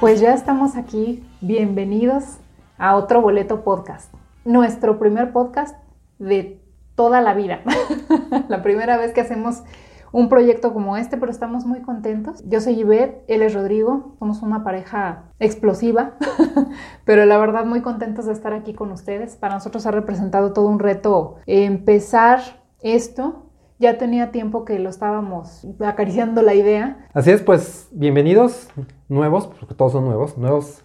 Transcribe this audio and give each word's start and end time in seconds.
Pues 0.00 0.20
ya 0.20 0.32
estamos 0.32 0.76
aquí. 0.76 1.28
Bienvenidos 1.40 2.38
a 2.78 2.94
otro 2.94 3.20
boleto 3.20 3.64
podcast. 3.64 4.14
Nuestro 4.44 5.00
primer 5.00 5.32
podcast 5.32 5.76
de 6.20 6.62
toda 6.94 7.20
la 7.20 7.34
vida. 7.34 7.62
la 8.48 8.62
primera 8.62 8.96
vez 8.96 9.12
que 9.12 9.22
hacemos 9.22 9.64
un 10.12 10.28
proyecto 10.28 10.72
como 10.72 10.96
este, 10.96 11.16
pero 11.16 11.32
estamos 11.32 11.66
muy 11.66 11.82
contentos. 11.82 12.44
Yo 12.48 12.60
soy 12.60 12.78
Ivette, 12.78 13.24
él 13.26 13.42
es 13.42 13.54
Rodrigo, 13.54 14.14
somos 14.20 14.40
una 14.42 14.62
pareja 14.62 15.24
explosiva, 15.40 16.12
pero 17.04 17.26
la 17.26 17.36
verdad 17.36 17.64
muy 17.64 17.82
contentos 17.82 18.26
de 18.26 18.34
estar 18.34 18.52
aquí 18.52 18.74
con 18.74 18.92
ustedes. 18.92 19.34
Para 19.34 19.54
nosotros 19.54 19.84
ha 19.84 19.90
representado 19.90 20.52
todo 20.52 20.68
un 20.68 20.78
reto 20.78 21.38
empezar 21.46 22.38
esto. 22.82 23.47
Ya 23.78 23.96
tenía 23.96 24.32
tiempo 24.32 24.64
que 24.64 24.78
lo 24.78 24.90
estábamos 24.90 25.66
acariciando 25.80 26.42
la 26.42 26.54
idea, 26.54 27.06
Así 27.14 27.30
es, 27.30 27.42
pues 27.42 27.88
bienvenidos 27.92 28.68
nuevos, 29.08 29.46
porque 29.46 29.74
todos 29.74 29.92
son 29.92 30.04
nuevos, 30.04 30.36
nuevos 30.36 30.82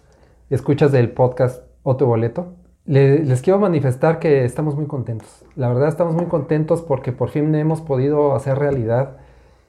escuchas 0.48 0.92
del 0.92 1.10
podcast 1.10 1.64
Otro 1.82 2.06
Boleto. 2.06 2.54
Le- 2.84 3.24
les 3.24 3.42
quiero 3.42 3.58
manifestar 3.58 4.20
que 4.20 4.44
estamos 4.44 4.76
muy 4.76 4.86
contentos. 4.86 5.44
La 5.56 5.68
verdad 5.68 5.88
estamos 5.88 6.14
muy 6.14 6.26
contentos 6.26 6.82
porque 6.82 7.10
por 7.10 7.30
fin 7.30 7.52
hemos 7.56 7.80
podido 7.80 8.34
hacer 8.36 8.58
realidad 8.58 9.16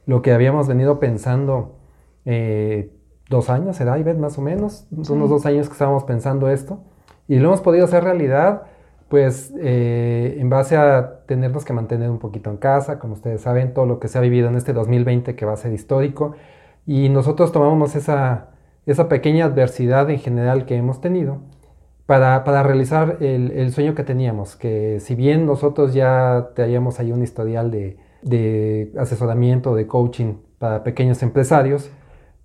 lo 0.05 0.21
que 0.21 0.31
habíamos 0.31 0.67
venido 0.67 0.99
pensando 0.99 1.77
eh, 2.25 2.91
dos 3.29 3.49
años, 3.49 3.77
¿será, 3.77 3.97
Ivette, 3.97 4.19
más 4.19 4.37
o 4.37 4.41
menos? 4.41 4.87
Sí. 5.01 5.11
Unos 5.11 5.31
dos 5.31 5.47
años 5.47 5.67
que 5.67 5.73
estábamos 5.73 6.03
pensando 6.03 6.47
esto. 6.49 6.79
Y 7.27 7.39
lo 7.39 7.47
hemos 7.47 7.61
podido 7.61 7.85
hacer 7.85 8.03
realidad, 8.03 8.63
pues 9.07 9.53
eh, 9.59 10.37
en 10.39 10.49
base 10.49 10.77
a 10.77 11.21
tenernos 11.27 11.63
que 11.63 11.73
mantener 11.73 12.09
un 12.09 12.19
poquito 12.19 12.49
en 12.49 12.57
casa, 12.57 12.99
como 12.99 13.13
ustedes 13.13 13.41
saben, 13.41 13.73
todo 13.73 13.85
lo 13.85 13.99
que 13.99 14.07
se 14.07 14.17
ha 14.17 14.21
vivido 14.21 14.49
en 14.49 14.55
este 14.55 14.73
2020 14.73 15.35
que 15.35 15.45
va 15.45 15.53
a 15.53 15.57
ser 15.57 15.73
histórico. 15.73 16.35
Y 16.85 17.09
nosotros 17.09 17.51
tomamos 17.51 17.95
esa, 17.95 18.49
esa 18.85 19.07
pequeña 19.09 19.45
adversidad 19.45 20.09
en 20.09 20.19
general 20.19 20.65
que 20.65 20.75
hemos 20.75 21.01
tenido 21.01 21.39
para, 22.05 22.43
para 22.43 22.63
realizar 22.63 23.17
el, 23.21 23.51
el 23.51 23.71
sueño 23.71 23.95
que 23.95 24.03
teníamos, 24.03 24.55
que 24.55 24.99
si 24.99 25.15
bien 25.15 25.45
nosotros 25.45 25.93
ya 25.93 26.49
teníamos 26.55 26.99
ahí 26.99 27.11
un 27.11 27.23
historial 27.23 27.71
de, 27.71 27.97
de 28.21 28.91
asesoramiento, 28.97 29.75
de 29.75 29.87
coaching 29.87 30.35
para 30.59 30.83
pequeños 30.83 31.23
empresarios, 31.23 31.89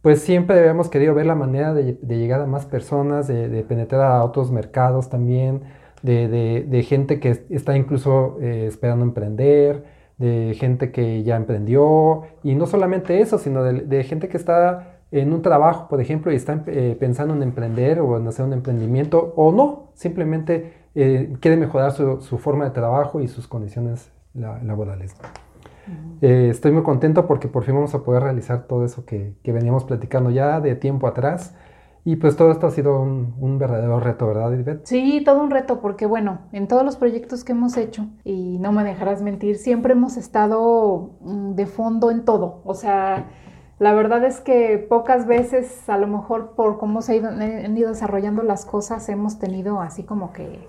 pues 0.03 0.23
siempre 0.23 0.59
habíamos 0.59 0.89
querido 0.89 1.15
ver 1.15 1.27
la 1.27 1.35
manera 1.35 1.75
de, 1.75 1.99
de 2.01 2.19
llegar 2.19 2.41
a 2.41 2.47
más 2.47 2.65
personas, 2.65 3.29
de 3.29 3.65
penetrar 3.69 4.01
a 4.01 4.25
otros 4.25 4.51
mercados 4.51 5.11
también, 5.11 5.63
de, 6.03 6.29
de- 6.29 6.63
de 6.69 6.83
gente 6.83 7.21
que 7.21 7.45
está 7.51 7.77
incluso 7.77 8.39
eh, 8.41 8.67
esperando 8.67 9.05
emprender, 9.05 9.85
de 10.19 10.55
gente 10.59 10.91
que 10.93 11.23
ya 11.23 11.37
emprendió, 11.37 12.23
y 12.43 12.55
no 12.55 12.67
solamente 12.67 13.21
eso, 13.21 13.39
sino 13.39 13.63
de, 13.63 13.73
de 13.83 14.05
gente 14.05 14.29
que 14.29 14.37
está 14.37 14.99
en 15.13 15.33
un 15.33 15.43
trabajo, 15.43 15.89
por 15.89 16.01
ejemplo, 16.01 16.31
y 16.31 16.37
está 16.37 16.63
eh, 16.67 16.97
pensando 17.01 17.35
en 17.35 17.43
emprender 17.43 18.01
o 18.01 18.17
en 18.19 18.29
hacer 18.29 18.45
un 18.45 18.53
emprendimiento, 18.53 19.33
o 19.37 19.51
no, 19.51 19.91
simplemente 19.95 20.75
eh, 20.95 21.33
quiere 21.41 21.57
mejorar 21.57 21.93
su, 21.93 22.21
su 22.21 22.39
forma 22.39 22.65
de 22.65 22.71
trabajo 22.73 23.21
y 23.21 23.29
sus 23.29 23.49
condiciones 23.49 24.11
la- 24.35 24.63
laborales. 24.63 25.17
Eh, 26.21 26.49
estoy 26.51 26.71
muy 26.73 26.83
contento 26.83 27.27
porque 27.27 27.49
por 27.49 27.65
fin 27.65 27.75
vamos 27.75 27.95
a 27.95 28.05
poder 28.05 28.23
realizar 28.23 28.67
todo 28.69 28.85
eso 28.85 29.05
que, 29.05 29.33
que 29.43 29.53
veníamos 29.53 29.85
platicando 29.85 30.31
ya 30.31 30.61
de 30.61 30.77
tiempo 30.77 31.07
atrás. 31.07 31.55
Y 32.05 32.17
pues 32.17 32.37
todo 32.37 32.51
esto 32.51 32.67
ha 32.67 32.71
sido 32.71 33.01
un, 33.01 33.59
verdadero 33.59 34.01
reto, 34.01 34.27
¿verdad, 34.27 34.53
Ivette? 34.53 34.87
Sí, 34.87 35.23
todo 35.25 35.43
un 35.43 35.51
reto, 35.51 35.81
porque 35.81 36.07
bueno, 36.07 36.41
en 36.53 36.67
todos 36.67 36.85
los 36.85 36.97
proyectos 36.97 37.45
que 37.45 37.53
hemos 37.53 37.77
hecho, 37.77 38.07
y 38.25 38.59
no 38.59 38.73
me 38.73 38.83
dejarás 38.85 39.23
mentir, 39.23 39.57
siempre 39.59 39.93
hemos 39.93 40.17
estado 40.17 41.11
mm, 41.21 41.53
de 41.55 41.67
fondo 41.67 42.11
en 42.11 42.25
todo. 42.25 42.63
O 42.65 42.75
sea, 42.75 43.27
la 43.79 43.93
verdad 43.95 44.25
es 44.25 44.41
que 44.41 44.79
pocas 44.79 45.27
veces, 45.27 45.89
a 45.89 45.99
lo 45.99 46.07
mejor 46.07 46.55
por 46.57 46.79
cómo 46.79 47.03
se 47.03 47.17
ido- 47.17 47.29
han 47.29 47.77
ido 47.77 47.91
desarrollando 47.91 48.43
las 48.43 48.65
cosas, 48.65 49.09
hemos 49.09 49.39
tenido 49.39 49.81
así 49.81 50.03
como 50.03 50.33
que 50.33 50.67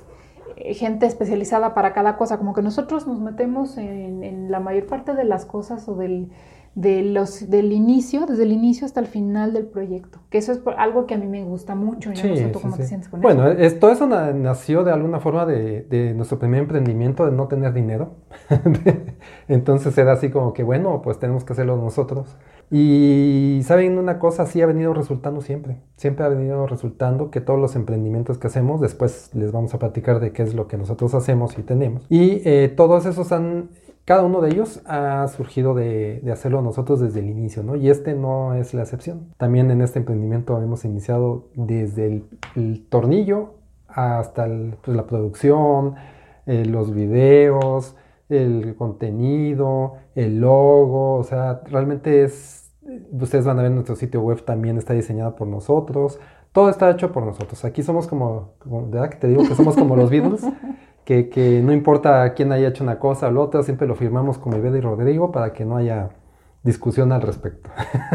eh, 0.57 0.73
gente 0.73 1.05
especializada 1.05 1.73
para 1.73 1.93
cada 1.93 2.17
cosa, 2.17 2.37
como 2.37 2.53
que 2.53 2.61
nosotros 2.61 3.07
nos 3.07 3.19
metemos 3.19 3.77
en 3.77 4.51
la 4.51 4.59
mayor 4.59 4.85
parte 4.85 5.13
de 5.15 5.23
las 5.23 5.45
cosas 5.45 5.87
o 5.87 5.95
del, 5.95 6.29
de 6.73 7.01
los, 7.03 7.49
del 7.49 7.73
inicio, 7.73 8.25
desde 8.25 8.43
el 8.43 8.51
inicio 8.53 8.85
hasta 8.85 9.01
el 9.01 9.07
final 9.07 9.51
del 9.53 9.65
proyecto, 9.65 10.19
que 10.29 10.37
eso 10.37 10.53
es 10.53 10.57
por- 10.59 10.79
algo 10.79 11.05
que 11.05 11.15
a 11.15 11.17
mí 11.17 11.27
me 11.27 11.43
gusta 11.43 11.75
mucho. 11.75 12.13
Yo 12.13 12.29
no 12.29 12.35
sé 12.37 12.47
tú 12.47 12.59
sí, 12.59 12.63
cómo 12.63 12.77
te 12.77 12.83
sí. 12.83 12.87
sientes 12.89 13.09
con 13.09 13.19
Bueno, 13.19 13.45
eso. 13.49 13.59
es- 13.61 13.79
todo 13.79 13.91
eso 13.91 14.07
na- 14.07 14.31
nació 14.31 14.83
de 14.85 14.91
alguna 14.91 15.19
forma 15.19 15.45
de, 15.45 15.81
de 15.83 16.13
nuestro 16.13 16.39
primer 16.39 16.61
emprendimiento, 16.61 17.25
de 17.25 17.31
no 17.33 17.47
tener 17.49 17.73
dinero. 17.73 18.11
Entonces 19.47 19.97
era 19.97 20.13
así 20.13 20.29
como 20.29 20.53
que, 20.53 20.63
bueno, 20.63 21.01
pues 21.01 21.19
tenemos 21.19 21.43
que 21.43 21.53
hacerlo 21.53 21.75
nosotros. 21.77 22.37
Y 22.69 23.61
saben 23.65 23.97
una 23.97 24.17
cosa, 24.17 24.45
sí 24.45 24.61
ha 24.61 24.65
venido 24.65 24.93
resultando 24.93 25.41
siempre. 25.41 25.77
Siempre 25.97 26.23
ha 26.25 26.29
venido 26.29 26.67
resultando 26.67 27.29
que 27.29 27.41
todos 27.41 27.59
los 27.59 27.75
emprendimientos 27.75 28.37
que 28.37 28.47
hacemos, 28.47 28.79
después 28.79 29.29
les 29.33 29.51
vamos 29.51 29.73
a 29.73 29.79
platicar 29.79 30.21
de 30.21 30.31
qué 30.31 30.43
es 30.43 30.53
lo 30.53 30.67
que 30.67 30.77
nosotros 30.77 31.13
hacemos 31.13 31.57
y 31.59 31.63
tenemos. 31.63 32.05
Y 32.09 32.41
eh, 32.45 32.69
todos 32.73 33.05
esos 33.05 33.31
han, 33.33 33.71
cada 34.05 34.23
uno 34.23 34.41
de 34.41 34.49
ellos 34.51 34.81
ha 34.85 35.27
surgido 35.27 35.73
de, 35.73 36.21
hacerlo 36.31 36.61
nosotros 36.61 36.99
desde 36.99 37.19
el 37.19 37.29
inicio, 37.29 37.63
¿no? 37.63 37.75
Y 37.75 37.89
este 37.89 38.13
no 38.13 38.55
es 38.55 38.73
la 38.73 38.81
excepción. 38.81 39.33
También 39.37 39.69
en 39.71 39.81
este 39.81 39.99
emprendimiento 39.99 40.61
hemos 40.61 40.83
iniciado 40.85 41.49
desde 41.55 42.23
el, 42.55 42.85
tornillo 42.89 43.55
hasta 43.87 44.47
pues, 44.81 44.97
la 44.97 45.05
producción, 45.05 45.95
eh, 46.45 46.65
los 46.65 46.93
videos, 46.93 47.95
el 48.29 48.75
contenido, 48.75 49.95
el 50.15 50.39
logo, 50.39 51.15
o 51.15 51.23
sea, 51.23 51.61
realmente 51.65 52.23
es, 52.23 52.71
ustedes 53.11 53.45
van 53.45 53.59
a 53.59 53.63
ver 53.63 53.71
nuestro 53.71 53.95
sitio 53.95 54.21
web 54.21 54.43
también 54.43 54.77
está 54.77 54.93
diseñado 54.93 55.35
por 55.35 55.47
nosotros, 55.47 56.19
todo 56.51 56.69
está 56.69 56.89
hecho 56.89 57.11
por 57.11 57.25
nosotros. 57.25 57.63
Aquí 57.65 57.83
somos 57.83 58.07
como, 58.07 58.53
como 58.59 58.89
¿verdad 58.89 59.09
que 59.09 59.17
te 59.17 59.27
digo 59.27 59.43
que 59.43 59.55
somos 59.55 59.75
como 59.75 59.95
los 59.95 60.09
Beatles? 60.09 60.41
Que, 61.05 61.29
que 61.29 61.61
no 61.61 61.73
importa 61.73 62.33
quién 62.33 62.51
haya 62.51 62.69
hecho 62.69 62.83
una 62.83 62.99
cosa 62.99 63.27
o 63.27 63.31
la 63.31 63.41
otra, 63.41 63.63
siempre 63.63 63.87
lo 63.87 63.95
firmamos 63.95 64.37
como 64.37 64.57
Iveda 64.57 64.77
y 64.77 64.81
Rodrigo 64.81 65.31
para 65.31 65.51
que 65.53 65.65
no 65.65 65.77
haya 65.77 66.09
discusión 66.63 67.11
al 67.11 67.21
respecto. 67.21 67.69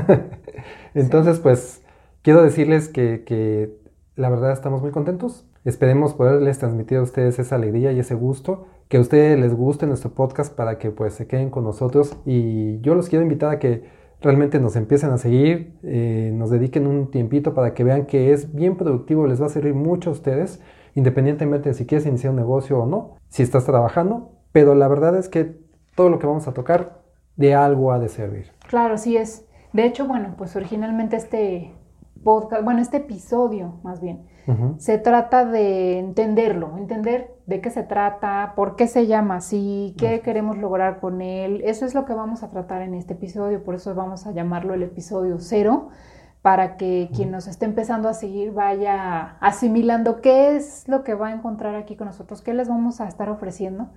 Entonces, 0.94 1.40
pues, 1.40 1.82
quiero 2.22 2.42
decirles 2.42 2.88
que, 2.88 3.24
que 3.24 3.76
la 4.14 4.30
verdad 4.30 4.52
estamos 4.52 4.82
muy 4.82 4.90
contentos. 4.90 5.46
Esperemos 5.64 6.14
poderles 6.14 6.58
transmitir 6.58 6.98
a 6.98 7.02
ustedes 7.02 7.38
esa 7.38 7.56
alegría 7.56 7.90
y 7.92 7.98
ese 7.98 8.14
gusto, 8.14 8.66
que 8.88 8.98
a 8.98 9.00
ustedes 9.00 9.38
les 9.38 9.52
guste 9.52 9.86
nuestro 9.86 10.10
podcast 10.10 10.54
para 10.54 10.78
que 10.78 10.90
pues 10.90 11.14
se 11.14 11.26
queden 11.26 11.50
con 11.50 11.64
nosotros. 11.64 12.16
Y 12.24 12.80
yo 12.82 12.94
los 12.94 13.08
quiero 13.08 13.24
invitar 13.24 13.50
a 13.50 13.58
que 13.58 13.84
realmente 14.20 14.60
nos 14.60 14.76
empiecen 14.76 15.10
a 15.10 15.18
seguir, 15.18 15.74
eh, 15.82 16.30
nos 16.34 16.50
dediquen 16.50 16.86
un 16.86 17.10
tiempito 17.10 17.52
para 17.52 17.74
que 17.74 17.84
vean 17.84 18.06
que 18.06 18.32
es 18.32 18.54
bien 18.54 18.76
productivo, 18.76 19.26
les 19.26 19.42
va 19.42 19.46
a 19.46 19.50
servir 19.50 19.74
mucho 19.74 20.10
a 20.10 20.12
ustedes, 20.12 20.60
independientemente 20.96 21.68
de 21.68 21.74
si 21.76 21.86
quieres 21.86 22.06
iniciar 22.06 22.32
un 22.32 22.38
negocio 22.38 22.80
o 22.80 22.86
no, 22.86 23.12
si 23.28 23.44
estás 23.44 23.64
trabajando. 23.64 24.32
Pero 24.50 24.74
la 24.74 24.88
verdad 24.88 25.16
es 25.16 25.28
que 25.28 25.60
todo 25.94 26.08
lo 26.08 26.18
que 26.18 26.26
vamos 26.26 26.48
a 26.48 26.54
tocar 26.54 27.02
de 27.36 27.54
algo 27.54 27.92
ha 27.92 28.00
de 28.00 28.08
servir. 28.08 28.50
Claro, 28.66 28.94
así 28.94 29.16
es. 29.16 29.46
De 29.72 29.84
hecho, 29.84 30.08
bueno, 30.08 30.34
pues 30.36 30.56
originalmente 30.56 31.16
este 31.16 31.74
podcast, 32.24 32.64
bueno, 32.64 32.80
este 32.80 32.96
episodio 32.96 33.74
más 33.82 34.00
bien, 34.00 34.26
se 34.78 34.96
trata 34.98 35.44
de 35.44 35.98
entenderlo, 35.98 36.78
entender 36.78 37.34
de 37.46 37.60
qué 37.60 37.70
se 37.70 37.82
trata, 37.82 38.52
por 38.54 38.76
qué 38.76 38.86
se 38.86 39.08
llama 39.08 39.36
así, 39.36 39.94
qué 39.98 40.20
queremos 40.20 40.56
lograr 40.56 41.00
con 41.00 41.20
él. 41.20 41.62
Eso 41.64 41.84
es 41.84 41.94
lo 41.94 42.04
que 42.04 42.14
vamos 42.14 42.44
a 42.44 42.50
tratar 42.50 42.82
en 42.82 42.94
este 42.94 43.14
episodio, 43.14 43.64
por 43.64 43.74
eso 43.74 43.94
vamos 43.94 44.26
a 44.26 44.30
llamarlo 44.30 44.74
el 44.74 44.84
episodio 44.84 45.38
cero, 45.40 45.88
para 46.46 46.76
que 46.76 47.10
quien 47.12 47.32
nos 47.32 47.48
esté 47.48 47.64
empezando 47.64 48.08
a 48.08 48.14
seguir 48.14 48.52
vaya 48.52 49.36
asimilando 49.40 50.20
qué 50.20 50.54
es 50.54 50.84
lo 50.86 51.02
que 51.02 51.14
va 51.14 51.26
a 51.26 51.32
encontrar 51.32 51.74
aquí 51.74 51.96
con 51.96 52.06
nosotros, 52.06 52.40
qué 52.40 52.54
les 52.54 52.68
vamos 52.68 53.00
a 53.00 53.08
estar 53.08 53.28
ofreciendo. 53.30 53.88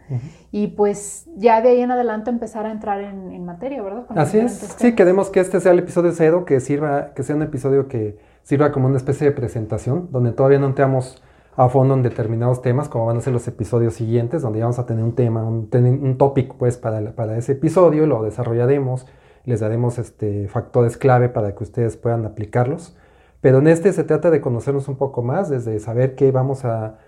Y 0.49 0.69
pues 0.69 1.27
ya 1.35 1.61
de 1.61 1.69
ahí 1.69 1.81
en 1.81 1.91
adelante 1.91 2.31
empezar 2.31 2.65
a 2.65 2.71
entrar 2.71 3.01
en, 3.01 3.45
materia, 3.45 3.83
¿verdad? 3.83 4.05
Así 4.15 4.39
es, 4.39 4.53
sí, 4.79 4.95
queremos 4.95 5.29
que 5.29 5.41
este 5.41 5.59
sea 5.59 5.73
el 5.73 5.77
episodio 5.77 6.11
cero, 6.11 6.43
que 6.43 6.59
sirva, 6.59 7.13
que 7.13 7.21
sea 7.21 7.35
un 7.35 7.43
episodio 7.43 7.87
que 7.87 8.17
sirva 8.41 8.71
como 8.71 8.87
una 8.87 8.97
especie 8.97 9.27
de 9.27 9.31
presentación, 9.31 10.09
donde 10.11 10.31
todavía 10.31 10.57
no 10.57 10.65
entramos 10.65 11.21
a 11.55 11.69
fondo 11.69 11.93
en 11.93 12.01
determinados 12.01 12.63
temas, 12.63 12.89
como 12.89 13.05
van 13.05 13.17
a 13.17 13.21
ser 13.21 13.31
los 13.31 13.47
episodios 13.47 13.93
siguientes, 13.93 14.41
donde 14.41 14.59
vamos 14.59 14.79
a 14.79 14.87
tener 14.87 15.03
un 15.03 15.13
tema, 15.13 15.43
un, 15.43 15.69
un 15.71 16.17
topic 16.17 16.55
pues 16.55 16.77
para, 16.77 17.11
para 17.11 17.37
ese 17.37 17.51
episodio, 17.51 18.07
lo 18.07 18.23
desarrollaremos 18.23 19.05
les 19.49 19.59
daremos 19.59 19.97
este, 19.97 20.47
factores 20.47 20.95
clave 20.95 21.27
para 21.27 21.55
que 21.55 21.63
ustedes 21.63 21.97
puedan 21.97 22.25
aplicarlos. 22.25 22.95
Pero 23.41 23.59
en 23.59 23.67
este 23.67 23.91
se 23.93 24.03
trata 24.03 24.29
de 24.29 24.41
conocernos 24.41 24.87
un 24.87 24.95
poco 24.95 25.21
más, 25.23 25.49
desde 25.49 25.79
saber 25.79 26.15
qué 26.15 26.31
vamos 26.31 26.65
a, 26.65 26.99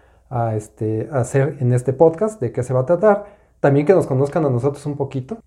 este, 0.56 1.10
hacer 1.12 1.58
en 1.60 1.74
este 1.74 1.94
podcast, 1.94 2.42
de 2.42 2.52
qué 2.52 2.64
se 2.64 2.74
va 2.74 2.82
a 2.82 2.86
tratar, 2.86 3.26
también 3.60 3.86
que 3.86 3.94
nos 3.94 4.08
conozcan 4.08 4.46
a 4.46 4.50
nosotros 4.50 4.86
un 4.86 4.96
poquito 4.96 5.38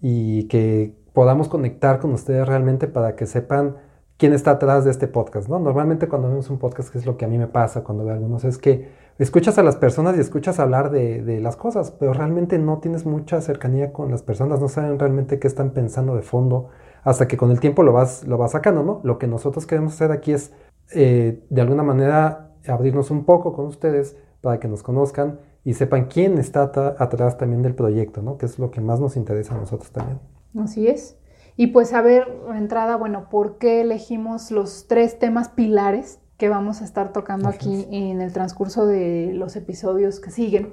y 0.00 0.44
que 0.44 0.94
podamos 1.12 1.48
conectar 1.48 1.98
con 1.98 2.12
ustedes 2.12 2.46
realmente 2.46 2.86
para 2.86 3.16
que 3.16 3.26
sepan 3.26 3.76
quién 4.18 4.34
está 4.34 4.52
atrás 4.52 4.84
de 4.84 4.90
este 4.90 5.08
podcast. 5.08 5.48
¿no? 5.48 5.58
Normalmente 5.58 6.08
cuando 6.08 6.28
vemos 6.28 6.50
un 6.50 6.58
podcast, 6.58 6.90
que 6.90 6.98
es 6.98 7.06
lo 7.06 7.16
que 7.16 7.24
a 7.24 7.28
mí 7.28 7.38
me 7.38 7.48
pasa 7.48 7.82
cuando 7.82 8.04
veo 8.04 8.14
algunos, 8.14 8.44
es 8.44 8.58
que 8.58 8.90
escuchas 9.18 9.58
a 9.58 9.62
las 9.62 9.76
personas 9.76 10.16
y 10.16 10.20
escuchas 10.20 10.58
hablar 10.58 10.90
de, 10.90 11.40
las 11.40 11.56
cosas, 11.56 11.90
pero 11.90 12.12
realmente 12.12 12.58
no 12.58 12.78
tienes 12.78 13.06
mucha 13.06 13.40
cercanía 13.40 13.92
con 13.92 14.10
las 14.10 14.22
personas, 14.22 14.60
no 14.60 14.68
saben 14.68 14.98
realmente 14.98 15.38
qué 15.38 15.48
están 15.48 15.70
pensando 15.70 16.14
de 16.16 16.22
fondo, 16.22 16.68
hasta 17.04 17.28
que 17.28 17.36
con 17.36 17.50
el 17.50 17.60
tiempo 17.60 17.82
lo 17.82 17.92
vas, 17.92 18.24
lo 18.24 18.38
vas 18.38 18.52
sacando, 18.52 18.82
¿no? 18.82 19.00
Lo 19.02 19.18
que 19.18 19.26
nosotros 19.26 19.66
queremos 19.66 19.94
hacer 19.94 20.12
aquí 20.12 20.32
es, 20.32 20.52
eh, 20.94 21.44
de 21.50 21.60
alguna 21.60 21.82
manera, 21.82 22.52
abrirnos 22.66 23.10
un 23.10 23.24
poco 23.24 23.52
con 23.52 23.66
ustedes 23.66 24.16
para 24.40 24.60
que 24.60 24.68
nos 24.68 24.82
conozcan 24.82 25.40
y 25.64 25.74
sepan 25.74 26.06
quién 26.06 26.38
está 26.38 26.62
atrás 26.98 27.38
también 27.38 27.62
del 27.62 27.74
proyecto, 27.74 28.22
¿no? 28.22 28.38
Que 28.38 28.46
es 28.46 28.58
lo 28.58 28.70
que 28.70 28.80
más 28.80 29.00
nos 29.00 29.16
interesa 29.16 29.54
a 29.54 29.58
nosotros 29.58 29.90
también. 29.92 30.20
Así 30.58 30.88
es. 30.88 31.18
Y 31.56 31.68
pues 31.68 31.92
a 31.92 32.02
ver, 32.02 32.26
entrada, 32.54 32.96
bueno, 32.96 33.28
¿por 33.28 33.58
qué 33.58 33.82
elegimos 33.82 34.50
los 34.50 34.86
tres 34.88 35.18
temas 35.18 35.48
pilares 35.50 36.21
que 36.42 36.48
vamos 36.48 36.80
a 36.80 36.84
estar 36.84 37.12
tocando 37.12 37.48
aquí 37.48 37.86
en 37.92 38.20
el 38.20 38.32
transcurso 38.32 38.84
de 38.84 39.30
los 39.32 39.54
episodios 39.54 40.18
que 40.18 40.32
siguen, 40.32 40.72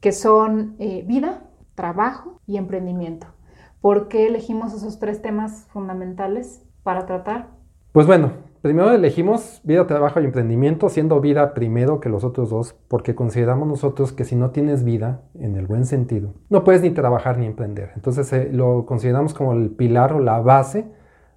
que 0.00 0.10
son 0.10 0.74
eh, 0.78 1.04
vida, 1.06 1.42
trabajo 1.74 2.40
y 2.46 2.56
emprendimiento. 2.56 3.26
¿Por 3.82 4.08
qué 4.08 4.26
elegimos 4.26 4.72
esos 4.72 4.98
tres 4.98 5.20
temas 5.20 5.66
fundamentales 5.70 6.62
para 6.82 7.04
tratar? 7.04 7.50
Pues 7.92 8.06
bueno, 8.06 8.32
primero 8.62 8.90
elegimos 8.90 9.60
vida, 9.64 9.86
trabajo 9.86 10.18
y 10.18 10.24
emprendimiento, 10.24 10.88
siendo 10.88 11.20
vida 11.20 11.52
primero 11.52 12.00
que 12.00 12.08
los 12.08 12.24
otros 12.24 12.48
dos, 12.48 12.74
porque 12.88 13.14
consideramos 13.14 13.68
nosotros 13.68 14.14
que 14.14 14.24
si 14.24 14.34
no 14.34 14.48
tienes 14.48 14.82
vida, 14.82 15.24
en 15.34 15.56
el 15.56 15.66
buen 15.66 15.84
sentido, 15.84 16.32
no 16.48 16.64
puedes 16.64 16.80
ni 16.80 16.88
trabajar 16.88 17.36
ni 17.36 17.44
emprender. 17.44 17.90
Entonces 17.96 18.32
eh, 18.32 18.48
lo 18.50 18.86
consideramos 18.86 19.34
como 19.34 19.52
el 19.52 19.72
pilar 19.72 20.14
o 20.14 20.20
la 20.20 20.40
base 20.40 20.86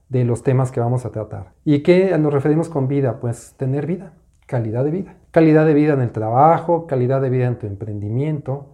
de 0.09 0.23
los 0.23 0.43
temas 0.43 0.71
que 0.71 0.79
vamos 0.79 1.05
a 1.05 1.11
tratar. 1.11 1.53
¿Y 1.63 1.79
qué 1.79 2.17
nos 2.17 2.33
referimos 2.33 2.69
con 2.69 2.87
vida? 2.87 3.19
Pues 3.19 3.55
tener 3.57 3.85
vida, 3.85 4.13
calidad 4.45 4.83
de 4.83 4.91
vida. 4.91 5.15
Calidad 5.31 5.65
de 5.65 5.73
vida 5.73 5.93
en 5.93 6.01
el 6.01 6.11
trabajo, 6.11 6.87
calidad 6.87 7.21
de 7.21 7.29
vida 7.29 7.47
en 7.47 7.57
tu 7.57 7.67
emprendimiento, 7.67 8.67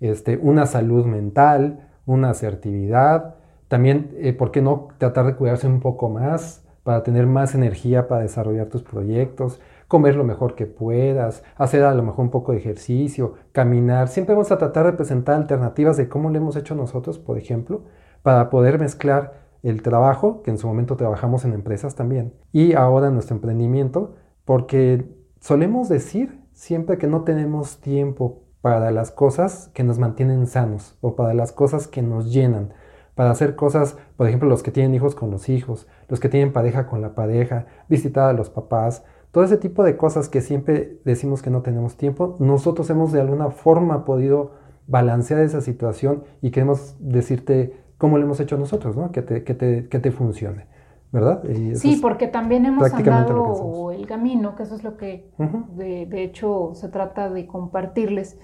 este, 0.00 0.36
una 0.36 0.66
salud 0.66 1.06
mental, 1.06 1.88
una 2.06 2.30
asertividad. 2.30 3.36
También, 3.68 4.10
eh, 4.16 4.32
¿por 4.32 4.50
qué 4.50 4.62
no 4.62 4.88
tratar 4.98 5.26
de 5.26 5.34
cuidarse 5.36 5.66
un 5.66 5.80
poco 5.80 6.08
más 6.08 6.64
para 6.82 7.02
tener 7.02 7.26
más 7.26 7.54
energía 7.54 8.08
para 8.08 8.22
desarrollar 8.22 8.68
tus 8.68 8.82
proyectos? 8.82 9.60
Comer 9.88 10.16
lo 10.16 10.24
mejor 10.24 10.54
que 10.54 10.66
puedas, 10.66 11.44
hacer 11.56 11.84
a 11.84 11.94
lo 11.94 12.02
mejor 12.02 12.24
un 12.24 12.30
poco 12.30 12.52
de 12.52 12.58
ejercicio, 12.58 13.34
caminar. 13.52 14.08
Siempre 14.08 14.34
vamos 14.34 14.50
a 14.52 14.58
tratar 14.58 14.86
de 14.86 14.92
presentar 14.92 15.36
alternativas 15.36 15.96
de 15.96 16.08
cómo 16.08 16.30
lo 16.30 16.36
hemos 16.36 16.56
hecho 16.56 16.74
nosotros, 16.74 17.18
por 17.18 17.38
ejemplo, 17.38 17.82
para 18.22 18.50
poder 18.50 18.78
mezclar 18.78 19.47
el 19.62 19.82
trabajo, 19.82 20.42
que 20.42 20.50
en 20.50 20.58
su 20.58 20.66
momento 20.66 20.96
trabajamos 20.96 21.44
en 21.44 21.52
empresas 21.52 21.94
también, 21.94 22.34
y 22.52 22.74
ahora 22.74 23.10
nuestro 23.10 23.36
emprendimiento, 23.36 24.14
porque 24.44 25.06
solemos 25.40 25.88
decir 25.88 26.40
siempre 26.52 26.98
que 26.98 27.06
no 27.06 27.22
tenemos 27.22 27.80
tiempo 27.80 28.42
para 28.60 28.90
las 28.90 29.10
cosas 29.10 29.70
que 29.74 29.84
nos 29.84 29.98
mantienen 29.98 30.46
sanos 30.46 30.96
o 31.00 31.14
para 31.14 31.34
las 31.34 31.52
cosas 31.52 31.86
que 31.86 32.02
nos 32.02 32.32
llenan, 32.32 32.72
para 33.14 33.30
hacer 33.30 33.56
cosas, 33.56 33.96
por 34.16 34.28
ejemplo, 34.28 34.48
los 34.48 34.62
que 34.62 34.70
tienen 34.70 34.94
hijos 34.94 35.14
con 35.14 35.30
los 35.30 35.48
hijos, 35.48 35.86
los 36.08 36.20
que 36.20 36.28
tienen 36.28 36.52
pareja 36.52 36.86
con 36.86 37.00
la 37.00 37.14
pareja, 37.14 37.66
visitar 37.88 38.28
a 38.28 38.32
los 38.32 38.50
papás, 38.50 39.04
todo 39.30 39.44
ese 39.44 39.56
tipo 39.56 39.84
de 39.84 39.96
cosas 39.96 40.28
que 40.28 40.40
siempre 40.40 41.00
decimos 41.04 41.42
que 41.42 41.50
no 41.50 41.62
tenemos 41.62 41.96
tiempo, 41.96 42.36
nosotros 42.38 42.88
hemos 42.90 43.12
de 43.12 43.20
alguna 43.20 43.50
forma 43.50 44.04
podido 44.04 44.52
balancear 44.86 45.40
esa 45.40 45.60
situación 45.60 46.24
y 46.40 46.50
queremos 46.50 46.96
decirte 46.98 47.76
como 47.98 48.16
lo 48.16 48.24
hemos 48.24 48.40
hecho 48.40 48.56
nosotros, 48.56 48.96
¿no? 48.96 49.10
Que 49.10 49.22
te, 49.22 49.44
que 49.44 49.54
te, 49.54 49.88
que 49.88 49.98
te 49.98 50.12
funcione, 50.12 50.66
¿verdad? 51.12 51.42
sí, 51.74 51.98
porque 52.00 52.28
también 52.28 52.64
hemos 52.64 52.92
andado 52.92 53.90
el 53.90 54.06
camino, 54.06 54.54
que 54.54 54.62
eso 54.62 54.76
es 54.76 54.84
lo 54.84 54.96
que 54.96 55.30
de, 55.74 56.06
de, 56.06 56.22
hecho 56.22 56.70
se 56.74 56.88
trata 56.88 57.28
de 57.28 57.46
compartirles, 57.46 58.38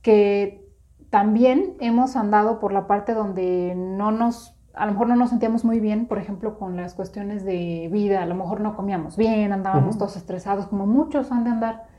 que 0.00 0.64
también 1.10 1.74
hemos 1.80 2.14
andado 2.16 2.60
por 2.60 2.72
la 2.72 2.86
parte 2.86 3.14
donde 3.14 3.74
no 3.76 4.12
nos, 4.12 4.56
a 4.74 4.86
lo 4.86 4.92
mejor 4.92 5.08
no 5.08 5.16
nos 5.16 5.30
sentíamos 5.30 5.64
muy 5.64 5.80
bien, 5.80 6.06
por 6.06 6.18
ejemplo, 6.18 6.56
con 6.56 6.76
las 6.76 6.94
cuestiones 6.94 7.44
de 7.44 7.88
vida, 7.90 8.22
a 8.22 8.26
lo 8.26 8.36
mejor 8.36 8.60
no 8.60 8.76
comíamos 8.76 9.16
bien, 9.16 9.52
andábamos 9.52 9.98
todos 9.98 10.16
estresados, 10.16 10.68
como 10.68 10.86
muchos 10.86 11.32
han 11.32 11.44
de 11.44 11.50
andar 11.50 11.89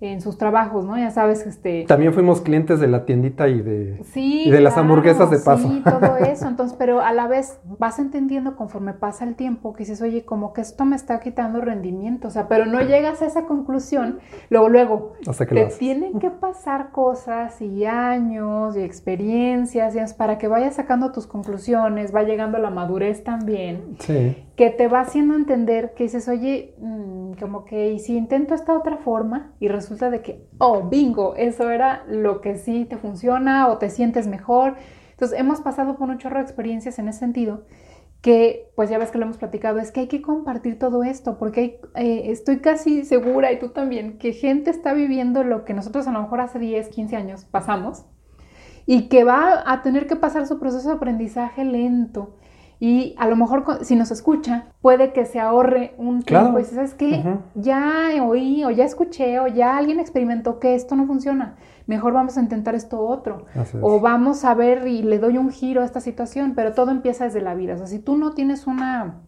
en 0.00 0.22
sus 0.22 0.38
trabajos, 0.38 0.86
¿no? 0.86 0.96
Ya 0.96 1.10
sabes, 1.10 1.46
este... 1.46 1.84
También 1.86 2.14
fuimos 2.14 2.40
clientes 2.40 2.80
de 2.80 2.86
la 2.88 3.04
tiendita 3.04 3.48
y 3.48 3.60
de, 3.60 4.02
y 4.14 4.50
de 4.50 4.60
las 4.60 4.78
hamburguesas 4.78 5.30
de 5.30 5.38
paso. 5.38 5.68
Sí, 5.68 5.82
todo 5.84 6.16
eso, 6.24 6.48
entonces, 6.48 6.74
pero 6.78 7.02
a 7.02 7.12
la 7.12 7.28
vez 7.28 7.58
vas 7.78 7.98
entendiendo 7.98 8.56
conforme 8.56 8.94
pasa 8.94 9.24
el 9.24 9.34
tiempo 9.34 9.74
que 9.74 9.80
dices, 9.80 10.00
oye, 10.00 10.24
como 10.24 10.54
que 10.54 10.62
esto 10.62 10.86
me 10.86 10.96
está 10.96 11.20
quitando 11.20 11.60
rendimiento, 11.60 12.28
o 12.28 12.30
sea, 12.30 12.48
pero 12.48 12.64
no 12.64 12.80
llegas 12.80 13.20
a 13.20 13.26
esa 13.26 13.44
conclusión, 13.44 14.20
luego, 14.48 14.70
luego, 14.70 15.12
Hasta 15.26 15.46
que 15.46 15.54
te 15.54 15.66
tienen 15.76 16.18
que 16.18 16.30
pasar 16.30 16.92
cosas 16.92 17.60
y 17.60 17.84
años 17.84 18.76
y 18.76 18.80
experiencias 18.80 19.94
y 19.94 20.00
para 20.16 20.38
que 20.38 20.48
vayas 20.48 20.76
sacando 20.76 21.12
tus 21.12 21.26
conclusiones, 21.26 22.14
va 22.14 22.22
llegando 22.22 22.58
la 22.58 22.70
madurez 22.70 23.22
también. 23.22 23.96
Sí 23.98 24.36
que 24.60 24.68
te 24.68 24.88
va 24.88 25.00
haciendo 25.00 25.36
entender 25.36 25.94
que 25.94 26.02
dices, 26.02 26.28
oye, 26.28 26.74
mm, 26.76 27.32
como 27.40 27.64
que, 27.64 27.92
¿y 27.92 27.98
si 27.98 28.14
intento 28.14 28.54
esta 28.54 28.76
otra 28.76 28.98
forma? 28.98 29.54
Y 29.58 29.68
resulta 29.68 30.10
de 30.10 30.20
que, 30.20 30.46
oh, 30.58 30.82
bingo, 30.82 31.34
eso 31.36 31.70
era 31.70 32.04
lo 32.06 32.42
que 32.42 32.56
sí 32.56 32.84
te 32.84 32.98
funciona 32.98 33.68
o 33.68 33.78
te 33.78 33.88
sientes 33.88 34.26
mejor. 34.26 34.74
Entonces, 35.12 35.40
hemos 35.40 35.62
pasado 35.62 35.96
por 35.96 36.10
un 36.10 36.18
chorro 36.18 36.36
de 36.36 36.42
experiencias 36.42 36.98
en 36.98 37.08
ese 37.08 37.20
sentido 37.20 37.64
que, 38.20 38.70
pues 38.76 38.90
ya 38.90 38.98
ves 38.98 39.10
que 39.10 39.16
lo 39.16 39.24
hemos 39.24 39.38
platicado, 39.38 39.78
es 39.78 39.92
que 39.92 40.00
hay 40.00 40.08
que 40.08 40.20
compartir 40.20 40.78
todo 40.78 41.04
esto, 41.04 41.38
porque 41.38 41.80
eh, 41.94 42.24
estoy 42.26 42.58
casi 42.58 43.06
segura, 43.06 43.52
y 43.52 43.58
tú 43.58 43.70
también, 43.70 44.18
que 44.18 44.34
gente 44.34 44.68
está 44.68 44.92
viviendo 44.92 45.42
lo 45.42 45.64
que 45.64 45.72
nosotros 45.72 46.06
a 46.06 46.12
lo 46.12 46.20
mejor 46.20 46.42
hace 46.42 46.58
10, 46.58 46.90
15 46.90 47.16
años 47.16 47.46
pasamos, 47.46 48.04
y 48.84 49.08
que 49.08 49.24
va 49.24 49.62
a 49.64 49.80
tener 49.80 50.06
que 50.06 50.16
pasar 50.16 50.46
su 50.46 50.58
proceso 50.58 50.90
de 50.90 50.96
aprendizaje 50.96 51.64
lento 51.64 52.36
y 52.82 53.14
a 53.18 53.28
lo 53.28 53.36
mejor 53.36 53.84
si 53.84 53.94
nos 53.94 54.10
escucha, 54.10 54.72
puede 54.80 55.12
que 55.12 55.26
se 55.26 55.38
ahorre 55.38 55.94
un 55.98 56.22
tiempo 56.22 56.58
y 56.58 56.64
¿sabes 56.64 56.94
qué? 56.94 57.22
Ya 57.54 58.08
oí 58.22 58.64
o 58.64 58.70
ya 58.70 58.86
escuché 58.86 59.38
o 59.38 59.46
ya 59.46 59.76
alguien 59.76 60.00
experimentó 60.00 60.58
que 60.58 60.74
esto 60.74 60.96
no 60.96 61.06
funciona. 61.06 61.56
Mejor 61.86 62.14
vamos 62.14 62.38
a 62.38 62.40
intentar 62.40 62.74
esto 62.74 62.98
otro. 63.00 63.44
O 63.82 64.00
vamos 64.00 64.46
a 64.46 64.54
ver 64.54 64.88
y 64.88 65.02
le 65.02 65.18
doy 65.18 65.36
un 65.36 65.50
giro 65.50 65.82
a 65.82 65.84
esta 65.84 66.00
situación, 66.00 66.54
pero 66.54 66.72
todo 66.72 66.90
empieza 66.90 67.24
desde 67.24 67.42
la 67.42 67.54
vida. 67.54 67.74
O 67.74 67.76
sea, 67.76 67.86
si 67.86 67.98
tú 67.98 68.16
no 68.16 68.32
tienes 68.32 68.66
una, 68.66 69.20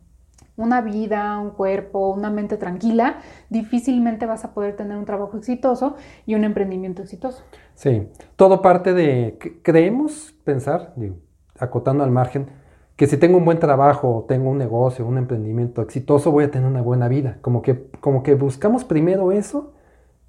una 0.57 0.81
vida, 0.81 1.39
un 1.39 1.51
cuerpo, 1.51 2.11
una 2.11 2.31
mente 2.31 2.57
tranquila, 2.57 3.19
difícilmente 3.51 4.25
vas 4.25 4.47
a 4.47 4.55
poder 4.55 4.77
tener 4.77 4.97
un 4.97 5.05
trabajo 5.05 5.37
exitoso 5.37 5.97
y 6.25 6.37
un 6.37 6.45
emprendimiento 6.45 7.03
exitoso. 7.03 7.45
Sí, 7.75 8.09
todo 8.37 8.63
parte 8.63 8.95
de, 8.95 9.61
creemos 9.63 10.35
pensar, 10.43 10.95
digo, 10.97 11.17
acotando 11.59 12.03
al 12.03 12.11
margen, 12.11 12.62
que 13.03 13.09
si 13.09 13.17
tengo 13.17 13.37
un 13.37 13.45
buen 13.45 13.59
trabajo, 13.59 14.27
tengo 14.29 14.49
un 14.49 14.59
negocio, 14.59 15.05
un 15.05 15.19
emprendimiento 15.19 15.83
exitoso, 15.83 16.31
voy 16.31 16.45
a 16.45 16.53
tener 16.53 16.69
una 16.69 16.83
buena 16.83 17.09
vida. 17.09 17.39
Como 17.41 17.61
que, 17.61 17.91
como 17.99 18.23
que 18.23 18.37
buscamos 18.37 18.85
primero 18.85 19.33
eso 19.33 19.73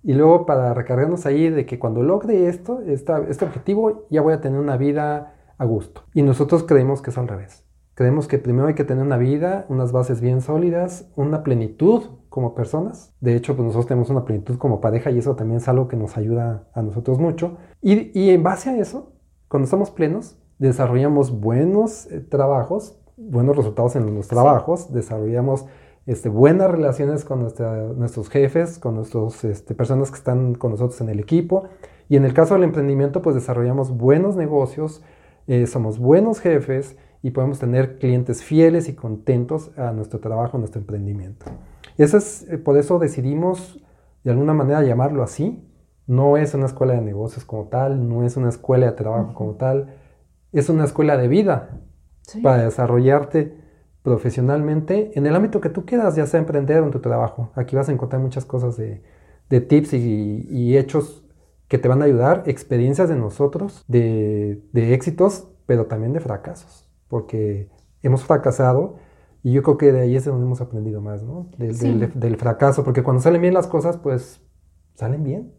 y 0.01 0.13
luego 0.13 0.47
para 0.47 0.73
recargarnos 0.73 1.27
ahí 1.27 1.51
de 1.51 1.67
que 1.67 1.77
cuando 1.77 2.01
logre 2.01 2.47
esto, 2.47 2.81
este 2.81 3.45
objetivo, 3.45 4.07
ya 4.09 4.23
voy 4.23 4.33
a 4.33 4.41
tener 4.41 4.59
una 4.59 4.75
vida 4.75 5.35
a 5.59 5.65
gusto. 5.65 6.05
Y 6.15 6.23
nosotros 6.23 6.63
creemos 6.63 7.03
que 7.03 7.11
es 7.11 7.17
al 7.19 7.27
revés. 7.27 7.63
Creemos 7.93 8.27
que 8.27 8.39
primero 8.39 8.67
hay 8.67 8.73
que 8.73 8.85
tener 8.85 9.05
una 9.05 9.17
vida, 9.17 9.67
unas 9.69 9.91
bases 9.91 10.19
bien 10.19 10.41
sólidas, 10.41 11.11
una 11.15 11.43
plenitud 11.43 12.01
como 12.29 12.55
personas. 12.55 13.13
De 13.21 13.35
hecho, 13.35 13.55
pues 13.55 13.67
nosotros 13.67 13.85
tenemos 13.85 14.09
una 14.09 14.25
plenitud 14.25 14.57
como 14.57 14.81
pareja 14.81 15.11
y 15.11 15.19
eso 15.19 15.35
también 15.35 15.57
es 15.57 15.67
algo 15.67 15.87
que 15.87 15.95
nos 15.95 16.17
ayuda 16.17 16.67
a 16.73 16.81
nosotros 16.81 17.19
mucho. 17.19 17.55
Y, 17.83 18.19
y 18.19 18.31
en 18.31 18.41
base 18.41 18.71
a 18.71 18.77
eso, 18.79 19.13
cuando 19.47 19.65
estamos 19.65 19.91
plenos, 19.91 20.39
desarrollamos 20.67 21.39
buenos 21.39 22.09
eh, 22.11 22.19
trabajos, 22.21 22.97
buenos 23.17 23.55
resultados 23.55 23.95
en 23.95 24.13
los 24.15 24.27
trabajos, 24.27 24.93
desarrollamos 24.93 25.65
este, 26.05 26.29
buenas 26.29 26.69
relaciones 26.69 27.25
con 27.25 27.41
nuestros 27.41 28.29
jefes, 28.29 28.79
con 28.79 28.95
nuestras 28.95 29.43
este, 29.43 29.73
personas 29.75 30.09
que 30.09 30.17
están 30.17 30.55
con 30.55 30.71
nosotros 30.71 30.99
en 31.01 31.09
el 31.09 31.19
equipo. 31.19 31.65
Y 32.09 32.17
en 32.17 32.25
el 32.25 32.33
caso 32.33 32.55
del 32.55 32.63
emprendimiento, 32.63 33.21
pues 33.21 33.35
desarrollamos 33.35 33.91
buenos 33.91 34.35
negocios, 34.35 35.01
eh, 35.47 35.67
somos 35.67 35.99
buenos 35.99 36.39
jefes 36.39 36.97
y 37.21 37.31
podemos 37.31 37.59
tener 37.59 37.99
clientes 37.99 38.43
fieles 38.43 38.89
y 38.89 38.95
contentos 38.95 39.71
a 39.77 39.91
nuestro 39.91 40.19
trabajo, 40.19 40.57
a 40.57 40.59
nuestro 40.59 40.81
emprendimiento. 40.81 41.45
Eso 41.97 42.17
es, 42.17 42.49
eh, 42.49 42.57
por 42.57 42.77
eso 42.77 42.99
decidimos 42.99 43.81
de 44.23 44.31
alguna 44.31 44.53
manera 44.53 44.83
llamarlo 44.83 45.23
así. 45.23 45.65
No 46.05 46.35
es 46.35 46.53
una 46.53 46.65
escuela 46.65 46.93
de 46.93 47.01
negocios 47.01 47.45
como 47.45 47.65
tal, 47.65 48.09
no 48.09 48.25
es 48.25 48.35
una 48.35 48.49
escuela 48.49 48.87
de 48.87 48.91
trabajo 48.93 49.33
como 49.33 49.53
tal, 49.53 50.02
es 50.53 50.69
una 50.69 50.85
escuela 50.85 51.17
de 51.17 51.27
vida 51.27 51.81
para 52.41 52.63
desarrollarte 52.63 53.57
profesionalmente 54.03 55.11
en 55.15 55.25
el 55.25 55.35
ámbito 55.35 55.61
que 55.61 55.69
tú 55.69 55.85
quieras, 55.85 56.15
ya 56.15 56.27
sea 56.27 56.39
emprender 56.39 56.81
o 56.81 56.85
en 56.85 56.91
tu 56.91 56.99
trabajo. 56.99 57.51
Aquí 57.55 57.75
vas 57.75 57.89
a 57.89 57.91
encontrar 57.91 58.21
muchas 58.21 58.45
cosas 58.45 58.77
de, 58.77 59.01
tips 59.49 59.93
y, 59.93 60.77
hechos 60.77 61.23
que 61.67 61.77
te 61.77 61.87
van 61.87 62.01
a 62.01 62.05
ayudar, 62.05 62.43
experiencias 62.45 63.09
de 63.09 63.15
nosotros, 63.15 63.83
de, 63.87 64.61
éxitos, 64.73 65.47
pero 65.65 65.85
también 65.85 66.13
de 66.13 66.19
fracasos, 66.19 66.89
porque 67.07 67.69
hemos 68.01 68.25
fracasado 68.25 68.97
y 69.41 69.53
yo 69.53 69.63
creo 69.63 69.77
que 69.77 69.91
de 69.91 70.01
ahí 70.01 70.15
es 70.15 70.25
donde 70.25 70.45
hemos 70.45 70.61
aprendido 70.61 71.01
más, 71.01 71.23
¿no? 71.23 71.49
del 71.57 72.37
fracaso, 72.37 72.83
porque 72.83 73.03
cuando 73.03 73.21
salen 73.21 73.41
bien 73.41 73.53
las 73.53 73.67
cosas, 73.67 73.97
pues 73.97 74.41
salen 74.95 75.23
bien. 75.23 75.53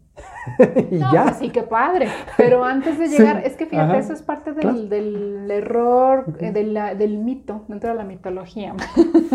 y 0.91 0.95
no, 0.95 1.13
ya. 1.13 1.23
Pues 1.23 1.37
sí, 1.37 1.49
qué 1.49 1.63
padre. 1.63 2.07
Pero 2.37 2.63
antes 2.63 2.97
de 2.97 3.07
llegar, 3.09 3.43
es 3.45 3.55
que 3.55 3.65
fíjate, 3.65 3.97
eso 3.97 4.13
es 4.13 4.21
parte 4.21 4.53
del, 4.53 5.49
error, 5.51 6.25
eh, 6.39 6.51
del 6.51 7.17
mito, 7.17 7.63
dentro 7.67 7.89
de 7.89 7.95
la 7.95 8.03
mitología, 8.03 8.73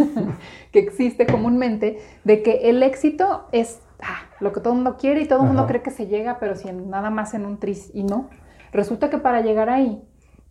que 0.73 0.79
existe 0.79 1.27
comúnmente, 1.27 1.99
de 2.25 2.43
que 2.43 2.71
el 2.71 2.83
éxito 2.83 3.47
es 3.53 3.81
ah, 4.03 4.23
lo 4.41 4.53
que 4.53 4.61
todo 4.61 4.73
el 4.73 4.77
mundo 4.77 4.97
quiere 4.97 5.23
y 5.23 5.27
todo 5.27 5.41
el 5.41 5.47
mundo 5.47 5.67
cree 5.67 5.83
que 5.83 5.91
se 5.91 6.07
llega, 6.07 6.39
pero 6.39 6.57
si 6.57 6.71
nada 6.73 7.11
más 7.11 7.35
en 7.35 7.47
un 7.47 7.59
tris, 7.59 7.91
y 7.95 8.05
no. 8.05 8.29
Resulta 8.73 9.11
que 9.11 9.19
para 9.19 9.41
llegar 9.41 9.69
ahí 9.69 10.03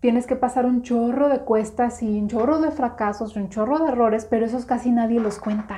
tienes 0.01 0.27
que 0.27 0.35
pasar 0.35 0.65
un 0.65 0.81
chorro 0.81 1.29
de 1.29 1.39
cuestas 1.39 2.01
y 2.01 2.19
un 2.19 2.27
chorro 2.27 2.59
de 2.59 2.71
fracasos, 2.71 3.35
un 3.35 3.49
chorro 3.49 3.79
de 3.79 3.91
errores, 3.91 4.25
pero 4.25 4.45
esos 4.45 4.65
casi 4.65 4.91
nadie 4.91 5.19
los 5.19 5.39
cuenta. 5.39 5.77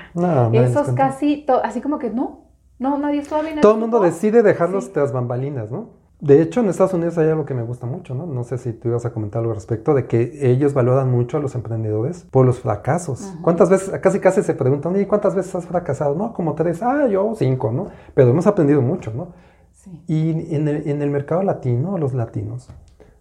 esos 0.53 0.91
casi, 0.91 1.45
así 1.63 1.81
como 1.81 1.99
que 1.99 2.09
no, 2.09 2.50
no, 2.81 2.97
nadie 2.97 3.21
todavía. 3.21 3.61
Todo 3.61 3.75
el 3.75 3.79
mundo 3.79 3.99
decide 3.99 4.41
dejarlos 4.41 4.91
tras 4.91 5.11
bambalinas, 5.11 5.69
¿no? 5.69 5.89
De 6.19 6.41
hecho, 6.41 6.61
en 6.61 6.69
Estados 6.69 6.95
Unidos 6.95 7.15
hay 7.19 7.29
algo 7.29 7.45
que 7.45 7.53
me 7.53 7.61
gusta 7.61 7.85
mucho, 7.85 8.15
¿no? 8.15 8.25
No 8.25 8.43
sé 8.43 8.57
si 8.57 8.73
tú 8.73 8.87
ibas 8.87 9.05
a 9.05 9.13
comentar 9.13 9.41
algo 9.41 9.51
al 9.51 9.57
respecto, 9.57 9.93
de 9.93 10.07
que 10.07 10.49
ellos 10.51 10.73
valoran 10.73 11.11
mucho 11.11 11.37
a 11.37 11.39
los 11.39 11.53
emprendedores 11.53 12.25
por 12.31 12.43
los 12.43 12.59
fracasos. 12.59 13.35
¿Cuántas 13.43 13.69
veces, 13.69 13.99
casi 13.99 14.19
casi 14.19 14.41
se 14.41 14.55
preguntan, 14.55 14.99
¿y 14.99 15.05
cuántas 15.05 15.35
veces 15.35 15.53
has 15.53 15.67
fracasado? 15.67 16.15
No, 16.15 16.33
como 16.33 16.55
tres, 16.55 16.81
ah, 16.81 17.05
yo 17.07 17.33
cinco, 17.35 17.71
¿no? 17.71 17.89
Pero 18.15 18.31
hemos 18.31 18.47
aprendido 18.47 18.81
mucho, 18.81 19.13
¿no? 19.13 19.27
Sí. 19.73 20.03
Y 20.07 20.55
en 20.55 20.67
el, 20.67 20.89
en 20.89 21.03
el 21.03 21.11
mercado 21.11 21.43
latino, 21.43 21.99
los 21.99 22.15
latinos, 22.15 22.67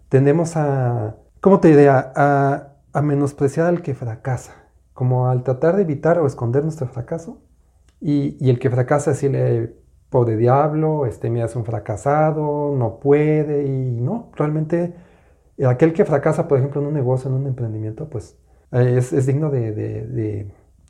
tendemos 0.09 0.57
a, 0.57 1.17
¿cómo 1.39 1.59
te 1.59 1.67
diría? 1.67 2.11
A, 2.15 2.69
a 2.93 3.01
menospreciar 3.03 3.67
al 3.67 3.83
que 3.83 3.93
fracasa, 3.93 4.53
como 4.95 5.27
al 5.27 5.43
tratar 5.43 5.75
de 5.75 5.83
evitar 5.83 6.17
o 6.17 6.25
esconder 6.25 6.63
nuestro 6.63 6.87
fracaso 6.87 7.37
y, 8.01 8.49
el 8.49 8.59
que 8.59 8.69
fracasa 8.69 9.11
decirle, 9.11 9.75
pobre 10.09 10.35
diablo, 10.35 11.05
este 11.05 11.29
mira 11.29 11.45
es 11.45 11.55
un 11.55 11.63
fracasado, 11.63 12.75
no 12.75 12.99
puede, 12.99 13.65
y 13.67 14.01
no, 14.01 14.31
realmente 14.35 14.93
aquel 15.67 15.93
que 15.93 16.03
fracasa, 16.03 16.47
por 16.47 16.57
ejemplo, 16.57 16.81
en 16.81 16.87
un 16.87 16.93
negocio, 16.93 17.29
en 17.29 17.35
un 17.35 17.47
emprendimiento, 17.47 18.09
pues 18.09 18.37
eh, 18.71 18.95
es, 18.97 19.25
digno 19.25 19.51
de, 19.51 19.71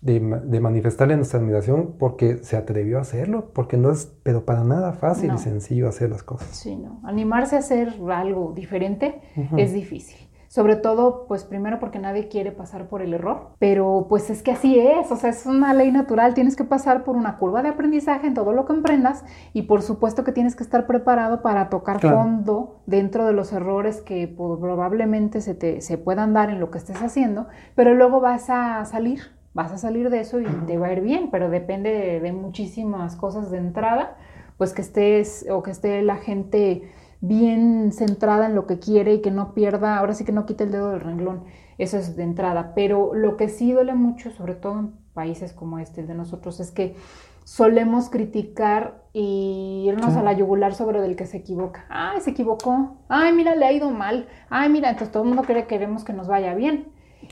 de, 0.01 0.59
manifestarle 0.61 1.15
nuestra 1.15 1.39
admiración 1.39 1.95
porque 1.99 2.37
se 2.37 2.55
atrevió 2.55 2.97
a 2.97 3.01
hacerlo, 3.01 3.51
porque 3.53 3.77
no 3.77 3.91
es, 3.91 4.05
pero 4.23 4.45
para 4.45 4.63
nada 4.63 4.93
fácil 4.93 5.33
y 5.35 5.37
sencillo 5.37 5.89
hacer 5.89 6.09
las 6.09 6.23
cosas. 6.23 6.47
Sí, 6.51 6.75
no. 6.75 7.01
Animarse 7.03 7.57
a 7.57 7.59
hacer 7.59 7.93
algo 8.09 8.53
diferente 8.55 9.21
es 9.57 9.73
difícil. 9.73 10.30
Sobre 10.51 10.75
todo, 10.75 11.27
pues 11.29 11.45
primero 11.45 11.79
porque 11.79 11.97
nadie 11.97 12.27
quiere 12.27 12.51
pasar 12.51 12.89
por 12.89 13.01
el 13.01 13.13
error, 13.13 13.51
pero 13.57 14.07
pues 14.09 14.29
es 14.29 14.43
que 14.43 14.51
así 14.51 14.77
es, 14.77 15.09
o 15.09 15.15
sea, 15.15 15.29
es 15.29 15.45
una 15.45 15.73
ley 15.73 15.93
natural, 15.93 16.33
tienes 16.33 16.57
que 16.57 16.65
pasar 16.65 17.05
por 17.05 17.15
una 17.15 17.37
curva 17.37 17.63
de 17.63 17.69
aprendizaje 17.69 18.27
en 18.27 18.33
todo 18.33 18.51
lo 18.51 18.65
que 18.65 18.73
emprendas 18.73 19.23
y 19.53 19.61
por 19.61 19.81
supuesto 19.81 20.25
que 20.25 20.33
tienes 20.33 20.57
que 20.57 20.63
estar 20.63 20.87
preparado 20.87 21.41
para 21.41 21.69
tocar 21.69 22.01
fondo 22.01 22.81
dentro 22.85 23.25
de 23.25 23.31
los 23.31 23.53
errores 23.53 24.01
que 24.01 24.27
probablemente 24.27 25.39
se, 25.39 25.55
te, 25.55 25.79
se 25.79 25.97
puedan 25.97 26.33
dar 26.33 26.49
en 26.49 26.59
lo 26.59 26.69
que 26.69 26.79
estés 26.79 27.01
haciendo, 27.01 27.47
pero 27.73 27.95
luego 27.95 28.19
vas 28.19 28.49
a 28.49 28.83
salir, 28.83 29.21
vas 29.53 29.71
a 29.71 29.77
salir 29.77 30.09
de 30.09 30.19
eso 30.19 30.41
y 30.41 30.45
te 30.67 30.77
va 30.77 30.87
a 30.87 30.91
ir 30.91 30.99
bien, 30.99 31.29
pero 31.31 31.49
depende 31.49 31.91
de, 31.91 32.19
de 32.19 32.33
muchísimas 32.33 33.15
cosas 33.15 33.51
de 33.51 33.57
entrada, 33.57 34.17
pues 34.57 34.73
que 34.73 34.81
estés 34.81 35.45
o 35.49 35.63
que 35.63 35.71
esté 35.71 36.01
la 36.01 36.17
gente 36.17 36.91
bien 37.21 37.91
centrada 37.91 38.47
en 38.47 38.55
lo 38.55 38.67
que 38.67 38.79
quiere 38.79 39.13
y 39.15 39.21
que 39.21 39.31
no 39.31 39.53
pierda, 39.53 39.97
ahora 39.97 40.13
sí 40.13 40.25
que 40.25 40.31
no 40.31 40.45
quite 40.45 40.65
el 40.65 40.71
dedo 40.71 40.91
del 40.91 41.01
renglón, 41.01 41.43
eso 41.77 41.97
es 41.97 42.15
de 42.15 42.23
entrada, 42.23 42.73
pero 42.75 43.13
lo 43.13 43.37
que 43.37 43.47
sí 43.47 43.71
duele 43.71 43.93
mucho, 43.93 44.31
sobre 44.31 44.55
todo 44.55 44.79
en 44.79 44.91
países 45.13 45.53
como 45.53 45.79
este 45.79 46.03
de 46.03 46.15
nosotros, 46.15 46.59
es 46.59 46.71
que 46.71 46.95
solemos 47.43 48.09
criticar 48.09 49.03
y 49.13 49.83
irnos 49.87 50.15
a 50.15 50.23
la 50.23 50.33
yugular 50.33 50.73
sobre 50.73 51.03
el 51.05 51.15
que 51.15 51.25
se 51.25 51.37
equivoca. 51.37 51.85
Ay, 51.89 52.21
se 52.21 52.31
equivocó. 52.31 52.97
Ay, 53.09 53.33
mira, 53.33 53.55
le 53.55 53.65
ha 53.65 53.71
ido 53.71 53.91
mal. 53.91 54.27
Ay, 54.49 54.69
mira, 54.69 54.89
entonces 54.89 55.11
todo 55.11 55.23
el 55.23 55.29
mundo 55.29 55.43
cree 55.43 55.63
que 55.63 55.67
queremos 55.67 56.03
que 56.03 56.13
nos 56.13 56.27
vaya 56.27 56.53
bien. 56.53 56.87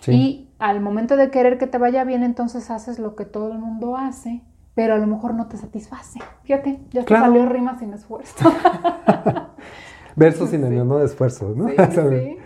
Y 0.07 0.49
al 0.59 0.81
momento 0.81 1.15
de 1.15 1.31
querer 1.31 1.57
que 1.57 1.67
te 1.67 1.77
vaya 1.77 2.03
bien, 2.03 2.23
entonces 2.23 2.69
haces 2.69 2.99
lo 2.99 3.15
que 3.15 3.25
todo 3.25 3.51
el 3.51 3.59
mundo 3.59 3.97
hace, 3.97 4.43
pero 4.75 4.95
a 4.95 4.97
lo 4.97 5.07
mejor 5.07 5.33
no 5.33 5.47
te 5.47 5.57
satisface. 5.57 6.19
Fíjate, 6.43 6.79
ya 6.91 7.03
te 7.03 7.13
salió 7.13 7.45
rima 7.45 7.77
sin 7.77 7.93
esfuerzo. 7.93 8.51
Verso 10.15 10.47
sin 10.47 10.63
el 10.63 10.87
de 10.87 11.05
esfuerzo, 11.05 11.53
¿no? 11.55 11.69
Sí, 11.69 12.37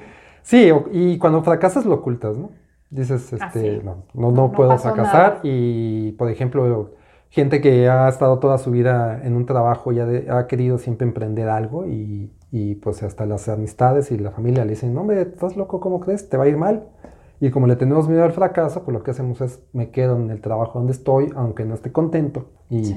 sí. 0.41 0.71
y 0.91 1.17
cuando 1.17 1.43
fracasas 1.43 1.85
lo 1.85 1.95
ocultas, 1.95 2.37
¿no? 2.37 2.51
Dices, 2.93 3.33
ah, 3.39 3.47
este, 3.47 3.81
no, 3.83 4.03
no, 4.13 4.51
puedo 4.51 4.77
fracasar 4.77 5.39
y, 5.41 6.11
por 6.11 6.29
ejemplo, 6.29 6.91
gente 7.29 7.59
que 7.59 7.89
ha 7.89 8.07
estado 8.07 8.37
toda 8.37 8.59
su 8.59 8.69
vida 8.69 9.19
en 9.23 9.35
un 9.35 9.47
trabajo 9.47 9.91
y 9.91 9.99
ha, 9.99 10.45
querido 10.45 10.77
siempre 10.77 11.07
emprender 11.07 11.49
algo 11.49 11.87
y, 11.87 12.31
y, 12.51 12.75
pues 12.75 13.01
hasta 13.01 13.25
las 13.25 13.49
amistades 13.49 14.11
y 14.11 14.19
la 14.19 14.29
familia 14.29 14.63
le 14.63 14.71
dicen, 14.71 14.93
no, 14.93 15.01
hombre, 15.01 15.23
estás 15.23 15.57
loco, 15.57 15.79
¿cómo 15.79 15.99
crees? 15.99 16.29
Te 16.29 16.37
va 16.37 16.43
a 16.43 16.47
ir 16.47 16.57
mal. 16.57 16.83
Y 17.43 17.51
como 17.51 17.67
le 17.67 17.75
tenemos 17.75 18.07
miedo 18.07 18.23
al 18.23 18.31
fracaso, 18.31 18.85
pues 18.85 18.93
lo 18.97 19.03
que 19.03 19.11
hacemos 19.11 19.41
es 19.41 19.61
me 19.73 19.89
quedo 19.89 20.15
en 20.15 20.31
el 20.31 20.39
trabajo 20.39 20.79
donde 20.79 20.93
estoy, 20.93 21.29
aunque 21.35 21.65
no 21.65 21.73
esté 21.73 21.91
contento. 21.91 22.45
Y, 22.69 22.95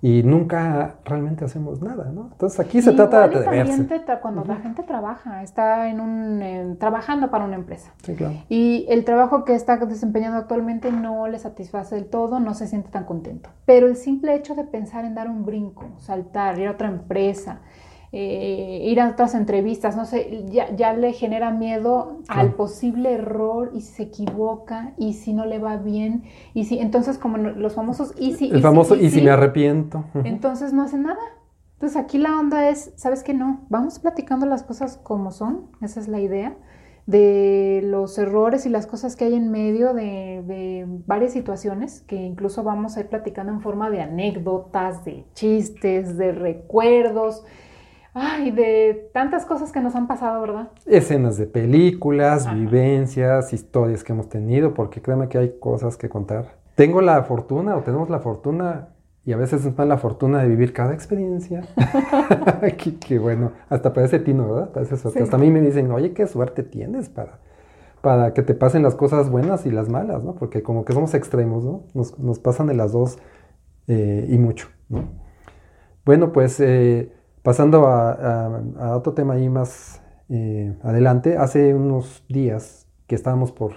y 0.00 0.22
nunca 0.22 0.94
realmente 1.04 1.44
hacemos 1.44 1.82
nada, 1.82 2.12
¿no? 2.14 2.28
Entonces 2.30 2.60
aquí 2.60 2.82
se 2.82 2.92
trata 2.92 3.18
de 3.18 3.36
atreverse. 3.38 3.88
cuando 4.22 4.44
la 4.44 4.58
gente 4.58 4.84
trabaja, 4.84 5.42
está 5.42 5.88
en 5.88 5.98
un, 5.98 6.76
trabajando 6.78 7.32
para 7.32 7.44
una 7.44 7.56
empresa. 7.56 7.92
Sí, 8.04 8.14
claro. 8.14 8.34
Y 8.48 8.86
el 8.88 9.04
trabajo 9.04 9.44
que 9.44 9.56
está 9.56 9.76
desempeñando 9.78 10.38
actualmente 10.38 10.92
no 10.92 11.26
le 11.26 11.40
satisface 11.40 11.96
del 11.96 12.06
todo, 12.06 12.38
no 12.38 12.54
se 12.54 12.68
siente 12.68 12.90
tan 12.90 13.06
contento. 13.06 13.50
Pero 13.66 13.88
el 13.88 13.96
simple 13.96 14.36
hecho 14.36 14.54
de 14.54 14.62
pensar 14.62 15.04
en 15.04 15.16
dar 15.16 15.28
un 15.28 15.44
brinco, 15.44 15.86
saltar, 15.98 16.60
ir 16.60 16.68
a 16.68 16.70
otra 16.70 16.86
empresa, 16.86 17.58
eh, 18.12 18.80
ir 18.86 19.00
a 19.00 19.08
otras 19.08 19.36
entrevistas, 19.36 19.96
no 19.96 20.04
sé, 20.04 20.44
ya, 20.50 20.92
le 20.94 21.12
genera 21.12 21.52
miedo 21.52 22.18
al 22.26 22.54
posible 22.54 23.12
error 23.12 23.70
y 23.72 23.82
si 23.82 23.92
se 23.92 24.02
equivoca 24.02 24.94
y 24.98 25.12
si 25.12 25.32
no 25.32 25.46
le 25.46 25.60
va 25.60 25.76
bien 25.76 26.24
y 26.52 26.64
si 26.64 26.80
entonces 26.80 27.18
como 27.18 27.36
los 27.36 27.74
famosos 27.74 28.12
y 28.18 28.34
si 28.34 28.50
el 28.50 28.62
famoso 28.62 28.96
y, 28.96 29.10
si, 29.10 29.22
me 29.22 29.30
arrepiento. 29.30 30.04
Entonces 30.24 30.72
no 30.72 30.82
hace 30.82 30.98
nada. 30.98 31.20
Entonces 31.74 31.96
aquí 31.96 32.18
la 32.18 32.36
onda 32.36 32.68
es 32.68 32.92
sabes 32.96 33.22
que 33.22 33.32
no 33.32 33.60
vamos 33.68 34.00
platicando 34.00 34.44
las 34.44 34.64
cosas 34.64 34.96
como 34.96 35.30
son 35.30 35.68
esa 35.80 36.00
es 36.00 36.08
la 36.08 36.20
idea 36.20 36.56
de 37.06 37.80
los 37.84 38.18
errores 38.18 38.66
y 38.66 38.70
las 38.70 38.86
cosas 38.86 39.14
que 39.14 39.24
hay 39.24 39.34
en 39.34 39.52
medio 39.52 39.94
de, 39.94 40.42
de, 40.46 40.84
varias 41.06 41.32
situaciones 41.32 42.02
que 42.02 42.16
incluso 42.16 42.64
vamos 42.64 42.96
a 42.96 43.00
ir 43.00 43.06
platicando 43.06 43.52
en 43.52 43.60
forma 43.60 43.88
de 43.88 44.00
anécdotas, 44.00 45.04
de 45.04 45.24
chistes, 45.32 46.18
de 46.18 46.32
recuerdos, 46.32 47.44
Ay, 48.12 48.50
de 48.50 49.10
tantas 49.12 49.46
cosas 49.46 49.70
que 49.70 49.80
nos 49.80 49.94
han 49.94 50.08
pasado, 50.08 50.40
¿verdad? 50.40 50.68
Escenas 50.84 51.36
de 51.36 51.46
películas, 51.46 52.52
vivencias, 52.52 53.52
historias 53.52 54.02
que 54.02 54.12
hemos 54.12 54.28
tenido, 54.28 54.74
porque 54.74 55.00
créeme 55.00 55.28
que 55.28 55.38
hay 55.38 55.58
cosas 55.60 55.96
que 55.96 56.08
contar. 56.08 56.56
Tengo 56.74 57.00
la 57.02 57.22
fortuna 57.22 57.76
o 57.76 57.82
tenemos 57.82 58.10
la 58.10 58.18
fortuna, 58.18 58.88
y 59.24 59.32
a 59.32 59.36
veces 59.36 59.64
es 59.64 59.76
más 59.78 59.86
la 59.86 59.98
fortuna 59.98 60.42
de 60.42 60.48
vivir 60.48 60.72
cada 60.72 60.92
experiencia. 60.92 61.62
que, 63.06 63.18
bueno, 63.18 63.52
hasta 63.68 63.92
parece 63.92 64.18
tino, 64.18 64.52
¿verdad? 64.52 64.70
Parece 64.72 64.94
Hasta 64.94 65.36
a 65.36 65.38
mí 65.38 65.50
me 65.50 65.60
dicen, 65.60 65.90
oye, 65.92 66.12
qué 66.12 66.26
suerte 66.26 66.64
tienes 66.64 67.08
para, 67.08 67.38
para 68.00 68.34
que 68.34 68.42
te 68.42 68.54
pasen 68.54 68.82
las 68.82 68.96
cosas 68.96 69.30
buenas 69.30 69.66
y 69.66 69.70
las 69.70 69.88
malas, 69.88 70.24
¿no? 70.24 70.34
Porque 70.34 70.64
como 70.64 70.84
que 70.84 70.94
somos 70.94 71.14
extremos, 71.14 71.64
¿no? 71.64 71.84
Nos, 71.94 72.38
pasan 72.40 72.66
de 72.66 72.74
las 72.74 72.90
dos 72.90 73.18
eh, 73.86 74.26
y 74.28 74.36
mucho, 74.36 74.66
¿no? 74.88 75.04
Bueno, 76.04 76.32
pues... 76.32 76.58
Eh, 76.58 77.12
Pasando 77.42 77.86
a, 77.86 78.96
otro 78.96 79.14
tema 79.14 79.34
ahí 79.34 79.48
más 79.48 80.02
eh, 80.28 80.76
adelante, 80.82 81.38
hace 81.38 81.74
unos 81.74 82.22
días 82.28 82.86
que 83.06 83.14
estábamos 83.14 83.50
por, 83.50 83.72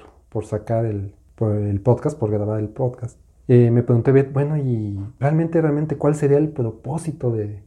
sacar 0.45 0.85
el, 0.85 1.13
podcast, 1.81 2.19
por 2.19 2.29
grabar 2.29 2.59
el 2.59 2.67
podcast, 2.67 3.17
eh, 3.47 3.71
me 3.71 3.81
pregunté, 3.81 4.11
bueno, 4.23 4.57
y 4.57 4.99
realmente, 5.17 5.61
realmente, 5.61 5.97
¿cuál 5.97 6.15
sería 6.15 6.37
el 6.37 6.49
propósito 6.49 7.31
de, 7.31 7.63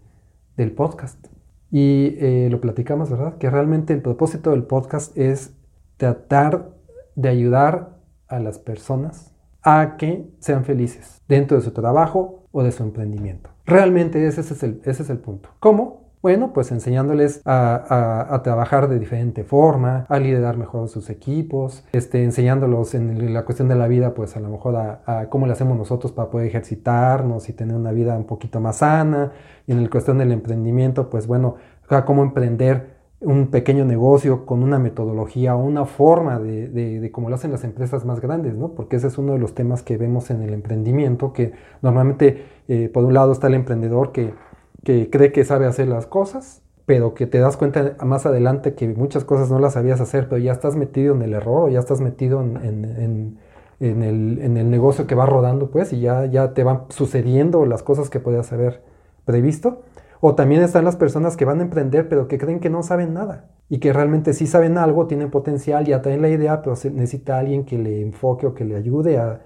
del 0.58 0.72
podcast? 0.72 1.26
Y 1.70 2.14
eh, 2.18 2.48
lo 2.50 2.60
platicamos, 2.60 3.10
¿verdad? 3.10 3.38
Que 3.38 3.48
realmente 3.48 3.94
el 3.94 4.02
propósito 4.02 4.50
del 4.50 4.64
podcast 4.64 5.16
es 5.16 5.54
tratar 5.96 6.72
de 7.14 7.30
ayudar 7.30 7.96
a 8.28 8.38
las 8.38 8.58
personas 8.58 9.34
a 9.62 9.96
que 9.96 10.28
sean 10.40 10.64
felices 10.64 11.22
dentro 11.26 11.56
de 11.56 11.62
su 11.62 11.72
trabajo 11.72 12.44
o 12.52 12.62
de 12.62 12.72
su 12.72 12.82
emprendimiento. 12.82 13.55
Realmente 13.66 14.26
ese 14.26 14.40
es 14.40 14.62
el, 14.62 14.80
ese 14.84 15.02
es 15.02 15.10
el 15.10 15.18
punto. 15.18 15.50
¿Cómo? 15.60 16.06
Bueno, 16.22 16.52
pues 16.52 16.72
enseñándoles 16.72 17.40
a, 17.44 18.40
trabajar 18.42 18.88
de 18.88 18.98
diferente 18.98 19.44
forma, 19.44 20.06
a 20.08 20.18
liderar 20.18 20.56
mejor 20.56 20.88
sus 20.88 21.08
equipos, 21.08 21.84
este, 21.92 22.24
enseñándolos 22.24 22.94
en 22.94 23.32
la 23.32 23.44
cuestión 23.44 23.68
de 23.68 23.76
la 23.76 23.86
vida, 23.86 24.12
pues 24.12 24.36
a 24.36 24.40
lo 24.40 24.48
mejor 24.48 24.74
a, 24.76 25.28
cómo 25.28 25.46
le 25.46 25.52
hacemos 25.52 25.76
nosotros 25.76 26.10
para 26.12 26.30
poder 26.30 26.48
ejercitarnos 26.48 27.48
y 27.48 27.52
tener 27.52 27.76
una 27.76 27.92
vida 27.92 28.16
un 28.16 28.24
poquito 28.24 28.60
más 28.60 28.78
sana. 28.78 29.32
Y 29.68 29.72
en 29.72 29.84
la 29.84 29.90
cuestión 29.90 30.18
del 30.18 30.32
emprendimiento, 30.32 31.10
pues 31.10 31.28
bueno, 31.28 31.56
a 31.88 32.04
cómo 32.04 32.22
emprender 32.24 32.95
un 33.20 33.48
pequeño 33.48 33.84
negocio 33.84 34.44
con 34.44 34.62
una 34.62 34.78
metodología 34.78 35.56
o 35.56 35.64
una 35.64 35.86
forma 35.86 36.38
de, 36.38 36.68
de, 36.68 37.10
cómo 37.10 37.30
lo 37.30 37.36
hacen 37.36 37.50
las 37.50 37.64
empresas 37.64 38.04
más 38.04 38.20
grandes, 38.20 38.56
¿no? 38.56 38.72
Porque 38.72 38.96
ese 38.96 39.06
es 39.06 39.18
uno 39.18 39.32
de 39.32 39.38
los 39.38 39.54
temas 39.54 39.82
que 39.82 39.96
vemos 39.96 40.30
en 40.30 40.42
el 40.42 40.52
emprendimiento, 40.52 41.32
que 41.32 41.52
normalmente, 41.82 42.44
eh, 42.68 42.90
por 42.92 43.04
un 43.04 43.14
lado 43.14 43.32
está 43.32 43.46
el 43.46 43.54
emprendedor 43.54 44.12
que 44.12 44.34
que 44.86 45.10
cree 45.10 45.32
que 45.32 45.44
sabe 45.44 45.66
hacer 45.66 45.88
las 45.88 46.06
cosas, 46.06 46.62
pero 46.86 47.12
que 47.12 47.26
te 47.26 47.40
das 47.40 47.56
cuenta 47.56 47.96
más 48.04 48.24
adelante 48.24 48.74
que 48.74 48.86
muchas 48.86 49.24
cosas 49.24 49.50
no 49.50 49.58
las 49.58 49.72
sabías 49.72 50.00
hacer, 50.00 50.28
pero 50.28 50.38
ya 50.38 50.52
estás 50.52 50.76
metido 50.76 51.12
en 51.12 51.22
el 51.22 51.34
error 51.34 51.64
o 51.64 51.68
ya 51.68 51.80
estás 51.80 52.00
metido 52.00 52.40
en, 52.40 53.40
el, 53.80 54.70
negocio 54.70 55.08
que 55.08 55.16
va 55.16 55.26
rodando, 55.26 55.72
pues, 55.72 55.92
y 55.92 56.00
ya, 56.00 56.26
ya 56.26 56.54
te 56.54 56.62
van 56.62 56.82
sucediendo 56.90 57.66
las 57.66 57.82
cosas 57.82 58.10
que 58.10 58.20
podías 58.20 58.52
haber 58.52 58.80
previsto. 59.24 59.82
O 60.20 60.34
también 60.34 60.62
están 60.62 60.84
las 60.84 60.96
personas 60.96 61.36
que 61.36 61.44
van 61.44 61.60
a 61.60 61.64
emprender, 61.64 62.08
pero 62.08 62.28
que 62.28 62.38
creen 62.38 62.60
que 62.60 62.70
no 62.70 62.82
saben 62.82 63.14
nada 63.14 63.50
y 63.68 63.78
que 63.78 63.92
realmente 63.92 64.32
sí 64.32 64.46
saben 64.46 64.78
algo, 64.78 65.06
tienen 65.06 65.30
potencial, 65.30 65.84
ya 65.84 66.02
traen 66.02 66.22
la 66.22 66.28
idea, 66.28 66.62
pero 66.62 66.76
necesita 66.92 67.38
alguien 67.38 67.64
que 67.64 67.78
le 67.78 68.00
enfoque 68.02 68.46
o 68.46 68.54
que 68.54 68.64
le 68.64 68.76
ayude 68.76 69.18
a, 69.18 69.42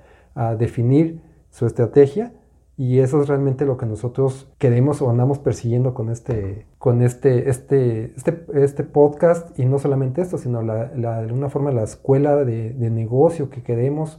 definir 0.59 1.21
su 1.50 1.67
estrategia 1.67 2.33
y 2.79 3.00
eso 3.00 3.21
es 3.21 3.29
realmente 3.29 3.67
lo 3.67 3.77
que 3.77 3.85
nosotros 3.85 4.50
queremos 4.57 5.03
o 5.03 5.11
andamos 5.11 5.39
persiguiendo 5.39 5.93
con 5.93 6.09
este, 6.09 6.67
con 6.79 7.03
este, 7.03 7.50
este, 7.50 8.15
este, 8.17 8.47
este 8.55 8.85
podcast. 8.85 9.59
Y 9.59 9.67
no 9.67 9.79
solamente 9.79 10.23
esto, 10.23 10.39
sino 10.39 10.62
de 10.62 11.07
alguna 11.07 11.50
forma 11.50 11.73
la 11.73 11.83
escuela 11.83 12.37
de, 12.37 12.73
negocio 12.91 13.50
que 13.50 13.62
queremos 13.62 14.19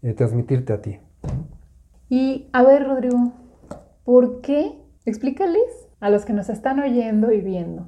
eh, 0.00 0.14
transmitirte 0.14 0.72
a 0.72 0.80
ti. 0.80 1.00
Y 2.08 2.48
a 2.54 2.62
ver, 2.62 2.86
Rodrigo, 2.86 3.32
¿por 4.04 4.40
qué? 4.40 4.72
Explícales 5.04 5.87
a 6.00 6.10
los 6.10 6.24
que 6.24 6.32
nos 6.32 6.48
están 6.48 6.80
oyendo 6.80 7.32
y 7.32 7.40
viendo. 7.40 7.86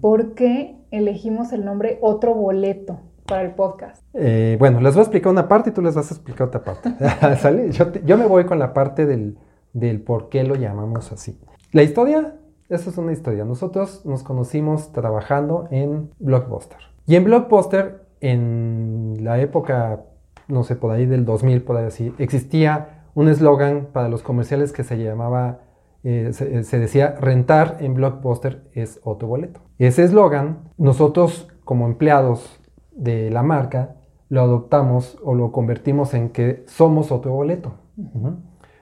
¿Por 0.00 0.34
qué 0.34 0.76
elegimos 0.90 1.52
el 1.52 1.64
nombre 1.64 1.98
Otro 2.00 2.34
Boleto? 2.34 3.00
para 3.28 3.42
el 3.42 3.50
podcast? 3.52 4.02
Eh, 4.14 4.56
bueno, 4.58 4.80
les 4.80 4.94
voy 4.94 5.00
a 5.00 5.02
explicar 5.02 5.30
una 5.30 5.46
parte 5.46 5.70
y 5.70 5.72
tú 5.72 5.82
les 5.82 5.94
vas 5.94 6.10
a 6.10 6.14
explicar 6.14 6.48
otra 6.48 6.64
parte. 6.64 6.94
¿Sale? 7.36 7.70
Yo, 7.70 8.18
me 8.18 8.26
voy 8.26 8.44
con 8.44 8.58
la 8.58 8.72
parte 8.72 9.06
del, 9.06 9.38
del 9.72 10.00
por 10.00 10.28
qué 10.30 10.42
lo 10.42 10.56
llamamos 10.56 11.12
así. 11.12 11.38
La 11.72 11.82
historia, 11.82 12.34
esa 12.68 12.90
es 12.90 12.98
una 12.98 13.12
historia. 13.12 13.44
Nosotros 13.44 14.04
nos 14.04 14.22
conocimos 14.22 14.92
trabajando 14.92 15.68
en 15.70 16.10
Blockbuster. 16.18 16.78
Y 17.06 17.16
en 17.16 17.24
Blockbuster, 17.24 18.06
en 18.20 19.18
la 19.20 19.38
época, 19.38 20.00
no 20.48 20.64
sé, 20.64 20.74
por 20.74 20.90
ahí 20.90 21.06
del 21.06 21.24
2000, 21.24 21.62
por 21.62 21.76
ahí 21.76 21.86
así, 21.86 22.12
existía 22.18 23.04
un 23.14 23.28
eslogan 23.28 23.88
para 23.92 24.08
los 24.08 24.22
comerciales 24.22 24.72
que 24.72 24.84
se 24.84 24.96
llamaba, 24.96 25.60
eh, 26.04 26.30
se, 26.32 26.62
se, 26.64 26.78
decía, 26.78 27.16
rentar 27.20 27.78
en 27.80 27.94
Blockbuster 27.94 28.68
es 28.72 29.00
otro 29.02 29.28
boleto. 29.28 29.60
Ese 29.78 30.04
eslogan, 30.04 30.70
nosotros 30.76 31.48
como 31.64 31.86
empleados 31.86 32.60
de 32.92 33.30
la 33.30 33.42
marca 33.42 33.96
lo 34.28 34.42
adoptamos 34.42 35.18
o 35.24 35.34
lo 35.34 35.52
convertimos 35.52 36.14
en 36.14 36.30
que 36.30 36.64
somos 36.66 37.10
otro 37.12 37.32
boleto. 37.32 37.74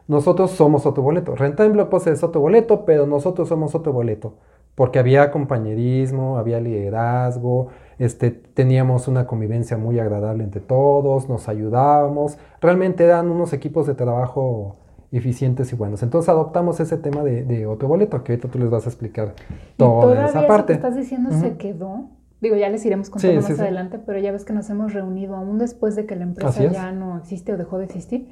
Nosotros 0.08 0.50
somos 0.52 0.86
otro 0.86 1.02
boleto. 1.02 1.34
Renta 1.34 1.64
en 1.64 1.72
Blockbuster 1.72 2.12
es 2.12 2.22
otro 2.22 2.40
boleto, 2.40 2.84
pero 2.84 3.06
nosotros 3.06 3.48
somos 3.48 3.74
otro 3.74 3.92
boleto. 3.92 4.34
Porque 4.74 4.98
había 4.98 5.30
compañerismo, 5.30 6.36
había 6.36 6.60
liderazgo, 6.60 7.68
este, 7.98 8.30
teníamos 8.30 9.08
una 9.08 9.26
convivencia 9.26 9.78
muy 9.78 9.98
agradable 9.98 10.44
entre 10.44 10.60
todos, 10.60 11.28
nos 11.28 11.48
ayudábamos. 11.48 12.38
Realmente 12.60 13.04
eran 13.04 13.30
unos 13.30 13.52
equipos 13.52 13.86
de 13.86 13.94
trabajo 13.94 14.76
eficientes 15.16 15.72
y 15.72 15.76
buenos. 15.76 16.02
Entonces 16.02 16.28
adoptamos 16.28 16.80
ese 16.80 16.96
tema 16.96 17.22
de, 17.22 17.66
otro 17.66 17.88
boleto, 17.88 18.22
que 18.22 18.32
ahorita 18.32 18.48
tú 18.48 18.58
les 18.58 18.70
vas 18.70 18.86
a 18.86 18.90
explicar 18.90 19.34
toda 19.76 20.28
esa 20.28 20.46
parte. 20.46 20.72
Eso 20.72 20.82
que 20.82 20.86
estás 20.86 20.96
diciendo 20.96 21.30
se 21.32 21.56
quedó 21.56 22.10
Digo, 22.40 22.54
ya 22.56 22.68
les 22.68 22.84
iremos 22.84 23.08
contando 23.08 23.40
más 23.40 23.58
adelante, 23.58 23.98
pero 23.98 24.18
ya 24.18 24.30
ves 24.30 24.44
que 24.44 24.52
nos 24.52 24.68
hemos 24.68 24.92
reunido 24.92 25.34
aún 25.36 25.58
después 25.58 25.96
de 25.96 26.04
que 26.04 26.16
la 26.16 26.24
empresa 26.24 26.70
ya 26.70 26.92
no 26.92 27.16
existe 27.16 27.52
o 27.52 27.56
dejó 27.56 27.78
de 27.78 27.86
existir. 27.86 28.28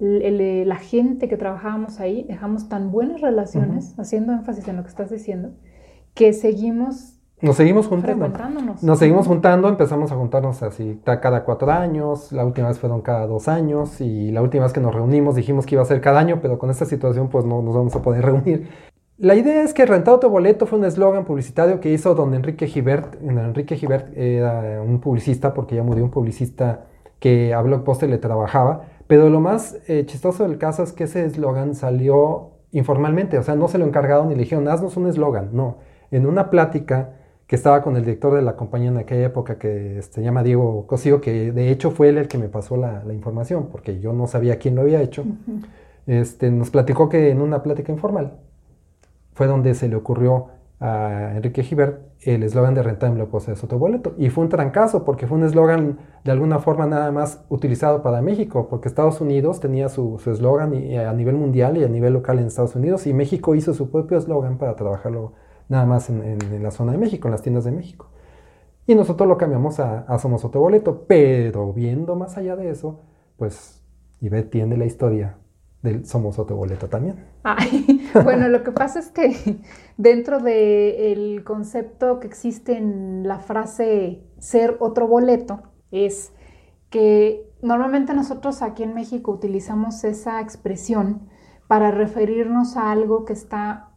Eh, 0.00 0.62
la 0.64 0.76
gente 0.76 1.26
que 1.26 1.36
trabajábamos 1.36 1.98
ahí 1.98 2.22
dejamos 2.22 2.68
tan 2.68 2.92
buenas 2.92 3.20
relaciones, 3.20 3.98
haciendo 3.98 4.32
énfasis 4.32 4.68
en 4.68 4.76
lo 4.76 4.84
que 4.84 4.90
estás 4.90 5.10
diciendo, 5.10 5.50
que 6.14 6.32
seguimos 6.32 7.17
nos 7.40 7.56
seguimos 7.56 7.86
juntando. 7.86 8.28
Nos 8.82 8.98
seguimos 8.98 9.26
juntando, 9.26 9.68
empezamos 9.68 10.10
a 10.12 10.16
juntarnos 10.16 10.62
así 10.62 11.00
cada 11.04 11.44
cuatro 11.44 11.70
años, 11.70 12.32
la 12.32 12.44
última 12.44 12.68
vez 12.68 12.78
fueron 12.78 13.00
cada 13.00 13.26
dos 13.26 13.48
años 13.48 14.00
y 14.00 14.30
la 14.32 14.42
última 14.42 14.64
vez 14.64 14.72
que 14.72 14.80
nos 14.80 14.94
reunimos 14.94 15.36
dijimos 15.36 15.66
que 15.66 15.74
iba 15.76 15.82
a 15.82 15.86
ser 15.86 16.00
cada 16.00 16.18
año, 16.18 16.40
pero 16.42 16.58
con 16.58 16.70
esta 16.70 16.84
situación 16.84 17.28
pues 17.28 17.44
no 17.44 17.62
nos 17.62 17.74
vamos 17.74 17.94
a 17.94 18.02
poder 18.02 18.24
reunir. 18.26 18.68
La 19.18 19.34
idea 19.34 19.64
es 19.64 19.74
que 19.74 19.84
Rentado 19.84 20.20
tu 20.20 20.28
boleto 20.28 20.66
fue 20.66 20.78
un 20.78 20.84
eslogan 20.84 21.24
publicitario 21.24 21.80
que 21.80 21.90
hizo 21.92 22.14
don 22.14 22.34
Enrique 22.34 22.68
Gibert. 22.68 23.20
Enrique 23.20 23.76
Gibert 23.76 24.16
era 24.16 24.80
un 24.80 25.00
publicista, 25.00 25.54
porque 25.54 25.74
ya 25.74 25.82
murió 25.82 26.04
un 26.04 26.10
publicista 26.12 26.84
que 27.18 27.52
a 27.52 27.60
Blockbuster 27.60 28.08
le 28.08 28.18
trabajaba. 28.18 28.82
Pero 29.08 29.28
lo 29.28 29.40
más 29.40 29.76
eh, 29.88 30.04
chistoso 30.06 30.44
del 30.44 30.56
caso 30.56 30.84
es 30.84 30.92
que 30.92 31.04
ese 31.04 31.24
eslogan 31.24 31.74
salió 31.74 32.50
informalmente, 32.70 33.38
o 33.38 33.42
sea, 33.42 33.56
no 33.56 33.66
se 33.66 33.78
lo 33.78 33.86
encargaron 33.86 34.30
y 34.30 34.34
le 34.34 34.42
dijeron, 34.42 34.68
haznos 34.68 34.96
un 34.96 35.08
eslogan. 35.08 35.48
No, 35.52 35.78
en 36.12 36.24
una 36.24 36.48
plática 36.48 37.17
que 37.48 37.56
estaba 37.56 37.82
con 37.82 37.96
el 37.96 38.04
director 38.04 38.34
de 38.34 38.42
la 38.42 38.56
compañía 38.56 38.90
en 38.90 38.98
aquella 38.98 39.24
época, 39.24 39.58
que 39.58 40.02
se 40.02 40.22
llama 40.22 40.42
Diego 40.42 40.86
Cosío, 40.86 41.22
que 41.22 41.50
de 41.50 41.70
hecho 41.70 41.90
fue 41.90 42.10
él 42.10 42.18
el 42.18 42.28
que 42.28 42.36
me 42.36 42.48
pasó 42.48 42.76
la, 42.76 43.02
información, 43.10 43.68
porque 43.72 44.00
yo 44.00 44.12
no 44.12 44.26
sabía 44.26 44.58
quién 44.58 44.74
lo 44.74 44.82
había 44.82 45.00
hecho, 45.00 45.24
este, 46.06 46.50
nos 46.50 46.70
platicó 46.70 47.08
que 47.08 47.30
en 47.30 47.40
una 47.40 47.62
plática 47.62 47.90
informal 47.90 48.34
fue 49.32 49.46
donde 49.46 49.74
se 49.74 49.88
le 49.88 49.96
ocurrió 49.96 50.48
a 50.78 51.32
Enrique 51.36 51.62
Gibert 51.62 52.02
el 52.20 52.42
eslogan 52.42 52.74
de 52.74 52.82
renta 52.82 53.06
en 53.06 53.14
Blockbuster 53.14 53.54
es 53.54 53.64
otro 53.64 53.78
boleto. 53.78 54.14
Y 54.18 54.28
fue 54.28 54.44
un 54.44 54.50
trancazo 54.50 55.04
porque 55.04 55.26
fue 55.26 55.38
un 55.38 55.44
eslogan 55.44 55.98
de 56.24 56.30
alguna 56.30 56.58
forma 56.58 56.86
nada 56.86 57.10
más 57.12 57.44
utilizado 57.48 58.02
para 58.02 58.20
México, 58.20 58.68
porque 58.68 58.88
Estados 58.88 59.20
Unidos 59.20 59.60
tenía 59.60 59.88
su 59.88 60.20
eslogan 60.26 60.74
a 60.74 61.12
nivel 61.14 61.36
mundial 61.36 61.78
y 61.78 61.84
a 61.84 61.88
nivel 61.88 62.12
local 62.12 62.38
en 62.40 62.46
Estados 62.46 62.76
Unidos, 62.76 63.06
y 63.06 63.14
México 63.14 63.54
hizo 63.54 63.72
su 63.72 63.90
propio 63.90 64.18
eslogan 64.18 64.58
para 64.58 64.76
trabajarlo 64.76 65.32
nada 65.68 65.86
más 65.86 66.10
en, 66.10 66.62
la 66.62 66.70
zona 66.70 66.92
de 66.92 66.98
México, 66.98 67.28
en 67.28 67.32
las 67.32 67.42
tiendas 67.42 67.64
de 67.64 67.72
México. 67.72 68.08
Y 68.86 68.94
nosotros 68.94 69.28
lo 69.28 69.36
cambiamos 69.36 69.80
a, 69.80 70.00
a 70.00 70.18
Somos 70.18 70.42
Boleto, 70.50 71.04
pero 71.06 71.72
viendo 71.72 72.16
más 72.16 72.36
allá 72.38 72.56
de 72.56 72.70
eso, 72.70 73.00
pues 73.36 73.82
Ivette 74.20 74.50
tiene 74.50 74.76
la 74.76 74.86
historia 74.86 75.36
del 75.82 76.06
Somos 76.06 76.38
Otro 76.38 76.56
Boleto 76.56 76.88
también. 76.88 77.26
bueno, 78.24 78.48
lo 78.48 78.62
que 78.62 78.72
pasa 78.72 78.98
es 78.98 79.10
que 79.10 79.60
dentro 79.96 80.40
del 80.40 81.44
concepto 81.44 82.20
que 82.20 82.26
existe 82.26 82.76
en 82.76 83.26
la 83.26 83.38
frase 83.38 84.22
ser 84.38 84.76
otro 84.80 85.06
boleto, 85.06 85.62
es 85.90 86.32
que 86.90 87.50
normalmente 87.62 88.14
nosotros 88.14 88.62
aquí 88.62 88.82
en 88.82 88.94
México 88.94 89.30
utilizamos 89.30 90.04
esa 90.04 90.40
expresión 90.40 91.28
para 91.66 91.90
referirnos 91.90 92.76
a 92.76 92.90
algo 92.90 93.24
que 93.24 93.34
está 93.34 93.87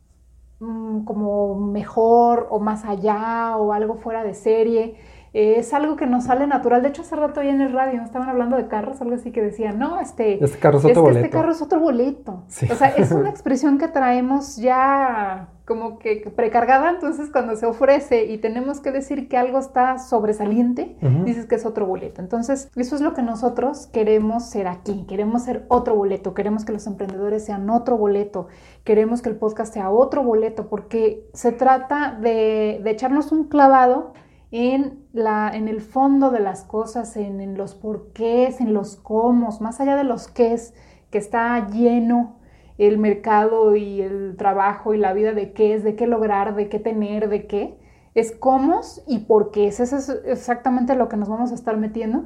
mm, 0.61 1.03
como 1.03 1.55
mejor 1.59 2.47
o 2.49 2.59
más 2.59 2.85
allá 2.85 3.57
o 3.57 3.73
algo 3.73 3.95
fuera 3.95 4.23
de 4.23 4.33
serie 4.33 4.95
es 5.33 5.73
algo 5.73 5.95
que 5.95 6.07
nos 6.07 6.25
sale 6.25 6.45
natural. 6.45 6.81
De 6.81 6.89
hecho, 6.89 7.03
hace 7.03 7.15
rato 7.15 7.39
ahí 7.39 7.49
en 7.49 7.61
el 7.61 7.71
radio 7.71 8.01
estaban 8.01 8.27
hablando 8.29 8.57
de 8.57 8.67
carros, 8.67 9.01
algo 9.01 9.15
así 9.15 9.31
que 9.31 9.41
decían, 9.41 9.79
no, 9.79 9.99
este, 10.01 10.43
este 10.43 10.59
carro 10.59 10.79
es 10.79 10.85
otro 10.85 11.03
boleto. 11.03 11.19
Este 11.19 11.29
carro 11.29 11.51
es 11.51 11.61
otro 11.61 11.79
boleto. 11.79 12.43
O 12.69 12.75
sea, 12.75 12.89
es 12.89 13.11
una 13.11 13.29
expresión 13.35 13.77
que 13.77 13.87
traemos 13.87 14.57
ya 14.57 15.47
como 15.71 15.99
que 15.99 16.29
precargada, 16.35 16.89
entonces 16.89 17.29
cuando 17.31 17.55
se 17.55 17.65
ofrece 17.65 18.25
y 18.25 18.39
tenemos 18.39 18.81
que 18.81 18.91
decir 18.91 19.29
que 19.29 19.37
algo 19.37 19.57
está 19.57 19.99
sobresaliente, 19.99 20.97
dices 21.23 21.45
que 21.45 21.55
es 21.55 21.65
otro 21.65 21.85
boleto. 21.85 22.19
Entonces, 22.19 22.69
eso 22.75 22.95
es 22.95 23.01
lo 23.01 23.13
que 23.13 23.21
nosotros 23.21 23.87
queremos 23.87 24.49
ser 24.49 24.67
aquí, 24.67 25.05
queremos 25.07 25.43
ser 25.43 25.65
otro 25.69 25.95
boleto, 25.95 26.33
queremos 26.33 26.65
que 26.65 26.73
los 26.73 26.87
emprendedores 26.87 27.45
sean 27.45 27.69
otro 27.69 27.95
boleto, 27.95 28.47
queremos 28.83 29.21
que 29.21 29.29
el 29.29 29.37
podcast 29.37 29.73
sea 29.73 29.91
otro 29.91 30.23
boleto, 30.23 30.67
porque 30.67 31.29
se 31.33 31.53
trata 31.53 32.17
de, 32.19 32.81
de 32.83 32.91
echarnos 32.91 33.31
un 33.31 33.45
clavado 33.45 34.11
en, 34.51 35.05
la, 35.13 35.49
en 35.53 35.69
el 35.69 35.79
fondo 35.79 36.29
de 36.29 36.41
las 36.41 36.63
cosas, 36.63 37.15
en, 37.15 37.57
los 37.57 37.75
porqués, 37.75 38.59
en 38.59 38.73
los 38.73 38.97
cómo, 38.97 39.49
más 39.61 39.79
allá 39.79 39.95
de 39.95 40.03
los 40.03 40.27
qués, 40.27 40.73
que 41.09 41.17
está 41.17 41.69
lleno 41.69 42.40
el 42.87 42.97
mercado 42.97 43.75
y 43.75 44.01
el 44.01 44.35
trabajo 44.37 44.95
y 44.95 44.97
la 44.97 45.13
vida 45.13 45.33
de 45.33 45.53
qué 45.53 45.75
es, 45.75 45.83
de 45.83 45.95
qué 45.95 46.07
lograr, 46.07 46.55
de 46.55 46.67
qué 46.67 46.79
tener, 46.79 47.29
de 47.29 47.45
qué, 47.45 47.77
es 48.15 48.31
cómo 48.31 48.81
y 49.05 49.19
por 49.19 49.51
qué. 49.51 49.67
Eso 49.67 49.83
es 49.83 50.09
exactamente 50.25 50.95
lo 50.95 51.07
que 51.07 51.15
nos 51.15 51.29
vamos 51.29 51.51
a 51.51 51.55
estar 51.55 51.77
metiendo. 51.77 52.25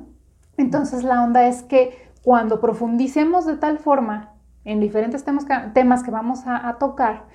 Entonces 0.55 1.03
la 1.03 1.21
onda 1.21 1.45
es 1.47 1.61
que 1.61 1.97
cuando 2.23 2.61
profundicemos 2.61 3.45
de 3.45 3.57
tal 3.57 3.79
forma 3.79 4.33
en 4.63 4.79
diferentes 4.79 5.25
temas 5.25 5.43
que, 5.43 5.53
temas 5.73 6.03
que 6.03 6.11
vamos 6.11 6.43
a, 6.45 6.77
tocar, 6.79 7.25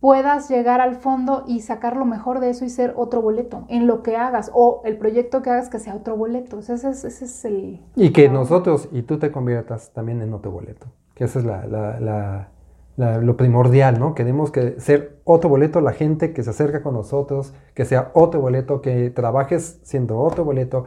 puedas 0.00 0.48
llegar 0.50 0.80
al 0.80 0.96
fondo 0.96 1.44
y 1.46 1.60
sacar 1.60 1.96
lo 1.96 2.06
mejor 2.06 2.40
de 2.40 2.50
eso 2.50 2.64
y 2.64 2.70
ser 2.70 2.92
otro 2.96 3.22
boleto 3.22 3.66
en 3.68 3.86
lo 3.86 4.02
que 4.02 4.16
hagas 4.16 4.50
o 4.52 4.82
el 4.84 4.98
proyecto 4.98 5.42
que 5.42 5.50
hagas 5.50 5.68
que 5.68 5.78
sea 5.78 5.94
otro 5.94 6.16
boleto. 6.16 6.58
Ese 6.58 6.74
es, 6.74 6.84
ese 6.84 7.24
es 7.24 7.44
el... 7.44 7.80
Y 7.94 8.10
que 8.10 8.28
nosotros 8.28 8.88
y 8.90 9.02
tú 9.02 9.20
te 9.20 9.30
conviertas 9.30 9.92
también 9.92 10.20
en 10.22 10.34
otro 10.34 10.50
boleto, 10.50 10.88
que 11.18 11.24
esa 11.24 11.40
es 11.40 11.44
la, 11.44 12.48
lo 12.96 13.36
primordial, 13.36 13.98
¿no? 13.98 14.14
Queremos 14.14 14.52
que 14.52 14.78
ser 14.78 15.20
otro 15.24 15.50
boleto, 15.50 15.80
la 15.80 15.92
gente 15.92 16.32
que 16.32 16.44
se 16.44 16.50
acerca 16.50 16.80
con 16.80 16.94
nosotros, 16.94 17.52
que 17.74 17.84
sea 17.84 18.12
otro 18.14 18.40
boleto, 18.40 18.80
que 18.80 19.10
trabajes 19.10 19.80
siendo 19.82 20.18
otro 20.20 20.44
boleto, 20.44 20.84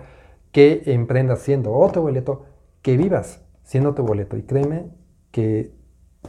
que 0.54 0.84
emprendas 0.86 1.40
siendo 1.40 1.74
otro 1.74 2.02
boleto, 2.02 2.46
que 2.82 2.96
vivas 2.96 3.44
siendo 3.64 3.90
otro 3.90 4.06
boleto. 4.06 4.38
Y 4.38 4.44
créeme 4.44 4.90
que 5.32 5.76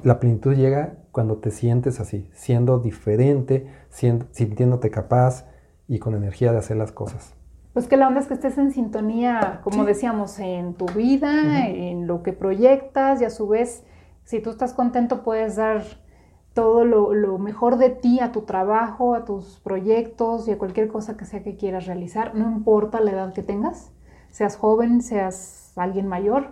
la 0.03 0.19
plenitud 0.19 0.55
llega 0.55 0.99
cuando 1.13 1.37
te 1.37 1.53
sientes 1.53 2.01
así, 2.01 2.29
siendo 2.33 2.81
diferente, 2.81 3.69
sintiéndote 3.91 4.91
capaz 4.91 5.47
y 5.87 6.01
con 6.01 6.17
energía 6.17 6.51
de 6.51 6.59
hacer 6.59 6.77
las 6.77 6.91
cosas. 6.91 7.37
Pues 7.73 7.87
que 7.87 7.97
la 7.97 8.09
onda 8.09 8.21
es 8.21 8.27
que 8.27 8.35
estés 8.35 8.59
en 8.59 8.73
sintonía, 8.73 9.61
como 9.65 9.85
decíamos, 9.85 10.39
en 10.41 10.75
tu 10.75 10.87
vida, 10.87 11.67
en 11.69 12.07
lo 12.07 12.23
que 12.23 12.33
proyectas 12.33 13.23
y 13.23 13.25
a 13.25 13.31
su 13.31 13.49
vez, 13.49 13.85
si 14.25 14.41
tú 14.41 14.51
estás 14.51 14.73
contento, 14.73 15.23
puedes 15.23 15.57
dar 15.57 15.83
todo 16.55 16.85
lo, 16.85 17.15
lo, 17.15 17.39
mejor 17.39 17.79
de 17.79 17.91
ti 17.91 18.21
a 18.21 18.33
tu 18.33 18.43
trabajo, 18.43 19.15
a 19.15 19.25
tus 19.25 19.61
proyectos 19.61 20.49
y 20.49 20.53
a 20.53 20.59
cualquier 20.59 20.89
cosa 20.89 21.17
que 21.17 21.25
sea 21.25 21.43
que 21.43 21.57
quieras 21.57 21.87
realizar, 21.87 22.35
no 22.35 22.51
importa 22.51 23.01
la 23.01 23.13
edad 23.13 23.33
que 23.33 23.43
tengas, 23.43 23.91
seas 24.31 24.57
joven, 24.57 25.01
seas 25.01 25.73
alguien 25.77 26.07
mayor, 26.09 26.49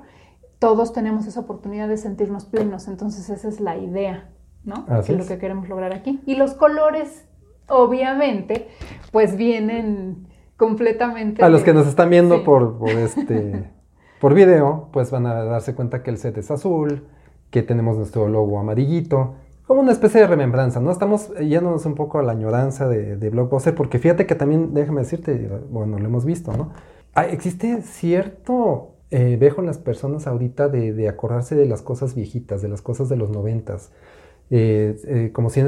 todos 0.59 0.93
tenemos 0.93 1.27
esa 1.27 1.41
oportunidad 1.41 1.89
de 1.89 1.97
sentirnos 1.97 2.45
plenos, 2.45 2.89
entonces 2.89 3.29
esa 3.29 3.49
es 3.49 3.61
la 3.61 3.77
idea, 3.77 4.31
¿no? 4.65 4.87
es 4.89 5.09
lo 5.09 5.27
que 5.27 5.39
queremos 5.39 5.69
lograr 5.69 5.93
aquí. 5.93 6.21
Y 6.27 6.37
los 6.37 6.55
colores, 6.55 7.27
obviamente, 7.69 8.69
pues 9.13 9.37
vienen 9.37 10.29
completamente... 10.57 11.43
A 11.43 11.49
los 11.49 11.63
que 11.63 11.73
nos 11.73 11.87
están 11.87 12.11
viendo 12.11 12.45
por, 12.45 12.79
por, 12.79 12.91
este, 12.91 13.71
por 14.21 14.35
video, 14.35 14.89
pues 14.93 15.11
van 15.11 15.27
a 15.27 15.45
darse 15.45 15.75
cuenta 15.75 16.03
que 16.03 16.11
el 16.11 16.19
set 16.19 16.37
es 16.37 16.51
azul, 16.51 17.07
que 17.51 17.63
tenemos 17.63 17.97
nuestro 17.97 18.29
logo 18.29 18.59
amarillito, 18.59 19.35
como 19.67 19.81
una 19.81 19.93
especie 19.93 20.21
de 20.21 20.27
remembranza, 20.27 20.81
¿no? 20.81 20.91
Estamos 20.91 21.33
yéndonos 21.39 21.87
un 21.87 21.95
poco 21.95 22.19
a 22.19 22.23
la 22.23 22.33
añoranza 22.33 22.89
de, 22.89 23.17
de 23.17 23.31
Blockbuster, 23.31 23.75
porque 23.75 23.99
fíjate 23.99 24.27
que 24.27 24.35
también, 24.35 24.75
déjame 24.75 25.03
decirte, 25.03 25.49
bueno, 25.71 25.99
lo 25.99 26.05
hemos 26.05 26.25
visto, 26.25 26.53
¿no? 26.53 26.73
Ah, 27.15 27.27
existe 27.27 27.83
cierto 27.83 28.95
eh, 29.11 29.39
en 29.57 29.67
las 29.67 29.79
personas 29.79 30.27
ahorita 30.27 30.69
de, 30.69 31.09
acordarse 31.09 31.57
de 31.57 31.67
las 31.67 31.83
cosas 31.83 32.15
viejitas, 32.15 32.63
de 32.63 32.69
las 32.69 32.83
cosas 32.83 33.09
de 33.09 33.17
los 33.17 33.31
noventas. 33.31 33.91
Eh, 34.51 34.97
eh, 35.07 35.31
como 35.33 35.51
si, 35.51 35.61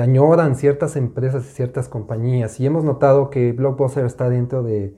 añoran 0.00 0.56
ciertas 0.56 0.96
empresas 0.96 1.44
y 1.46 1.52
ciertas 1.52 1.88
compañías. 1.88 2.60
Y 2.60 2.66
hemos 2.66 2.84
notado 2.84 3.30
que 3.30 3.52
Blockbuster 3.52 4.04
está 4.04 4.30
dentro 4.30 4.62
de, 4.62 4.94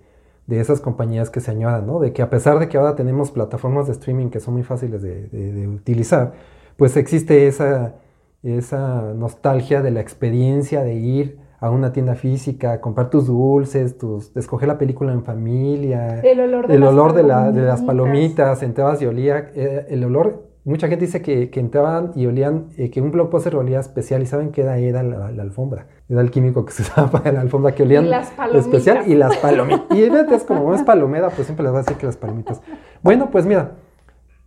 esas 0.51 0.81
compañías 0.81 1.31
que 1.31 1.41
se 1.41 1.51
añoran, 1.51 1.87
¿no? 1.87 2.01
De 2.01 2.13
que 2.13 2.23
a 2.23 2.31
pesar 2.31 2.59
de 2.59 2.69
que 2.69 2.79
ahora 2.79 2.97
tenemos 2.97 3.31
plataformas 3.31 3.87
de 3.87 3.93
streaming 3.93 4.31
que 4.31 4.41
son 4.41 4.55
muy 4.55 4.63
fáciles 4.63 5.03
de, 5.03 5.69
utilizar, 5.69 6.33
pues 6.77 6.97
existe 6.97 7.47
esa, 7.47 7.97
esa 8.43 9.13
nostalgia 9.15 9.83
de 9.83 9.91
la 9.91 10.01
experiencia 10.01 10.83
de 10.83 10.95
ir 10.95 11.39
a 11.61 11.71
una 11.71 11.93
tienda 11.93 12.15
física, 12.15 12.81
comprar 12.81 13.11
tus 13.11 13.27
dulces, 13.27 13.99
tus, 13.99 14.35
escoger 14.37 14.69
la 14.69 14.79
película 14.79 15.13
en 15.13 15.25
familia, 15.25 16.21
el 16.21 16.41
olor 16.41 16.69
de, 16.69 16.75
el 16.75 16.81
las, 16.81 16.91
olor 16.91 17.13
de, 17.15 17.23
la, 17.25 17.51
de, 17.51 17.63
las 17.63 17.83
palomitas, 17.83 18.63
entrabas 18.63 19.03
y 19.03 19.07
olía, 19.07 19.51
eh, 19.55 19.87
el 19.91 20.05
olor, 20.05 20.48
mucha 20.65 20.89
gente 20.89 21.07
dice 21.07 21.23
que, 21.23 21.51
que 21.51 21.61
entraban 21.61 22.13
y 22.15 22.27
olían, 22.27 22.69
eh, 22.77 22.91
que 22.91 23.01
un 23.01 23.11
blockbuster 23.11 23.57
olía 23.57 23.81
especial 23.81 24.23
y 24.23 24.27
saben 24.27 24.51
qué 24.51 24.63
era, 24.63 24.79
era 24.79 25.03
la, 25.03 25.27
alfombra, 25.43 25.87
era 26.09 26.21
el 26.21 26.31
químico 26.31 26.65
que 26.65 26.73
se 26.73 26.83
usaba 26.85 27.11
para 27.11 27.33
la 27.33 27.41
alfombra 27.41 27.75
que 27.75 27.83
olían 27.83 28.07
especial 28.55 29.05
y 29.07 29.15
las 29.15 29.37
palomitas. 29.39 29.97
y 29.97 30.03
es 30.03 30.45
como 30.45 30.75
es 30.75 30.83
palomera, 30.83 31.31
pues 31.31 31.47
siempre 31.47 31.65
les 31.65 31.73
voy 31.73 31.81
a 31.81 31.83
decir 31.83 31.97
que 31.97 32.07
las 32.07 32.17
palomitas. 32.17 32.61
Bueno, 33.03 33.31
pues 33.31 33.47
mira, 33.47 33.73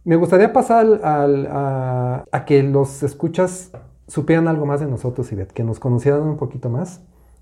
me 0.03 0.15
gustaría 0.15 0.51
pasar 0.53 0.99
al, 1.03 1.47
a, 1.47 2.25
a 2.31 2.45
que 2.45 2.63
los 2.63 3.03
escuchas 3.03 3.71
supieran 4.07 4.47
algo 4.47 4.65
más 4.65 4.81
de 4.81 4.87
nosotros, 4.87 5.31
Ivette, 5.31 5.53
que 5.53 5.63
nos 5.63 5.79
conocieran 5.79 6.23
un 6.23 6.37
poquito 6.37 6.69
más. 6.69 7.01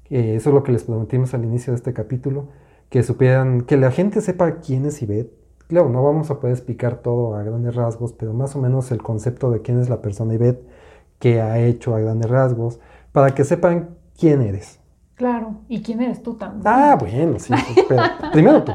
eso 0.10 0.50
es 0.50 0.54
lo 0.54 0.64
que 0.64 0.72
les 0.72 0.84
prometimos 0.84 1.34
al 1.34 1.44
inicio 1.44 1.74
de 1.74 1.78
este 1.78 1.94
capítulo, 1.94 2.50
que 2.90 3.02
supieran, 3.04 3.62
que 3.62 3.78
la 3.78 3.92
gente 3.92 4.22
sepa 4.22 4.58
quién 4.58 4.86
es 4.86 5.02
Ivette. 5.02 5.39
Claro, 5.70 5.88
no 5.88 6.04
vamos 6.04 6.32
a 6.32 6.40
poder 6.40 6.56
explicar 6.56 6.96
todo 6.96 7.36
a 7.36 7.44
grandes 7.44 7.76
rasgos, 7.76 8.12
pero 8.12 8.34
más 8.34 8.56
o 8.56 8.60
menos 8.60 8.92
el 8.92 9.04
concepto 9.04 9.52
de 9.52 9.62
quién 9.62 9.80
es 9.80 9.88
la 9.88 10.02
persona 10.02 10.34
Ivette, 10.34 10.68
qué 11.20 11.42
ha 11.42 11.60
hecho 11.60 11.94
a 11.94 12.00
grandes 12.00 12.28
rasgos, 12.28 12.80
para 13.12 13.36
que 13.36 13.44
sepan 13.44 13.90
quién 14.20 14.42
eres. 14.42 14.80
Claro, 15.14 15.58
y 15.68 15.84
quién 15.84 16.02
eres 16.02 16.24
tú 16.24 16.34
también. 16.34 16.64
Ah, 16.66 16.98
bueno, 17.00 17.38
sí, 17.38 17.54
pero 17.88 18.02
primero 18.32 18.64
tú. 18.64 18.72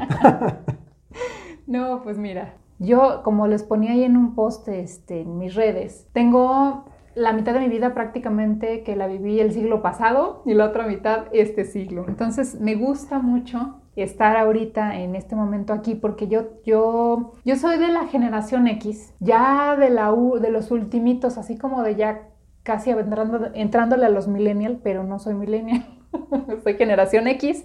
no, 1.66 2.00
pues 2.04 2.16
mira, 2.16 2.54
yo 2.78 3.22
como 3.24 3.48
les 3.48 3.64
ponía 3.64 3.90
ahí 3.90 4.04
en 4.04 4.16
un 4.16 4.36
post 4.36 4.68
este, 4.68 5.22
en 5.22 5.36
mis 5.36 5.56
redes, 5.56 6.06
tengo 6.12 6.84
la 7.16 7.32
mitad 7.32 7.54
de 7.54 7.58
mi 7.58 7.68
vida 7.70 7.92
prácticamente 7.92 8.84
que 8.84 8.94
la 8.94 9.08
viví 9.08 9.40
el 9.40 9.52
siglo 9.52 9.82
pasado 9.82 10.44
y 10.46 10.54
la 10.54 10.66
otra 10.66 10.86
mitad 10.86 11.24
este 11.32 11.64
siglo. 11.64 12.04
Entonces 12.06 12.60
me 12.60 12.76
gusta 12.76 13.18
mucho 13.18 13.80
estar 14.02 14.36
ahorita 14.36 14.98
en 14.98 15.14
este 15.14 15.36
momento 15.36 15.72
aquí 15.72 15.94
porque 15.94 16.28
yo, 16.28 16.60
yo, 16.64 17.32
yo 17.44 17.56
soy 17.56 17.78
de 17.78 17.88
la 17.88 18.06
generación 18.06 18.66
X, 18.66 19.14
ya 19.20 19.76
de, 19.76 19.90
la 19.90 20.12
de 20.40 20.50
los 20.50 20.70
ultimitos, 20.70 21.38
así 21.38 21.56
como 21.56 21.82
de 21.82 21.94
ya 21.94 22.28
casi 22.62 22.90
entrando, 22.90 23.50
entrándole 23.54 24.06
a 24.06 24.08
los 24.10 24.26
millennial, 24.26 24.80
pero 24.82 25.04
no 25.04 25.18
soy 25.18 25.34
millennial, 25.34 25.86
soy 26.62 26.74
generación 26.74 27.28
X 27.28 27.64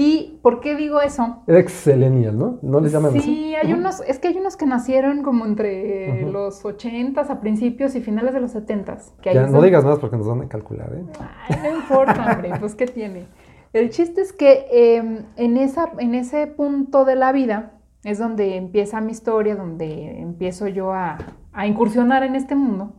¿Y 0.00 0.38
por 0.42 0.60
qué 0.60 0.76
digo 0.76 1.00
eso? 1.00 1.42
Excelente, 1.48 2.30
¿no? 2.30 2.60
No 2.62 2.78
les 2.78 2.92
llaman 2.92 3.10
sí, 3.14 3.18
así. 3.18 3.34
Sí, 3.34 3.54
hay 3.56 3.72
unos, 3.72 4.00
es 4.02 4.20
que 4.20 4.28
hay 4.28 4.36
unos 4.36 4.56
que 4.56 4.64
nacieron 4.64 5.24
como 5.24 5.44
entre 5.44 6.22
los 6.30 6.64
80 6.64 7.20
a 7.20 7.40
principios 7.40 7.96
y 7.96 8.00
finales 8.00 8.32
de 8.32 8.38
los 8.38 8.54
70s. 8.54 9.10
ya, 9.24 9.48
no 9.48 9.60
digas 9.60 9.84
más 9.84 9.98
porque 9.98 10.16
nos 10.16 10.28
van 10.28 10.42
a 10.42 10.48
calcular, 10.48 10.92
¿eh? 10.94 11.02
Ay, 11.48 11.56
no 11.64 11.76
importa, 11.80 12.32
hombre, 12.32 12.52
pues 12.60 12.76
¿qué 12.76 12.86
tiene? 12.86 13.26
El 13.72 13.90
chiste 13.90 14.20
es 14.20 14.32
que 14.32 14.66
em, 14.70 15.24
en, 15.36 15.56
esa, 15.56 15.92
en 15.98 16.14
ese 16.14 16.46
punto 16.46 17.04
de 17.04 17.16
la 17.16 17.32
vida 17.32 17.72
es 18.04 18.18
donde 18.18 18.56
empieza 18.56 19.00
mi 19.00 19.12
historia, 19.12 19.56
donde 19.56 20.20
empiezo 20.20 20.68
yo 20.68 20.92
a, 20.92 21.18
a 21.52 21.66
incursionar 21.66 22.22
en 22.22 22.36
este 22.36 22.54
mundo. 22.54 22.94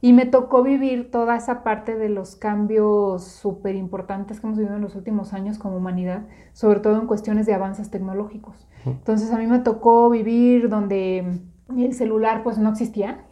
Y 0.00 0.12
me 0.12 0.26
tocó 0.26 0.62
vivir 0.62 1.10
toda 1.10 1.36
esa 1.36 1.64
parte 1.64 1.96
de 1.96 2.08
los 2.08 2.36
cambios 2.36 3.24
súper 3.24 3.74
importantes 3.74 4.40
que 4.40 4.46
hemos 4.46 4.58
vivido 4.58 4.76
en 4.76 4.82
los 4.82 4.94
últimos 4.94 5.32
años 5.32 5.58
como 5.58 5.76
humanidad, 5.76 6.22
sobre 6.52 6.80
todo 6.80 7.00
en 7.00 7.06
cuestiones 7.06 7.46
de 7.46 7.54
avances 7.54 7.90
tecnológicos. 7.90 8.68
Entonces 8.86 9.32
a 9.32 9.38
mí 9.38 9.46
me 9.46 9.58
tocó 9.58 10.08
vivir 10.08 10.68
donde 10.68 11.40
el 11.76 11.94
celular 11.94 12.42
pues 12.44 12.58
no 12.58 12.70
existía. 12.70 13.24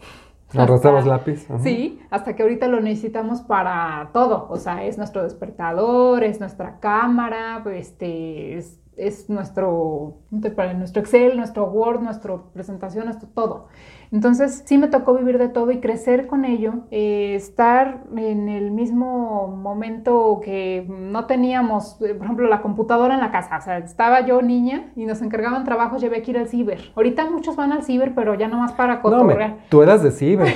Arrastrabas 0.54 1.06
lápiz. 1.06 1.46
Sí, 1.62 2.00
hasta 2.11 2.37
que 2.37 2.42
ahorita 2.42 2.68
lo 2.68 2.80
necesitamos 2.80 3.42
para 3.42 4.11
todo. 4.12 4.46
O 4.48 4.56
sea, 4.56 4.85
es 4.85 4.96
nuestro 4.96 5.22
despertador, 5.22 6.22
es 6.22 6.40
nuestra 6.40 6.78
cámara, 6.78 7.62
este, 7.74 8.56
es, 8.56 8.80
es 8.96 9.28
nuestro, 9.28 10.18
nuestro 10.30 11.02
Excel, 11.02 11.37
nuestro 11.37 11.66
Word, 11.66 12.00
nuestra 12.00 12.37
presentación, 12.52 13.04
nuestro 13.06 13.28
todo. 13.28 13.68
Entonces 14.12 14.62
sí 14.64 14.78
me 14.78 14.87
tocó 14.88 15.14
vivir 15.14 15.38
de 15.38 15.48
todo 15.48 15.70
y 15.72 15.80
crecer 15.80 16.26
con 16.26 16.44
ello, 16.44 16.74
eh, 16.90 17.35
estar 17.35 18.04
en 18.16 18.48
el 18.48 18.70
mismo 18.70 19.48
momento 19.48 20.40
que 20.42 20.87
no 20.88 21.26
teníamos, 21.26 22.00
eh, 22.02 22.14
por 22.14 22.24
ejemplo, 22.24 22.48
la 22.48 22.62
computadora 22.62 23.14
en 23.14 23.20
la 23.20 23.32
casa. 23.32 23.59
O 23.59 23.61
sea, 23.61 23.78
estaba 23.78 24.24
yo 24.24 24.42
niña 24.42 24.92
y 24.96 25.06
nos 25.06 25.22
encargaban 25.22 25.64
trabajos, 25.64 26.00
llevé 26.00 26.22
que 26.22 26.30
ir 26.30 26.38
al 26.38 26.48
ciber. 26.48 26.92
Ahorita 26.94 27.28
muchos 27.28 27.56
van 27.56 27.72
al 27.72 27.82
ciber, 27.82 28.14
pero 28.14 28.35
ya 28.35 28.48
nomás 28.48 28.72
para 28.72 29.02
cotorrear. 29.02 29.50
No, 29.50 29.56
tú 29.68 29.82
eras 29.82 30.02
de 30.02 30.12
ciber. 30.12 30.54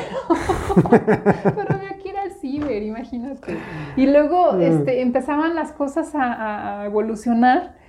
pero 0.91 1.75
había 1.75 1.99
que 1.99 2.09
ir 2.09 2.17
al 2.17 2.31
ciber, 2.31 2.83
imagínate. 2.83 3.59
Y 3.97 4.07
luego 4.07 4.53
mm. 4.53 4.61
este, 4.63 5.03
empezaban 5.03 5.55
las 5.57 5.73
cosas 5.73 6.13
a 6.15 6.85
evolucionar 6.87 7.80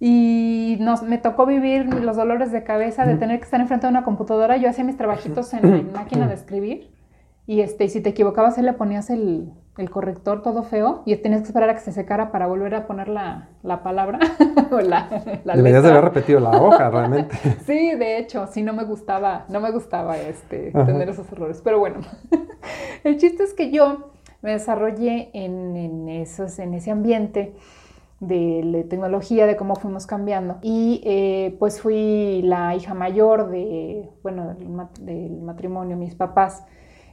y 0.00 0.76
nos, 0.80 1.02
me 1.02 1.18
tocó 1.18 1.44
vivir 1.46 1.92
los 1.92 2.16
dolores 2.16 2.52
de 2.52 2.62
cabeza 2.62 3.04
de 3.04 3.16
tener 3.16 3.38
que 3.38 3.44
estar 3.44 3.60
enfrente 3.60 3.86
de 3.86 3.90
una 3.90 4.04
computadora. 4.04 4.56
Yo 4.56 4.68
hacía 4.68 4.84
mis 4.84 4.96
trabajitos 4.96 5.52
en, 5.54 5.92
máquina 5.92 6.28
de 6.28 6.34
escribir 6.34 6.90
y 7.46 7.60
este, 7.60 7.88
si 7.88 8.00
te 8.00 8.10
equivocabas, 8.10 8.58
él 8.58 8.66
le 8.66 8.74
ponías 8.74 9.10
el, 9.10 9.52
el 9.78 9.90
corrector 9.90 10.42
todo 10.42 10.62
feo 10.62 11.02
y 11.06 11.16
tenías 11.16 11.42
que 11.42 11.48
esperar 11.48 11.70
a 11.70 11.74
que 11.74 11.80
se 11.80 11.92
secara 11.92 12.30
para 12.30 12.46
volver 12.46 12.74
a 12.74 12.86
poner 12.86 13.08
la, 13.08 13.48
palabra 13.82 14.18
o 14.70 14.80
la, 14.80 15.08
la 15.44 15.56
Deberías 15.56 15.84
haber 15.84 16.04
repetido 16.04 16.38
la 16.38 16.50
hoja 16.50 16.90
realmente. 16.90 17.34
sí, 17.64 17.94
de 17.94 18.18
hecho, 18.18 18.46
sí 18.48 18.62
no 18.62 18.74
me 18.74 18.84
gustaba, 18.84 19.46
no 19.48 19.60
me 19.60 19.70
gustaba 19.72 20.16
este, 20.18 20.72
tener 20.72 21.08
esos 21.08 21.30
errores. 21.32 21.60
Pero 21.64 21.80
bueno, 21.80 22.00
el 23.04 23.16
chiste 23.18 23.42
es 23.44 23.54
que 23.54 23.70
yo 23.70 24.10
me 24.42 24.52
desarrollé 24.52 25.30
en, 25.32 25.76
en, 25.76 26.08
esos, 26.08 26.58
en 26.58 26.74
ese 26.74 26.90
ambiente 26.92 27.54
de, 28.20 28.86
tecnología, 28.88 29.46
de 29.46 29.56
cómo 29.56 29.76
fuimos 29.76 30.06
cambiando. 30.06 30.58
Y 30.62 31.00
eh, 31.04 31.56
pues 31.58 31.80
fui 31.80 32.42
la 32.42 32.74
hija 32.74 32.94
mayor 32.94 33.50
de, 33.50 34.08
bueno, 34.22 34.56
del, 35.00 35.40
matrimonio, 35.40 35.96
mis 35.96 36.14
papás 36.14 36.64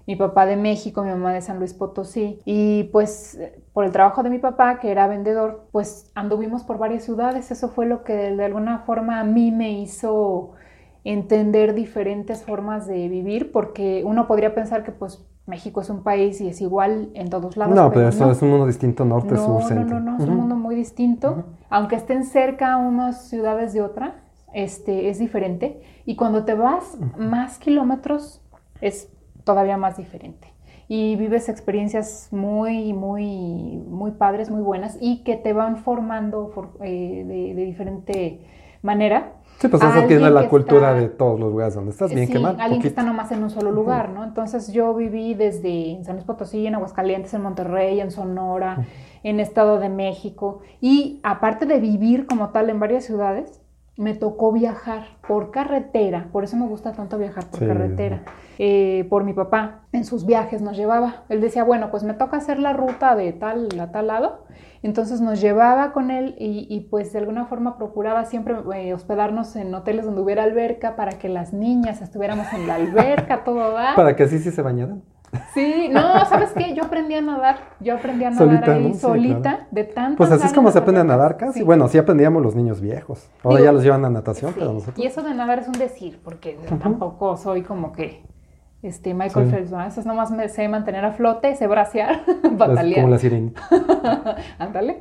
mi 0.08 0.16
papá 0.16 0.46
de 0.46 0.56
México, 0.56 1.04
mi 1.04 1.10
mamá 1.10 1.34
de 1.34 1.42
San 1.42 1.58
Luis 1.58 1.74
Potosí. 1.74 2.40
Y 2.46 2.84
pues 2.92 3.40
por 3.74 3.86
el 3.86 3.92
trabajo 3.92 4.22
de 4.22 4.30
mi 4.30 4.38
papá, 4.38 4.80
que 4.80 4.92
era 4.92 5.08
vendedor, 5.08 5.68
pues 5.72 6.12
anduvimos 6.14 6.64
por 6.64 6.78
varias 6.78 7.04
ciudades. 7.04 7.50
Eso 7.50 7.70
fue 7.70 7.88
lo 7.88 8.04
que 8.04 8.14
de 8.14 8.46
alguna 8.46 8.80
forma 8.80 9.20
a 9.20 9.24
mí 9.24 9.52
me 9.52 9.72
hizo 9.72 10.54
entender 11.04 11.74
diferentes 11.74 12.44
formas 12.44 12.88
de 12.88 13.08
vivir, 13.08 13.52
porque 13.52 14.04
uno 14.06 14.28
podría 14.28 14.54
pensar 14.54 14.84
que 14.84 14.92
pues 14.92 15.26
México 15.48 15.82
es 15.82 15.90
un 15.90 16.02
país 16.02 16.42
y 16.42 16.48
es 16.48 16.60
igual 16.62 17.10
en 17.14 17.30
todos 17.30 17.56
lados. 17.56 17.76
No, 17.76 17.92
pero, 17.92 18.08
eso 18.10 18.32
es 18.32 18.42
un 18.42 18.50
mundo 18.50 18.66
distinto, 18.66 19.06
norte, 19.06 19.38
sur, 19.38 19.62
centro. 19.64 20.00
No, 20.00 20.12
no, 20.12 20.18
no, 20.18 20.24
es 20.24 20.30
un 20.30 20.38
mundo 20.38 20.56
muy 20.56 20.76
distinto. 20.76 21.44
Aunque 21.70 21.96
estén 21.96 22.24
cerca 22.24 22.78
unas 22.78 23.28
ciudades 23.28 23.74
de 23.74 23.82
otra, 23.82 24.24
este, 24.54 25.10
es 25.10 25.20
diferente. 25.20 25.82
Y 26.06 26.16
cuando 26.16 26.46
te 26.46 26.56
vas 26.56 26.98
más 27.18 27.60
kilómetros, 27.60 28.42
es 28.82 29.12
todavía 29.44 29.78
más 29.78 29.98
diferente. 29.98 30.52
Y 30.88 31.16
vives 31.16 31.50
experiencias 31.50 32.30
muy, 32.32 32.94
muy, 32.94 33.84
muy 33.88 34.12
padres, 34.12 34.50
muy 34.50 34.62
buenas 34.62 34.98
y 35.00 35.24
que 35.24 35.36
te 35.36 35.54
van 35.54 35.78
formando 35.78 36.74
eh, 36.82 37.24
de, 37.26 37.56
de 37.56 37.66
diferente 37.66 38.40
manera 38.82 39.34
Sí, 39.60 39.68
pues 39.70 39.82
eso 39.82 40.04
tiene 40.08 40.30
la 40.30 40.50
cultura 40.50 40.94
de 40.94 41.08
todos 41.08 41.40
los 41.40 41.50
lugares 41.50 41.76
donde 41.76 41.92
estás, 41.92 42.14
bien 42.14 42.28
sí, 42.28 42.34
que 42.34 42.40
mal. 42.40 42.60
Alguien 42.60 42.82
que 42.82 42.90
está 42.90 43.04
nomás 43.04 43.32
en 43.32 43.42
un 43.42 43.50
solo 43.50 43.72
lugar, 43.72 44.10
¿no? 44.10 44.24
Entonces 44.24 44.72
yo 44.74 44.94
viví 44.94 45.34
desde 45.34 46.04
San 46.04 46.16
Luis 46.16 46.26
Potosí, 46.26 46.68
en 46.68 46.76
Aguascalientes, 46.76 47.34
en 47.34 47.42
Monterrey, 47.42 48.02
en 48.02 48.12
Sonora, 48.12 48.86
en 49.24 49.40
Estado 49.40 49.80
de 49.80 49.90
México. 49.90 50.60
Y 50.82 51.20
aparte 51.24 51.66
de 51.66 51.80
vivir 51.80 52.28
como 52.28 52.50
tal 52.50 52.70
en 52.70 52.80
varias 52.80 53.06
ciudades, 53.06 53.62
me 53.98 54.14
tocó 54.14 54.52
viajar 54.52 55.06
por 55.28 55.52
carretera, 55.52 56.30
por 56.32 56.44
eso 56.44 56.58
me 56.58 56.68
gusta 56.68 56.92
tanto 56.94 57.18
viajar 57.18 57.46
por 57.46 57.66
carretera, 57.66 58.24
eh, 58.58 59.06
por 59.10 59.24
mi 59.24 59.34
papá, 59.34 59.86
en 59.92 60.04
sus 60.06 60.26
viajes 60.26 60.62
nos 60.62 60.76
llevaba. 60.76 61.24
Él 61.30 61.42
decía, 61.42 61.64
bueno, 61.64 61.92
pues 61.92 62.04
me 62.04 62.14
toca 62.14 62.38
hacer 62.38 62.60
la 62.60 62.74
ruta 62.74 63.16
de 63.16 63.32
tal 63.34 63.70
a 63.80 63.92
tal 63.92 64.08
lado 64.08 64.46
entonces 64.86 65.20
nos 65.20 65.42
llevaba 65.42 65.94
con 65.94 66.12
él 66.12 66.36
y, 66.38 66.88
pues 66.92 67.12
de 67.12 67.18
alguna 67.18 67.46
forma 67.46 67.76
procuraba 67.76 68.26
siempre 68.26 68.56
eh, 68.76 68.94
hospedarnos 68.94 69.56
en 69.56 69.74
hoteles 69.74 70.06
donde 70.06 70.22
hubiera 70.22 70.44
alberca 70.44 70.96
para 70.96 71.14
que 71.18 71.28
las 71.28 71.54
niñas 71.54 72.04
estuviéramos 72.04 72.46
en 72.54 72.68
la 72.68 72.76
alberca, 72.76 73.44
todo 73.44 73.74
va. 73.74 73.94
Para 73.96 74.16
que 74.16 74.22
así 74.22 74.38
sí 74.38 74.52
se 74.52 74.62
bañaran. 74.62 75.02
Sí, 75.54 75.90
no, 75.92 76.26
¿sabes 76.26 76.52
qué? 76.54 76.74
Yo 76.74 76.84
aprendí 76.84 77.16
a 77.16 77.22
nadar, 77.22 77.58
yo 77.80 77.96
aprendí 77.96 78.26
a 78.26 78.32
nadar 78.32 78.70
ahí 78.70 78.94
solita, 78.94 79.68
de 79.72 79.84
tanto. 79.84 80.18
Pues 80.18 80.32
así 80.32 80.48
es 80.48 80.54
como 80.54 80.72
se 80.72 80.80
aprende 80.80 81.02
a 81.02 81.04
nadar 81.04 81.38
casi. 81.38 81.64
Bueno, 81.64 81.88
sí 81.88 81.98
aprendíamos 81.98 82.42
los 82.42 82.56
niños 82.56 82.82
viejos. 82.82 83.30
Ahora 83.44 83.64
ya 83.64 83.72
los 83.72 83.84
llevan 83.84 84.06
a 84.06 84.10
natación, 84.10 84.54
pero 84.54 84.74
nosotros. 84.74 84.98
Y 84.98 85.06
eso 85.06 85.24
de 85.24 85.34
nadar 85.34 85.60
es 85.60 85.68
un 85.68 85.74
decir, 85.74 86.20
porque 86.24 86.58
tampoco 86.82 87.38
soy 87.38 87.62
como 87.62 87.92
que 87.92 88.24
este, 88.86 89.14
Michael 89.14 89.50
Phelps, 89.50 89.72
¿no? 89.72 89.82
Eso 89.84 90.02
nomás 90.04 90.32
me 90.32 90.48
sé 90.48 90.68
mantener 90.68 91.04
a 91.06 91.12
flote, 91.12 91.56
sé 91.56 91.68
bracear, 91.68 92.24
batalear. 92.52 93.02
Como 93.02 93.14
la 93.14 93.20
sirena. 93.20 93.52
Ándale. 94.60 94.98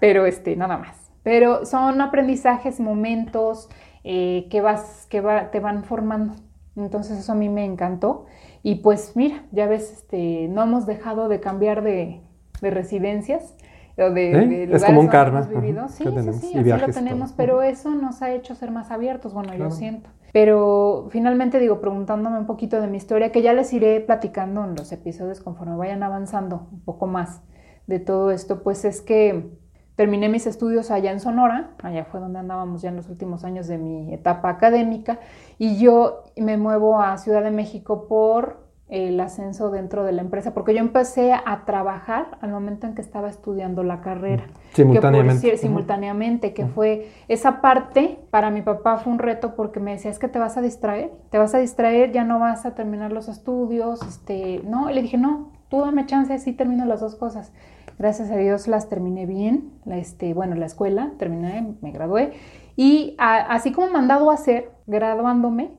Pero 0.00 0.26
este, 0.26 0.56
nada 0.56 0.76
más. 0.76 1.10
Pero 1.22 1.64
son 1.64 2.00
aprendizajes, 2.00 2.80
momentos 2.80 3.68
eh, 4.02 4.48
que 4.50 4.60
vas, 4.60 5.06
que 5.08 5.20
va, 5.20 5.50
te 5.50 5.60
van 5.60 5.84
formando. 5.84 6.34
Entonces 6.76 7.18
eso 7.18 7.32
a 7.32 7.34
mí 7.34 7.48
me 7.48 7.64
encantó. 7.64 8.26
Y 8.62 8.76
pues 8.76 9.12
mira, 9.14 9.44
ya 9.52 9.66
ves, 9.66 9.92
este, 9.92 10.48
no 10.48 10.62
hemos 10.62 10.86
dejado 10.86 11.28
de 11.28 11.40
cambiar 11.40 11.82
de, 11.82 12.20
de 12.60 12.70
residencias. 12.70 13.56
O 13.96 14.10
de, 14.10 14.30
¿Eh? 14.30 14.68
es 14.72 14.84
como 14.84 15.00
un 15.00 15.08
karma. 15.08 15.42
Sí, 15.42 16.04
sí, 16.04 16.32
sí, 16.40 16.58
así 16.58 16.86
lo 16.86 16.92
tenemos, 16.92 17.32
pero 17.32 17.62
eso 17.62 17.90
nos 17.90 18.22
ha 18.22 18.32
hecho 18.32 18.54
ser 18.54 18.70
más 18.70 18.92
abiertos, 18.92 19.34
bueno, 19.34 19.54
yo 19.54 19.70
siento. 19.70 20.10
Pero 20.32 21.08
finalmente 21.10 21.58
digo, 21.58 21.80
preguntándome 21.80 22.38
un 22.38 22.46
poquito 22.46 22.80
de 22.80 22.86
mi 22.86 22.96
historia, 22.96 23.32
que 23.32 23.42
ya 23.42 23.52
les 23.54 23.72
iré 23.72 24.00
platicando 24.00 24.64
en 24.64 24.76
los 24.76 24.92
episodios 24.92 25.40
conforme 25.40 25.76
vayan 25.76 26.02
avanzando 26.02 26.68
un 26.70 26.80
poco 26.80 27.06
más 27.06 27.42
de 27.86 27.98
todo 27.98 28.30
esto, 28.30 28.62
pues 28.62 28.84
es 28.84 29.00
que 29.00 29.50
terminé 29.98 30.28
mis 30.28 30.46
estudios 30.46 30.92
allá 30.92 31.10
en 31.10 31.18
Sonora, 31.18 31.70
allá 31.82 32.04
fue 32.04 32.20
donde 32.20 32.38
andábamos 32.38 32.82
ya 32.82 32.90
en 32.90 32.94
los 32.94 33.08
últimos 33.08 33.42
años 33.42 33.66
de 33.66 33.78
mi 33.78 34.14
etapa 34.14 34.48
académica, 34.48 35.18
y 35.58 35.76
yo 35.78 36.22
me 36.36 36.56
muevo 36.56 37.02
a 37.02 37.18
Ciudad 37.18 37.42
de 37.42 37.50
México 37.50 38.06
por 38.06 38.68
el 38.88 39.18
ascenso 39.18 39.70
dentro 39.70 40.04
de 40.04 40.12
la 40.12 40.22
empresa, 40.22 40.54
porque 40.54 40.72
yo 40.72 40.78
empecé 40.78 41.32
a 41.32 41.64
trabajar 41.64 42.38
al 42.40 42.52
momento 42.52 42.86
en 42.86 42.94
que 42.94 43.00
estaba 43.00 43.28
estudiando 43.28 43.82
la 43.82 44.00
carrera. 44.00 44.46
Simultáneamente. 44.72 45.50
Que 45.50 45.56
simultáneamente, 45.56 46.54
que 46.54 46.66
fue 46.66 47.10
esa 47.26 47.60
parte, 47.60 48.20
para 48.30 48.50
mi 48.50 48.62
papá 48.62 48.98
fue 48.98 49.12
un 49.12 49.18
reto 49.18 49.56
porque 49.56 49.80
me 49.80 49.90
decía, 49.90 50.12
es 50.12 50.20
que 50.20 50.28
te 50.28 50.38
vas 50.38 50.56
a 50.56 50.62
distraer, 50.62 51.10
te 51.30 51.38
vas 51.38 51.56
a 51.56 51.58
distraer, 51.58 52.12
ya 52.12 52.22
no 52.22 52.38
vas 52.38 52.66
a 52.66 52.76
terminar 52.76 53.10
los 53.10 53.26
estudios, 53.28 54.00
este, 54.02 54.62
no, 54.64 54.90
y 54.90 54.94
le 54.94 55.02
dije, 55.02 55.18
no, 55.18 55.50
tú 55.68 55.80
dame 55.80 56.06
chance, 56.06 56.32
así 56.32 56.52
termino 56.52 56.84
las 56.84 57.00
dos 57.00 57.16
cosas. 57.16 57.52
Gracias 57.98 58.30
a 58.30 58.36
Dios 58.36 58.68
las 58.68 58.88
terminé 58.88 59.26
bien, 59.26 59.72
la, 59.84 59.98
este, 59.98 60.32
bueno, 60.32 60.54
la 60.54 60.66
escuela, 60.66 61.12
terminé, 61.18 61.74
me 61.80 61.90
gradué, 61.90 62.32
y 62.76 63.16
así 63.18 63.72
como 63.72 63.90
mandado 63.90 64.30
a 64.30 64.34
hacer, 64.34 64.70
graduándome, 64.86 65.72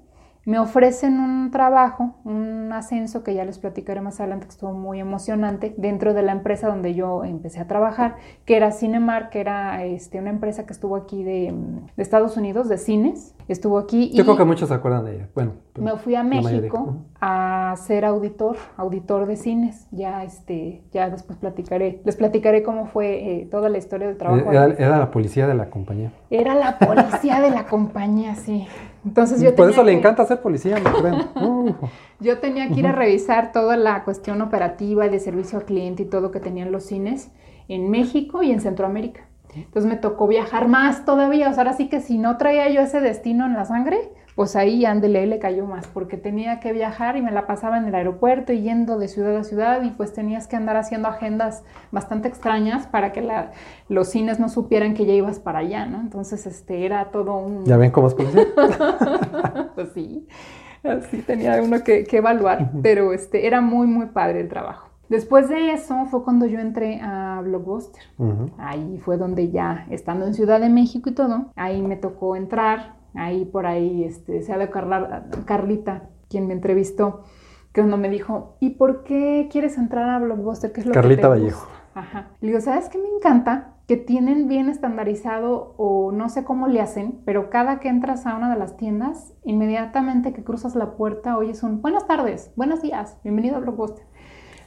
me 0.50 0.58
ofrecen 0.58 1.20
un 1.20 1.52
trabajo, 1.52 2.16
un 2.24 2.74
ascenso 2.74 3.22
que 3.24 3.36
ya 3.36 3.46
les 3.46 3.60
platicaré 3.60 4.02
más 4.02 4.20
adelante, 4.20 4.48
que 4.48 4.54
estuvo 4.54 4.74
muy 4.74 5.00
emocionante, 5.00 5.76
dentro 5.78 6.16
de 6.16 6.24
la 6.24 6.32
empresa 6.32 6.68
donde 6.70 6.96
yo 6.96 7.24
empecé 7.24 7.60
a 7.60 7.68
trabajar, 7.68 8.16
que 8.46 8.58
era 8.58 8.72
Cinemark, 8.72 9.30
que 9.30 9.42
era 9.42 9.86
este, 9.86 10.18
una 10.18 10.32
empresa 10.32 10.66
que 10.66 10.74
estuvo 10.74 10.96
aquí 10.96 11.24
de, 11.24 11.54
Estados 11.98 12.36
Unidos, 12.36 12.68
de 12.68 12.80
cines, 12.80 13.36
estuvo 13.48 13.78
aquí. 13.78 14.10
Yo 14.12 14.24
creo 14.24 14.38
que 14.38 14.44
muchos 14.44 14.70
se 14.70 14.74
acuerdan 14.74 15.06
de 15.06 15.18
ella. 15.18 15.30
Bueno, 15.36 15.52
me 15.80 15.96
fui 15.98 16.16
a 16.16 16.24
México 16.24 16.96
a 17.22 17.76
ser 17.78 18.04
auditor, 18.04 18.58
auditor 18.76 19.28
de 19.28 19.36
cines. 19.36 19.86
Ya, 19.92 20.24
este, 20.24 20.82
ya 20.92 21.12
después 21.12 21.38
platicaré, 21.38 22.02
les 22.06 22.16
platicaré 22.16 22.64
cómo 22.64 22.88
fue 22.88 23.42
eh, 23.42 23.46
toda 23.52 23.70
la 23.70 23.78
historia 23.78 24.08
del 24.08 24.18
trabajo. 24.18 24.52
Era, 24.52 24.66
era 24.66 24.98
la 24.98 25.12
policía 25.12 25.46
de 25.46 25.54
la 25.54 25.70
compañía. 25.70 26.12
Era 26.32 26.56
la 26.56 26.80
policía 26.80 27.40
de 27.40 27.52
la 27.52 27.68
compañía, 27.68 28.34
sí. 28.34 28.68
Entonces 29.06 29.42
yo 29.42 29.56
Por 29.56 29.70
eso 29.70 29.84
le 29.84 29.94
encanta 29.94 30.26
ser 30.26 30.42
policía, 30.42 30.78
creen. 30.82 31.28
Yo 32.20 32.40
tenía 32.40 32.68
que 32.68 32.82
ir 32.82 32.88
a 32.88 32.92
revisar 32.92 33.54
toda 33.54 33.78
la 33.78 34.04
cuestión 34.04 34.42
operativa 34.42 35.06
y 35.06 35.10
de 35.10 35.20
servicio 35.20 35.58
al 35.58 35.64
cliente 35.64 36.04
y 36.04 36.06
todo 36.06 36.32
que 36.32 36.42
tenían 36.42 36.70
los 36.72 36.84
cines 36.84 37.32
en 37.70 37.90
México 37.90 38.44
y 38.44 38.52
en 38.52 38.60
Centroamérica. 38.60 39.22
Entonces 39.56 39.90
me 39.90 39.96
tocó 39.96 40.28
viajar 40.28 40.68
más 40.68 41.06
todavía. 41.06 41.50
O 41.50 41.54
sea, 41.54 41.64
ahora 41.64 41.74
sí 41.74 41.88
que 41.88 42.02
si 42.02 42.18
no 42.18 42.38
traía 42.38 42.70
yo 42.70 42.82
ese 42.82 43.00
destino 43.00 43.46
en 43.46 43.54
la 43.54 43.64
sangre, 43.64 44.12
pues 44.40 44.56
ahí 44.56 44.86
Andele 44.86 45.28
le 45.28 45.38
cayó 45.38 45.66
más, 45.66 45.86
porque 45.88 46.16
tenía 46.16 46.62
que 46.62 46.72
viajar 46.72 47.18
y 47.18 47.22
me 47.22 47.30
la 47.30 47.46
pasaba 47.46 47.78
en 47.78 47.84
el 47.84 47.94
aeropuerto 47.94 48.54
y 48.54 48.62
yendo 48.62 48.98
de 48.98 49.10
ciudad 49.10 49.36
a 49.36 49.44
ciudad 49.44 49.82
y 49.84 49.90
pues 49.90 50.14
tenías 50.14 50.48
que 50.48 50.56
andar 50.56 50.78
haciendo 50.78 51.10
agendas 51.10 51.62
bastante 51.92 52.30
extrañas 52.30 52.88
para 52.88 53.12
que 53.12 53.22
los 53.90 54.08
cines 54.08 54.40
no 54.40 54.48
supieran 54.48 54.94
que 54.94 55.06
ya 55.06 55.12
ibas 55.12 55.40
para 55.40 55.60
allá, 55.60 55.88
¿no? 55.88 56.00
Entonces, 56.00 56.48
este, 56.48 56.86
era 56.86 57.12
todo 57.12 57.36
un... 57.36 57.66
¿Ya 57.66 57.76
ven 57.76 57.92
cómo 57.92 58.08
es 58.08 58.14
policía? 58.14 58.48
pues 59.76 59.90
sí, 59.94 60.26
así 60.86 61.18
tenía 61.18 61.62
uno 61.62 61.84
que, 61.84 62.08
evaluar, 62.10 62.72
pero 62.82 63.12
este, 63.12 63.46
era 63.46 63.60
muy, 63.60 63.88
muy 63.88 64.06
padre 64.06 64.40
el 64.40 64.48
trabajo. 64.48 64.88
Después 65.10 65.50
de 65.50 65.74
eso 65.74 66.06
fue 66.06 66.24
cuando 66.24 66.46
yo 66.46 66.62
entré 66.62 67.02
a 67.02 67.42
Blockbuster. 67.44 68.04
Ahí 68.58 69.02
fue 69.04 69.18
donde 69.18 69.50
ya, 69.52 69.86
estando 69.90 70.26
en 70.26 70.34
Ciudad 70.34 70.62
de 70.62 70.70
México 70.70 71.10
y 71.10 71.14
todo, 71.14 71.48
ahí 71.58 71.82
me 71.82 71.98
tocó 71.98 72.38
entrar, 72.38 72.99
ahí 73.14 73.46
por 73.46 73.66
ahí, 73.66 74.04
este, 74.04 74.42
sea 74.42 74.58
de 74.58 74.70
Carlita, 75.46 76.10
quien 76.30 76.48
me 76.48 76.54
entrevistó, 76.54 77.24
que 77.72 77.82
uno 77.82 77.98
me 77.98 78.10
dijo, 78.10 78.56
¿y 78.60 78.72
por 78.72 79.04
qué 79.04 79.48
quieres 79.52 79.78
entrar 79.78 80.10
a 80.10 80.20
Blockbuster? 80.20 80.72
¿Qué 80.72 80.82
es 80.82 80.86
lo 80.86 80.94
Carlita 80.94 81.28
Vallejo. 81.28 81.68
Ajá. 81.94 82.30
Le 82.42 82.50
digo, 82.50 82.62
¿sabes 82.62 82.90
qué 82.90 82.98
me 82.98 83.10
encanta? 83.10 83.76
Que 83.88 83.98
tienen 83.98 84.48
bien 84.48 84.70
estandarizado 84.70 85.74
o 85.78 86.12
no 86.12 86.30
sé 86.30 86.44
cómo 86.44 86.68
le 86.68 86.82
hacen, 86.82 87.22
pero 87.26 87.50
cada 87.50 87.80
que 87.80 87.90
entras 87.90 88.26
a 88.26 88.36
una 88.36 88.50
de 88.52 88.60
las 88.60 88.78
tiendas, 88.78 89.34
inmediatamente 89.44 90.32
que 90.32 90.44
cruzas 90.44 90.76
la 90.76 90.96
puerta 90.96 91.38
oyes 91.38 91.64
un 91.64 91.82
buenas 91.82 92.08
tardes, 92.08 92.52
buenos 92.56 92.82
días, 92.82 93.20
bienvenido 93.24 93.58
a 93.58 93.60
Blockbuster. 93.60 94.06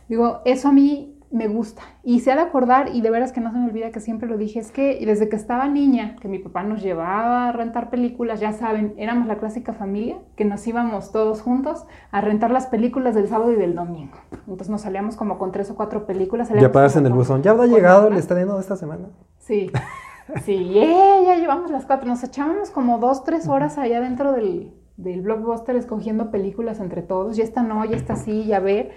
Digo, 0.09 0.41
eso 0.45 0.69
a 0.69 0.73
mí 0.73 1.19
me 1.33 1.49
gusta. 1.49 1.83
Y 2.05 2.21
se 2.21 2.31
ha 2.31 2.37
de 2.37 2.43
acordar, 2.43 2.91
y 2.93 3.01
de 3.01 3.11
veras 3.11 3.33
que 3.33 3.41
no 3.41 3.51
se 3.51 3.59
me 3.59 3.67
olvida 3.67 3.91
que 3.91 4.01
siempre 4.01 4.29
lo 4.29 4.37
dije, 4.37 4.61
es 4.61 4.71
que 4.71 5.03
desde 5.05 5.29
que 5.29 5.37
estaba 5.37 5.67
niña, 5.67 6.17
que 6.21 6.29
mi 6.29 6.39
papá 6.39 6.63
nos 6.63 6.83
llevaba 6.83 7.49
a 7.49 7.53
rentar 7.53 7.91
películas, 7.91 8.39
ya 8.39 8.53
saben, 8.53 8.95
éramos 8.99 9.27
la 9.27 9.37
clásica 9.37 9.73
familia, 9.73 10.19
que 10.37 10.45
nos 10.45 10.65
íbamos 10.67 11.11
todos 11.11 11.41
juntos 11.41 11.87
a 12.11 12.21
rentar 12.21 12.51
las 12.51 12.67
películas 12.67 13.15
del 13.15 13.29
sábado 13.29 13.51
y 13.51 13.57
del 13.57 13.75
domingo. 13.75 14.19
Entonces 14.47 14.69
nos 14.69 14.83
salíamos 14.83 15.17
como 15.17 15.39
con 15.39 15.53
tres 15.53 15.71
o 15.71 15.75
cuatro 15.75 16.07
películas. 16.07 16.51
Ya 16.51 16.71
paras 16.71 16.97
en 16.97 17.07
el 17.07 17.13
buzón. 17.13 17.43
¿Ya 17.43 17.53
habrá 17.53 17.67
llegado 17.67 18.09
el 18.09 18.17
estreno 18.17 18.55
de 18.55 18.61
esta 18.61 18.77
semana? 18.77 19.09
Sí. 19.39 19.71
Sí, 20.45 20.73
ya 20.73 21.35
llevamos 21.35 21.71
las 21.73 21.85
cuatro. 21.85 22.09
Nos 22.09 22.23
echábamos 22.23 22.71
como 22.71 22.99
dos, 22.99 23.25
tres 23.25 23.49
horas 23.49 23.77
allá 23.77 24.01
dentro 24.01 24.33
del, 24.33 24.73
del 24.97 25.21
blockbuster 25.21 25.75
escogiendo 25.75 26.31
películas 26.31 26.79
entre 26.81 27.03
todos. 27.03 27.37
Ya 27.37 27.43
esta 27.43 27.63
no, 27.63 27.85
ya 27.85 27.97
está 27.97 28.15
así, 28.15 28.45
ya 28.45 28.61
ver 28.61 28.93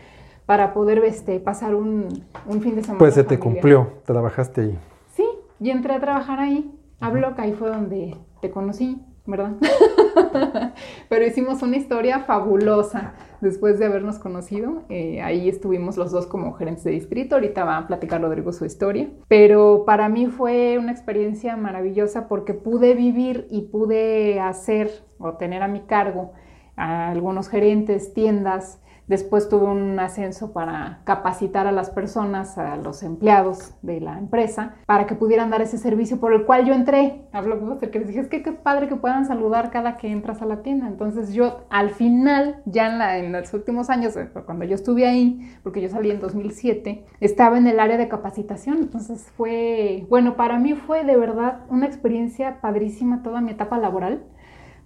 para 0.46 0.74
poder 0.74 1.04
este, 1.04 1.40
pasar 1.40 1.76
un, 1.76 2.24
fin 2.62 2.76
de 2.76 2.82
semana. 2.82 3.00
Pues 3.00 3.14
se 3.14 3.24
te 3.24 3.40
cumplió, 3.40 3.94
trabajaste 4.06 4.62
ahí. 4.62 4.80
Sí, 5.14 5.26
y 5.60 5.70
entré 5.72 5.94
a 5.94 6.00
trabajar 6.00 6.40
ahí, 6.40 6.72
a 7.00 7.10
Block, 7.10 7.40
ahí 7.40 7.54
fue 7.54 7.70
donde 7.70 8.16
te 8.42 8.52
conocí, 8.52 9.02
¿verdad? 9.26 9.54
Pero 11.10 11.26
hicimos 11.26 11.64
una 11.64 11.78
historia 11.78 12.20
fabulosa 12.22 13.14
después 13.42 13.80
de 13.80 13.86
habernos 13.86 14.20
conocido. 14.20 14.84
Eh, 14.90 15.22
ahí 15.22 15.50
estuvimos 15.50 15.98
los 15.98 16.12
dos 16.12 16.28
como 16.28 16.54
gerentes 16.54 16.84
de 16.84 16.92
distrito. 16.92 17.36
Ahorita 17.36 17.64
va 17.64 17.78
a 17.78 17.88
platicar 17.88 18.22
Rodrigo 18.22 18.54
su 18.54 18.66
historia. 18.66 19.10
Pero 19.28 19.84
para 19.86 20.10
mí 20.10 20.28
fue 20.28 20.78
una 20.78 20.92
experiencia 20.92 21.58
maravillosa 21.58 22.28
porque 22.28 22.54
pude 22.54 22.94
vivir 22.94 23.48
y 23.50 23.64
pude 23.64 24.40
hacer 24.40 24.92
o 25.18 25.34
tener 25.34 25.64
a 25.64 25.68
mi 25.68 25.82
cargo 25.82 26.34
a 26.76 27.10
algunos 27.10 27.50
gerentes, 27.50 28.14
tiendas, 28.14 28.80
Después 29.08 29.50
tuve 29.50 29.66
un 29.66 30.00
ascenso 30.00 30.52
para 30.52 31.02
capacitar 31.04 31.68
a 31.68 31.72
las 31.72 31.92
personas, 31.92 32.58
a 32.58 32.76
los 32.78 33.04
empleados 33.04 33.76
de 33.84 34.02
la 34.02 34.18
empresa, 34.18 34.76
para 34.88 35.06
que 35.06 35.14
pudieran 35.14 35.52
dar 35.52 35.62
ese 35.62 35.78
servicio 35.78 36.20
por 36.20 36.34
el 36.34 36.46
cual 36.46 36.66
yo 36.66 36.74
entré 36.74 37.22
Blockbuster, 37.32 37.92
que 37.92 38.00
les 38.00 38.08
dije, 38.08 38.22
es 38.22 38.28
que 38.28 38.42
qué 38.42 38.52
padre 38.52 38.88
que 38.88 38.96
puedan 38.96 39.26
saludar 39.26 39.70
cada 39.70 39.98
que 39.98 40.10
entras 40.10 40.42
a 40.42 40.46
la 40.46 40.64
tienda. 40.64 40.88
Entonces 40.88 41.34
yo 41.34 41.66
al 41.70 41.92
final, 41.92 42.62
ya 42.66 42.88
en, 42.88 42.98
la, 42.98 43.18
en 43.20 43.32
los 43.32 43.54
últimos 43.54 43.92
años, 43.92 44.16
eh, 44.16 44.30
cuando 44.46 44.66
yo 44.66 44.74
estuve 44.74 45.06
ahí, 45.06 45.56
porque 45.62 45.82
yo 45.82 45.90
salí 45.90 46.10
en 46.10 46.20
2007, 46.20 47.06
estaba 47.20 47.60
en 47.60 47.68
el 47.68 47.80
área 47.80 47.98
de 47.98 48.08
capacitación. 48.08 48.78
Entonces 48.80 49.32
fue, 49.38 50.08
bueno, 50.10 50.36
para 50.36 50.58
mí 50.58 50.74
fue 50.74 51.04
de 51.04 51.16
verdad 51.16 51.66
una 51.70 51.86
experiencia 51.86 52.60
padrísima 52.62 53.22
toda 53.22 53.42
mi 53.42 53.52
etapa 53.52 53.78
laboral. 53.78 54.24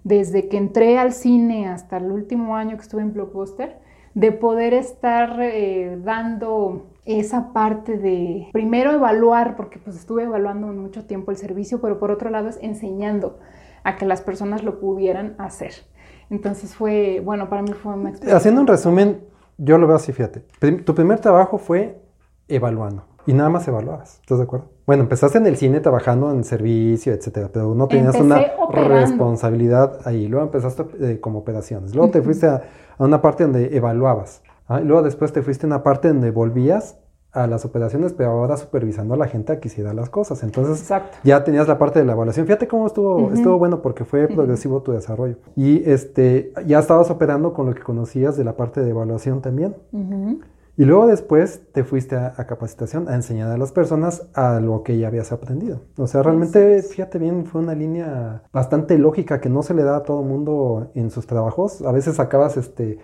Desde 0.04 0.48
que 0.48 0.56
entré 0.56 0.98
al 0.98 1.12
cine 1.12 1.68
hasta 1.68 1.98
el 1.98 2.10
último 2.10 2.56
año 2.56 2.76
que 2.76 2.82
estuve 2.82 3.02
en 3.02 3.12
Blockbuster, 3.12 3.78
de 4.14 4.32
poder 4.32 4.74
estar 4.74 5.40
eh, 5.40 5.98
dando 6.02 6.86
esa 7.04 7.52
parte 7.52 7.98
de 7.98 8.48
primero 8.52 8.92
evaluar, 8.92 9.56
porque 9.56 9.78
pues 9.78 9.96
estuve 9.96 10.24
evaluando 10.24 10.68
mucho 10.68 11.04
tiempo 11.04 11.30
el 11.30 11.36
servicio, 11.36 11.80
pero 11.80 11.98
por 11.98 12.10
otro 12.10 12.30
lado 12.30 12.48
es 12.48 12.58
enseñando 12.62 13.38
a 13.84 13.96
que 13.96 14.06
las 14.06 14.20
personas 14.20 14.62
lo 14.62 14.80
pudieran 14.80 15.34
hacer. 15.38 15.72
Entonces 16.28 16.74
fue, 16.74 17.20
bueno, 17.24 17.48
para 17.48 17.62
mí 17.62 17.72
fue 17.72 17.94
una 17.94 18.10
experiencia. 18.10 18.36
Haciendo 18.36 18.60
un 18.60 18.66
resumen, 18.66 19.20
yo 19.58 19.78
lo 19.78 19.86
veo 19.86 19.96
así, 19.96 20.12
fíjate. 20.12 20.40
Tu 20.84 20.94
primer 20.94 21.20
trabajo 21.20 21.58
fue 21.58 22.00
evaluando 22.48 23.09
y 23.26 23.32
nada 23.32 23.50
más 23.50 23.66
evaluabas, 23.68 24.18
¿estás 24.20 24.38
de 24.38 24.44
acuerdo? 24.44 24.66
Bueno, 24.86 25.04
empezaste 25.04 25.38
en 25.38 25.46
el 25.46 25.56
cine 25.56 25.80
trabajando 25.80 26.30
en 26.32 26.42
servicio, 26.42 27.12
etcétera, 27.12 27.48
pero 27.52 27.74
no 27.74 27.86
tenías 27.86 28.16
una 28.16 28.40
responsabilidad 28.72 30.00
ahí. 30.04 30.26
Luego 30.26 30.46
empezaste 30.46 30.84
eh, 31.00 31.20
como 31.20 31.38
operaciones. 31.38 31.94
Luego 31.94 32.10
te 32.10 32.22
fuiste 32.22 32.48
a, 32.48 32.62
una 32.98 33.22
parte 33.22 33.44
donde 33.44 33.76
evaluabas. 33.76 34.42
¿ah? 34.68 34.80
luego 34.80 35.02
después 35.02 35.32
te 35.32 35.42
fuiste 35.42 35.66
a 35.66 35.68
una 35.68 35.82
parte 35.82 36.08
donde 36.08 36.30
volvías 36.32 36.96
a 37.32 37.46
las 37.46 37.64
operaciones, 37.64 38.12
pero 38.12 38.30
ahora 38.30 38.56
supervisando 38.56 39.14
a 39.14 39.16
la 39.16 39.28
gente 39.28 39.52
a 39.52 39.60
que 39.60 39.68
hiciera 39.68 39.94
las 39.94 40.10
cosas. 40.10 40.42
Entonces 40.42 40.92
ya 41.22 41.44
tenías 41.44 41.68
la 41.68 41.78
parte 41.78 42.00
de 42.00 42.04
la 42.04 42.12
evaluación. 42.12 42.46
Fíjate 42.46 42.66
cómo 42.66 42.88
estuvo, 42.88 43.32
estuvo 43.32 43.58
bueno 43.58 43.82
porque 43.82 44.04
fue 44.04 44.26
progresivo 44.26 44.82
tu 44.82 44.92
desarrollo. 44.92 45.36
Y 45.54 45.88
este, 45.88 46.52
ya 46.66 46.80
estabas 46.80 47.10
operando 47.10 47.52
con 47.52 47.66
lo 47.66 47.74
que 47.74 47.82
conocías 47.82 48.36
de 48.36 48.42
la 48.42 48.56
parte 48.56 48.80
de 48.82 48.90
evaluación 48.90 49.40
también. 49.40 49.76
Y 50.80 50.86
luego 50.86 51.06
después 51.06 51.60
te 51.72 51.84
fuiste 51.84 52.16
a, 52.16 52.32
capacitación, 52.46 53.06
a 53.10 53.14
enseñar 53.14 53.50
a 53.50 53.58
las 53.58 53.70
personas 53.70 54.22
a 54.32 54.60
lo 54.60 54.82
que 54.82 54.96
ya 54.96 55.08
habías 55.08 55.30
aprendido. 55.30 55.82
O 55.98 56.06
sea, 56.06 56.22
realmente, 56.22 56.82
fíjate 56.82 57.18
bien, 57.18 57.44
fue 57.44 57.60
una 57.60 57.74
línea 57.74 58.44
bastante 58.50 58.96
lógica 58.96 59.42
que 59.42 59.50
no 59.50 59.62
se 59.62 59.74
le 59.74 59.82
da 59.82 59.96
a 59.96 60.02
todo 60.04 60.22
mundo 60.22 60.90
en 60.94 61.10
sus 61.10 61.26
trabajos. 61.26 61.82
A 61.82 61.92
veces 61.92 62.18
acabas 62.18 62.56
este, 62.56 62.98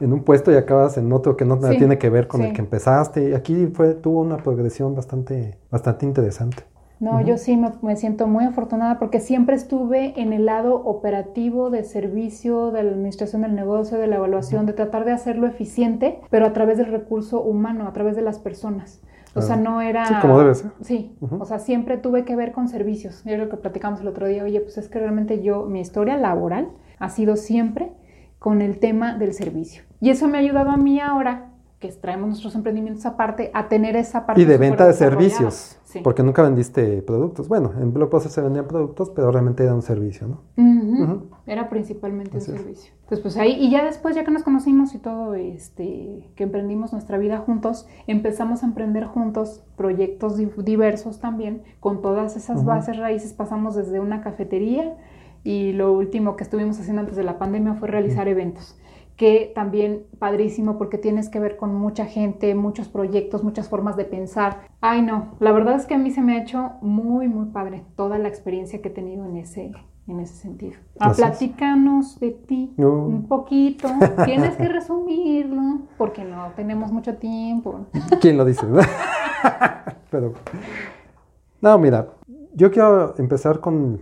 en 0.00 0.12
un 0.12 0.24
puesto 0.24 0.52
y 0.52 0.56
acabas 0.56 0.98
en 0.98 1.10
otro 1.10 1.34
que 1.34 1.46
no 1.46 1.58
tiene 1.58 1.96
que 1.96 2.10
ver 2.10 2.28
con 2.28 2.42
el 2.42 2.52
que 2.52 2.60
empezaste. 2.60 3.30
Y 3.30 3.32
aquí 3.32 3.66
fue, 3.68 3.94
tuvo 3.94 4.20
una 4.20 4.36
progresión 4.36 4.94
bastante, 4.94 5.56
bastante 5.70 6.04
interesante. 6.04 6.64
No, 7.02 7.20
yo 7.20 7.36
sí 7.36 7.56
me, 7.56 7.96
siento 7.96 8.28
muy 8.28 8.44
afortunada 8.44 9.00
porque 9.00 9.18
siempre 9.18 9.56
estuve 9.56 10.20
en 10.20 10.32
el 10.32 10.46
lado 10.46 10.76
operativo 10.76 11.68
de 11.68 11.82
servicio, 11.82 12.70
de 12.70 12.84
la 12.84 12.92
administración 12.92 13.42
del 13.42 13.56
negocio, 13.56 13.98
de 13.98 14.06
la 14.06 14.16
evaluación, 14.16 14.66
de 14.66 14.72
tratar 14.72 15.04
de 15.04 15.10
hacerlo 15.10 15.48
eficiente, 15.48 16.20
pero 16.30 16.46
a 16.46 16.52
través 16.52 16.78
del 16.78 16.86
recurso 16.86 17.42
humano, 17.42 17.88
a 17.88 17.92
través 17.92 18.14
de 18.14 18.22
las 18.22 18.38
personas. 18.38 19.02
O 19.34 19.42
sea, 19.42 19.56
no 19.56 19.80
era... 19.80 20.06
Sí, 20.06 20.14
como 20.22 20.38
debe 20.38 20.54
ser. 20.54 20.70
Sí, 20.82 21.16
o 21.20 21.44
sea, 21.44 21.58
siempre 21.58 21.96
tuve 21.96 22.24
que 22.24 22.36
ver 22.36 22.52
con 22.52 22.68
servicios. 22.68 23.24
Yo 23.24 23.36
lo 23.36 23.48
que 23.48 23.56
platicamos 23.56 24.00
el 24.00 24.06
otro 24.06 24.28
día, 24.28 24.44
oye, 24.44 24.60
pues 24.60 24.78
es 24.78 24.88
que 24.88 25.00
realmente 25.00 25.42
yo, 25.42 25.64
mi 25.64 25.80
historia 25.80 26.16
laboral 26.16 26.68
ha 27.00 27.08
sido 27.08 27.34
siempre 27.34 27.90
con 28.38 28.62
el 28.62 28.78
tema 28.78 29.18
del 29.18 29.34
servicio. 29.34 29.82
Y 29.98 30.10
eso 30.10 30.28
me 30.28 30.38
ha 30.38 30.40
ayudado 30.40 30.70
a 30.70 30.76
mí 30.76 31.00
ahora 31.00 31.52
que 31.82 31.88
traemos 31.88 32.28
nuestros 32.28 32.54
emprendimientos 32.54 33.04
aparte, 33.04 33.50
a 33.52 33.68
tener 33.68 33.96
esa 33.96 34.24
parte. 34.24 34.40
Y 34.40 34.44
de 34.44 34.56
venta 34.56 34.86
de 34.86 34.92
servicios, 34.92 35.78
porque 36.02 36.22
nunca 36.22 36.42
vendiste 36.42 37.02
productos. 37.02 37.48
Bueno, 37.48 37.72
en 37.80 37.92
Blockbuster 37.92 38.30
se 38.30 38.40
vendían 38.40 38.66
productos, 38.66 39.10
pero 39.10 39.30
realmente 39.30 39.62
era 39.62 39.74
un 39.74 39.82
servicio, 39.82 40.28
¿no? 40.28 40.42
Era 41.46 41.68
principalmente 41.68 42.36
un 42.36 42.40
servicio. 42.40 42.92
Entonces, 43.02 43.20
pues 43.20 43.36
ahí, 43.36 43.56
y 43.60 43.70
ya 43.70 43.84
después, 43.84 44.14
ya 44.14 44.24
que 44.24 44.30
nos 44.30 44.42
conocimos 44.42 44.94
y 44.94 44.98
todo, 44.98 45.34
este, 45.34 46.30
que 46.34 46.44
emprendimos 46.44 46.92
nuestra 46.92 47.18
vida 47.18 47.38
juntos, 47.38 47.86
empezamos 48.06 48.62
a 48.62 48.66
emprender 48.66 49.04
juntos 49.06 49.64
proyectos 49.76 50.40
diversos 50.64 51.20
también, 51.20 51.62
con 51.80 52.00
todas 52.00 52.36
esas 52.36 52.64
bases 52.64 52.96
raíces, 52.96 53.32
pasamos 53.32 53.74
desde 53.74 54.00
una 54.00 54.22
cafetería 54.22 54.96
y 55.44 55.72
lo 55.72 55.92
último 55.92 56.36
que 56.36 56.44
estuvimos 56.44 56.78
haciendo 56.78 57.00
antes 57.00 57.16
de 57.16 57.24
la 57.24 57.38
pandemia 57.38 57.74
fue 57.74 57.88
realizar 57.88 58.28
eventos 58.28 58.78
que 59.16 59.52
también 59.54 60.06
padrísimo 60.18 60.78
porque 60.78 60.98
tienes 60.98 61.28
que 61.28 61.38
ver 61.38 61.56
con 61.56 61.74
mucha 61.74 62.06
gente, 62.06 62.54
muchos 62.54 62.88
proyectos, 62.88 63.44
muchas 63.44 63.68
formas 63.68 63.96
de 63.96 64.04
pensar. 64.04 64.68
Ay, 64.80 65.02
no, 65.02 65.34
la 65.40 65.52
verdad 65.52 65.76
es 65.76 65.86
que 65.86 65.94
a 65.94 65.98
mí 65.98 66.10
se 66.10 66.22
me 66.22 66.34
ha 66.34 66.42
hecho 66.42 66.72
muy, 66.80 67.28
muy 67.28 67.46
padre 67.46 67.84
toda 67.96 68.18
la 68.18 68.28
experiencia 68.28 68.80
que 68.80 68.88
he 68.88 68.92
tenido 68.92 69.24
en 69.24 69.36
ese, 69.36 69.72
en 70.06 70.20
ese 70.20 70.34
sentido. 70.34 70.74
A 70.98 71.12
platícanos 71.12 72.18
de 72.18 72.30
ti 72.30 72.74
un 72.78 73.26
poquito. 73.28 73.88
Tienes 74.24 74.56
que 74.56 74.68
resumirlo 74.68 75.82
porque 75.98 76.24
no 76.24 76.52
tenemos 76.56 76.90
mucho 76.92 77.16
tiempo. 77.16 77.86
¿Quién 78.20 78.36
lo 78.36 78.44
dice? 78.44 78.66
Pero, 80.10 80.34
no, 81.60 81.78
mira, 81.78 82.08
yo 82.54 82.70
quiero 82.70 83.14
empezar 83.18 83.60
con 83.60 84.00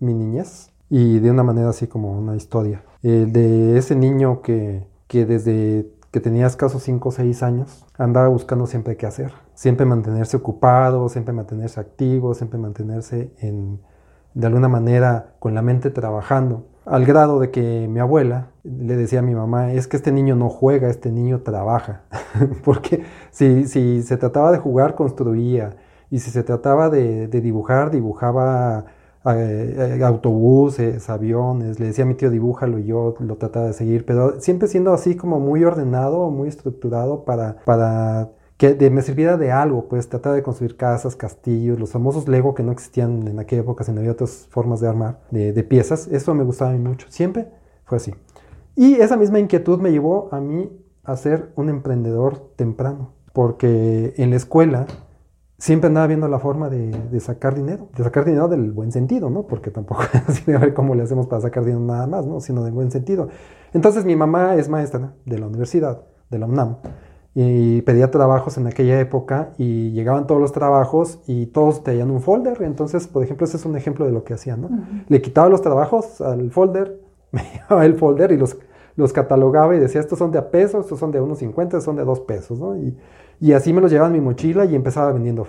mi 0.00 0.14
niñez 0.14 0.72
y 0.88 1.20
de 1.20 1.30
una 1.30 1.42
manera 1.42 1.70
así 1.70 1.86
como 1.86 2.12
una 2.12 2.36
historia. 2.36 2.82
De 3.02 3.76
ese 3.76 3.96
niño 3.96 4.42
que, 4.42 4.86
que 5.08 5.26
desde 5.26 5.90
que 6.12 6.20
tenía 6.20 6.46
escasos 6.46 6.82
5 6.82 7.08
o 7.08 7.12
6 7.12 7.42
años 7.42 7.86
andaba 7.96 8.28
buscando 8.28 8.66
siempre 8.66 8.96
qué 8.96 9.06
hacer, 9.06 9.32
siempre 9.54 9.86
mantenerse 9.86 10.36
ocupado, 10.36 11.08
siempre 11.08 11.32
mantenerse 11.32 11.80
activo, 11.80 12.34
siempre 12.34 12.58
mantenerse 12.58 13.32
en, 13.38 13.80
de 14.34 14.46
alguna 14.46 14.68
manera 14.68 15.34
con 15.38 15.54
la 15.54 15.62
mente 15.62 15.90
trabajando. 15.90 16.66
Al 16.84 17.06
grado 17.06 17.40
de 17.40 17.50
que 17.50 17.88
mi 17.88 17.98
abuela 17.98 18.50
le 18.62 18.96
decía 18.96 19.20
a 19.20 19.22
mi 19.22 19.34
mamá, 19.34 19.72
es 19.72 19.88
que 19.88 19.96
este 19.96 20.12
niño 20.12 20.36
no 20.36 20.50
juega, 20.50 20.90
este 20.90 21.10
niño 21.10 21.40
trabaja. 21.40 22.02
Porque 22.64 23.04
si, 23.30 23.66
si, 23.66 24.02
se 24.02 24.18
trataba 24.18 24.52
de 24.52 24.58
jugar, 24.58 24.94
construía. 24.94 25.76
Y 26.10 26.18
si 26.18 26.30
se 26.30 26.42
trataba 26.42 26.90
de 26.90 27.26
dibujar, 27.28 27.90
dibujaba 27.90 28.84
eh, 29.24 30.00
autobuses, 30.04 31.08
aviones, 31.08 31.78
le 31.78 31.86
decía 31.86 32.04
a 32.04 32.08
mi 32.08 32.14
tío 32.14 32.30
dibújalo 32.30 32.78
y 32.78 32.84
yo 32.84 33.14
lo 33.20 33.36
trataba 33.36 33.66
de 33.66 33.72
seguir, 33.72 34.04
pero 34.04 34.40
siempre 34.40 34.68
siendo 34.68 34.92
así 34.92 35.16
como 35.16 35.40
muy 35.40 35.64
ordenado, 35.64 36.30
muy 36.30 36.48
estructurado 36.48 37.24
para, 37.24 37.56
para 37.64 38.30
que 38.56 38.90
me 38.90 39.02
sirviera 39.02 39.36
de 39.36 39.50
algo, 39.50 39.88
pues 39.88 40.08
tratar 40.08 40.34
de 40.34 40.42
construir 40.42 40.76
casas, 40.76 41.16
castillos, 41.16 41.80
los 41.80 41.90
famosos 41.90 42.28
Lego 42.28 42.54
que 42.54 42.62
no 42.62 42.70
existían 42.70 43.26
en 43.26 43.40
aquella 43.40 43.62
época, 43.62 43.82
sino 43.82 43.98
había 43.98 44.12
otras 44.12 44.46
formas 44.50 44.80
de 44.80 44.88
armar, 44.88 45.18
de, 45.32 45.64
piezas, 45.64 46.06
eso 46.08 46.32
me 46.34 46.44
gustaba 46.44 46.70
mucho, 46.72 47.06
siempre 47.10 47.48
fue 47.84 47.96
así. 47.96 48.14
Y 48.76 48.94
esa 48.94 49.16
misma 49.16 49.40
inquietud 49.40 49.80
me 49.80 49.90
llevó 49.90 50.28
a 50.30 50.40
mí 50.40 50.70
a 51.02 51.16
ser 51.16 51.50
un 51.56 51.70
emprendedor 51.70 52.52
temprano, 52.54 53.14
porque 53.32 54.14
en 54.16 54.30
la 54.30 54.36
escuela 54.36 54.86
siempre 55.62 55.86
andaba 55.86 56.08
viendo 56.08 56.26
la 56.26 56.40
forma 56.40 56.68
de, 56.68 57.20
sacar 57.20 57.54
dinero, 57.54 57.86
de 57.96 58.02
sacar 58.02 58.24
dinero 58.24 58.48
del 58.48 58.72
buen 58.72 58.90
sentido, 58.90 59.30
¿no? 59.30 59.46
Porque 59.46 59.70
tampoco 59.70 60.02
es 60.12 60.22
así 60.28 60.50
de 60.50 60.58
ver 60.58 60.74
cómo 60.74 60.96
le 60.96 61.04
hacemos 61.04 61.28
para 61.28 61.40
sacar 61.40 61.64
dinero 61.64 61.84
nada 61.84 62.08
más, 62.08 62.26
¿no? 62.26 62.40
Sino 62.40 62.64
del 62.64 62.72
buen 62.72 62.90
sentido. 62.90 63.28
Entonces 63.72 64.04
mi 64.04 64.16
mamá 64.16 64.56
es 64.56 64.68
maestra 64.68 65.14
de 65.24 65.38
la 65.38 65.46
universidad, 65.46 66.02
de 66.30 66.38
la 66.40 66.46
UNAM, 66.46 66.78
y 67.36 67.80
pedía 67.82 68.10
trabajos 68.10 68.58
en 68.58 68.66
aquella 68.66 68.98
época 68.98 69.52
y 69.56 69.92
llegaban 69.92 70.26
todos 70.26 70.40
los 70.40 70.50
trabajos 70.50 71.20
y 71.28 71.46
todos 71.46 71.84
tenían 71.84 72.10
un 72.10 72.20
folder. 72.20 72.60
Entonces, 72.62 73.06
por 73.06 73.22
ejemplo, 73.22 73.46
ese 73.46 73.56
es 73.56 73.64
un 73.64 73.76
ejemplo 73.76 74.04
de 74.04 74.10
lo 74.10 74.24
que 74.24 74.34
hacía, 74.34 74.56
¿no? 74.56 74.68
Le 75.06 75.22
quitaba 75.22 75.48
los 75.48 75.62
trabajos 75.62 76.20
al 76.20 76.50
folder, 76.50 77.00
me 77.30 77.44
llevaba 77.44 77.86
el 77.86 77.94
folder 77.94 78.32
y 78.32 78.36
los, 78.36 78.58
los 78.96 79.12
catalogaba 79.12 79.76
y 79.76 79.78
decía, 79.78 80.00
estos 80.00 80.18
son 80.18 80.32
de 80.32 80.40
a 80.40 80.50
pesos, 80.50 80.86
estos 80.86 80.98
son 80.98 81.12
de 81.12 81.20
unos 81.20 81.38
50, 81.38 81.76
estos 81.76 81.84
son 81.84 81.94
de 81.94 82.04
dos 82.04 82.18
pesos, 82.18 82.58
¿no? 82.58 82.76
Y, 82.76 82.98
y 83.42 83.54
así 83.54 83.72
me 83.72 83.80
los 83.80 83.90
llevaba 83.90 84.06
en 84.06 84.12
mi 84.12 84.20
mochila 84.20 84.66
y 84.66 84.76
empezaba 84.76 85.10
vendiendo 85.10 85.44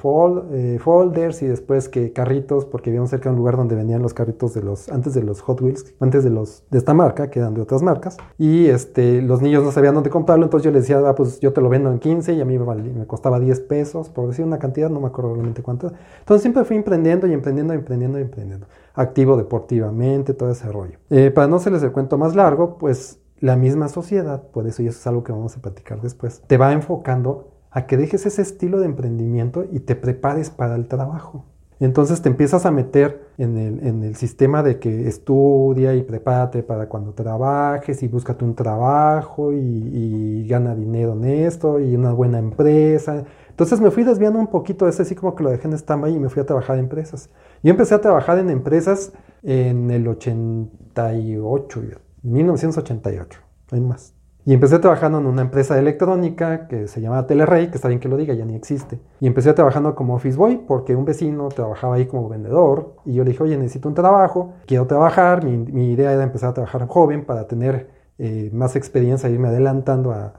eh, 0.52 0.80
folders 0.80 1.44
y 1.44 1.46
después 1.46 1.90
que 1.90 2.12
carritos, 2.12 2.66
porque 2.66 2.90
vivíamos 2.90 3.12
cerca 3.12 3.30
de 3.30 3.34
un 3.34 3.38
lugar 3.38 3.56
donde 3.56 3.76
vendían 3.76 4.02
los 4.02 4.16
carritos 4.16 4.56
de 4.56 4.64
los, 4.64 4.90
antes 4.90 5.14
de 5.14 5.22
los 5.22 5.42
Hot 5.42 5.62
Wheels, 5.62 5.94
antes 6.00 6.24
de 6.24 6.32
los, 6.32 6.64
de 6.72 6.80
esta 6.80 6.96
marca, 6.96 7.30
que 7.30 7.38
eran 7.38 7.54
de 7.54 7.62
otras 7.62 7.84
marcas. 7.84 8.18
Y 8.40 8.66
este, 8.66 9.22
los 9.22 9.44
niños 9.44 9.64
no 9.64 9.72
sabían 9.72 9.94
dónde 9.94 10.10
comprarlo, 10.10 10.44
entonces 10.44 10.66
yo 10.66 10.72
les 10.72 10.88
decía, 10.88 11.08
ah, 11.08 11.14
pues 11.14 11.40
yo 11.40 11.54
te 11.54 11.62
lo 11.62 11.70
vendo 11.70 11.92
en 11.92 12.00
15 12.00 12.34
y 12.34 12.42
a 12.42 12.46
mí 12.46 12.58
me, 12.58 13.06
costaba 13.06 13.40
10 13.40 13.60
pesos, 13.60 14.10
por 14.10 14.28
decir 14.28 14.44
una 14.44 14.58
cantidad, 14.58 14.90
no 14.90 15.00
me 15.00 15.06
acuerdo 15.06 15.36
realmente 15.36 15.62
cuánto. 15.62 15.92
Entonces 16.18 16.42
siempre 16.42 16.64
fui 16.64 16.78
emprendiendo 16.78 17.28
y 17.28 17.34
emprendiendo 17.34 17.76
y 17.76 17.78
emprendiendo 17.78 18.18
y 18.18 18.24
emprendiendo. 18.24 18.66
Activo 18.96 19.38
deportivamente, 19.38 20.34
todo 20.34 20.50
ese 20.50 20.68
rollo. 20.72 20.98
Eh, 21.12 21.30
para 21.30 21.46
no 21.46 21.58
hacerles 21.58 21.84
el 21.84 21.92
cuento 21.92 22.18
más 22.18 22.36
largo, 22.36 22.76
pues 22.80 23.20
la 23.40 23.56
misma 23.56 23.88
sociedad, 23.88 24.42
por 24.42 24.66
eso 24.66 24.82
y 24.82 24.88
eso 24.88 24.98
es 24.98 25.06
algo 25.06 25.24
que 25.24 25.32
vamos 25.32 25.56
a 25.56 25.62
platicar 25.62 26.02
después, 26.02 26.42
te 26.48 26.58
va 26.58 26.74
enfocando 26.74 27.53
a 27.74 27.88
que 27.88 27.98
dejes 27.98 28.26
ese 28.26 28.42
estilo 28.42 28.80
de 28.80 28.86
emprendimiento 28.86 29.66
y 29.72 29.80
te 29.80 29.96
prepares 29.96 30.50
para 30.50 30.76
el 30.76 30.88
trabajo. 30.88 31.46
Entonces 31.80 32.22
te 32.22 32.30
empiezas 32.30 32.66
a 32.66 32.72
meter 32.72 33.28
en 33.38 33.58
el, 33.58 34.16
sistema 34.16 34.64
de 34.64 34.80
que 34.80 35.08
estudia 35.08 35.96
y 35.96 36.04
prepárate 36.04 36.64
para 36.64 36.88
cuando 36.88 37.14
trabajes 37.14 38.04
y 38.04 38.08
búscate 38.08 38.46
un 38.46 38.56
trabajo 38.56 39.52
y, 39.52 40.48
gana 40.48 40.76
dinero 40.76 41.14
en 41.14 41.26
esto 41.26 41.80
y 41.80 41.96
una 41.96 42.14
buena 42.14 42.40
empresa. 42.40 43.26
Entonces 43.50 43.82
me 43.82 43.92
fui 43.92 44.04
desviando 44.04 44.40
un 44.40 44.48
poquito 44.48 44.86
de 44.86 44.92
ese, 44.92 45.02
así 45.02 45.16
como 45.16 45.36
que 45.36 45.44
lo 45.44 45.50
dejé 45.50 45.68
en 45.68 45.74
stand 45.74 46.08
y 46.08 46.20
me 46.20 46.30
fui 46.30 46.42
a 46.42 46.46
trabajar 46.46 46.78
en 46.78 46.86
empresas. 46.86 47.30
Yo 47.64 47.72
empecé 47.72 47.96
a 47.96 48.02
trabajar 48.02 48.38
en 48.38 48.50
empresas 48.50 49.12
en 49.42 49.92
el 49.92 50.08
88, 50.08 51.82
1988, 52.22 53.40
no 53.72 53.76
hay 53.76 53.82
más. 53.82 54.14
Y 54.46 54.54
empecé 54.54 54.78
trabajando 54.80 55.20
en 55.20 55.26
una 55.26 55.42
empresa 55.42 55.76
de 55.76 55.80
electrónica 55.80 56.68
que 56.68 56.88
se 56.90 57.00
llamaba 57.00 57.26
Telerrey, 57.26 57.68
que 57.70 57.76
está 57.76 57.88
bien 57.88 58.02
que 58.02 58.10
lo 58.10 58.18
diga, 58.18 58.34
ya 58.34 58.44
ni 58.44 58.56
existe. 58.56 59.00
Y 59.22 59.28
empecé 59.28 59.54
trabajando 59.54 59.96
como 59.96 60.16
office 60.16 60.38
boy 60.38 60.58
porque 60.68 60.98
un 60.98 61.06
vecino 61.06 61.48
trabajaba 61.48 61.96
ahí 61.96 62.08
como 62.08 62.28
vendedor. 62.28 62.96
Y 63.06 63.14
yo 63.14 63.24
le 63.24 63.32
dije, 63.32 63.44
oye, 63.44 63.58
necesito 63.58 63.88
un 63.88 63.96
trabajo, 63.96 64.54
quiero 64.66 64.86
trabajar. 64.86 65.46
Mi, 65.46 65.92
idea 65.94 66.12
era 66.12 66.24
empezar 66.24 66.50
a 66.50 66.54
trabajar 66.54 66.86
joven 66.88 67.24
para 67.24 67.48
tener 67.48 67.90
eh, 68.18 68.50
más 68.52 68.76
experiencia, 68.76 69.30
irme 69.30 69.48
adelantando 69.48 70.12
a, 70.12 70.34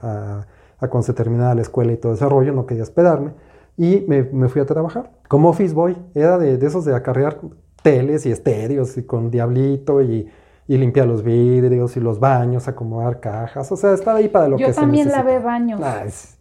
a, 0.78 0.88
cuando 0.88 1.02
se 1.02 1.14
terminara 1.14 1.55
la 1.55 1.62
escuela 1.62 1.92
y 1.92 1.96
todo 1.96 2.12
ese 2.12 2.28
rollo. 2.28 2.52
No 2.52 2.66
quería 2.66 2.82
esperarme. 2.82 3.32
Y 3.78 4.05
me, 4.07 4.22
me 4.22 4.48
fui 4.48 4.61
a 4.61 4.66
trabajar 4.66 5.12
como 5.28 5.48
office 5.48 5.74
boy. 5.74 5.96
Era 6.14 6.36
de, 6.36 6.59
de 6.59 6.66
esos 6.66 6.84
de 6.84 6.94
acarrear 6.94 7.40
teles 7.82 8.26
y 8.26 8.32
estéreos 8.32 8.98
y 8.98 9.05
con 9.05 9.30
diablito 9.30 10.02
y 10.02 10.28
y 10.67 10.79
limpiar 10.79 11.07
los 11.07 11.23
vidrios 11.23 11.97
y 11.97 12.01
los 12.01 12.21
baños, 12.21 12.69
acomodar 12.69 13.21
cajas, 13.21 13.71
o 13.71 13.77
sea, 13.77 13.93
estaba 13.93 14.19
ahí 14.19 14.29
para 14.29 14.49
lo 14.49 14.57
que 14.57 14.65
se 14.65 14.71
Yo 14.71 14.75
también 14.75 15.11
lavé 15.11 15.39
baños. 15.39 15.81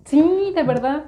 Sí, 0.05 0.53
de 0.55 0.63
verdad. 0.63 1.05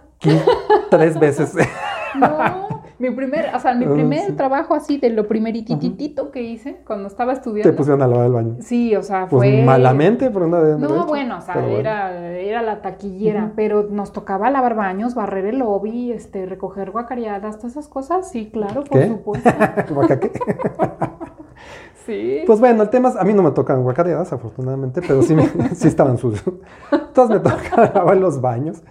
Tres 0.89 1.19
veces. 1.19 1.53
no, 2.19 2.81
mi 2.97 3.09
primer, 3.11 3.53
o 3.53 3.59
sea, 3.59 3.73
mi 3.73 3.85
primer 3.85 4.35
trabajo 4.35 4.73
así 4.73 4.97
de 4.97 5.09
lo 5.09 5.27
primerititito 5.27 6.31
que 6.31 6.41
hice 6.41 6.81
cuando 6.85 7.07
estaba 7.07 7.33
estudiando. 7.33 7.69
Te 7.69 7.75
pusieron 7.75 8.01
a 8.01 8.07
lavar 8.07 8.25
el 8.27 8.31
baño. 8.33 8.55
Sí, 8.59 8.95
o 8.95 9.03
sea, 9.03 9.27
pues 9.27 9.49
fue... 9.49 9.63
malamente, 9.63 10.29
pero 10.29 10.47
una 10.47 10.59
vez. 10.59 10.77
No, 10.77 11.05
bueno, 11.05 11.37
o 11.37 11.41
sea, 11.41 11.65
era, 11.67 12.37
era 12.37 12.61
la 12.61 12.81
taquillera, 12.81 13.51
pero 13.55 13.83
nos 13.89 14.13
tocaba 14.13 14.49
lavar 14.49 14.75
baños, 14.75 15.15
barrer 15.15 15.45
el 15.45 15.59
lobby, 15.59 16.11
este, 16.11 16.45
recoger 16.45 16.91
guacareadas, 16.91 17.57
todas 17.57 17.73
esas 17.73 17.87
cosas, 17.87 18.29
sí, 18.29 18.49
claro, 18.51 18.83
por 18.83 19.05
supuesto. 19.05 19.49
qué? 22.05 22.43
Pues 22.45 22.59
bueno, 22.59 22.83
el 22.83 22.89
tema 22.89 23.09
es, 23.09 23.15
a 23.15 23.23
mí 23.23 23.33
no 23.33 23.43
me 23.43 23.51
tocan 23.51 23.83
guacareadas, 23.83 24.31
afortunadamente, 24.33 25.01
pero 25.01 25.21
sí, 25.21 25.35
sí 25.75 25.87
estaban 25.87 26.17
sucios. 26.17 26.55
Entonces 26.91 27.37
me 27.37 27.39
tocaba 27.39 27.91
lavar 27.93 28.17
los 28.17 28.41
baños. 28.41 28.81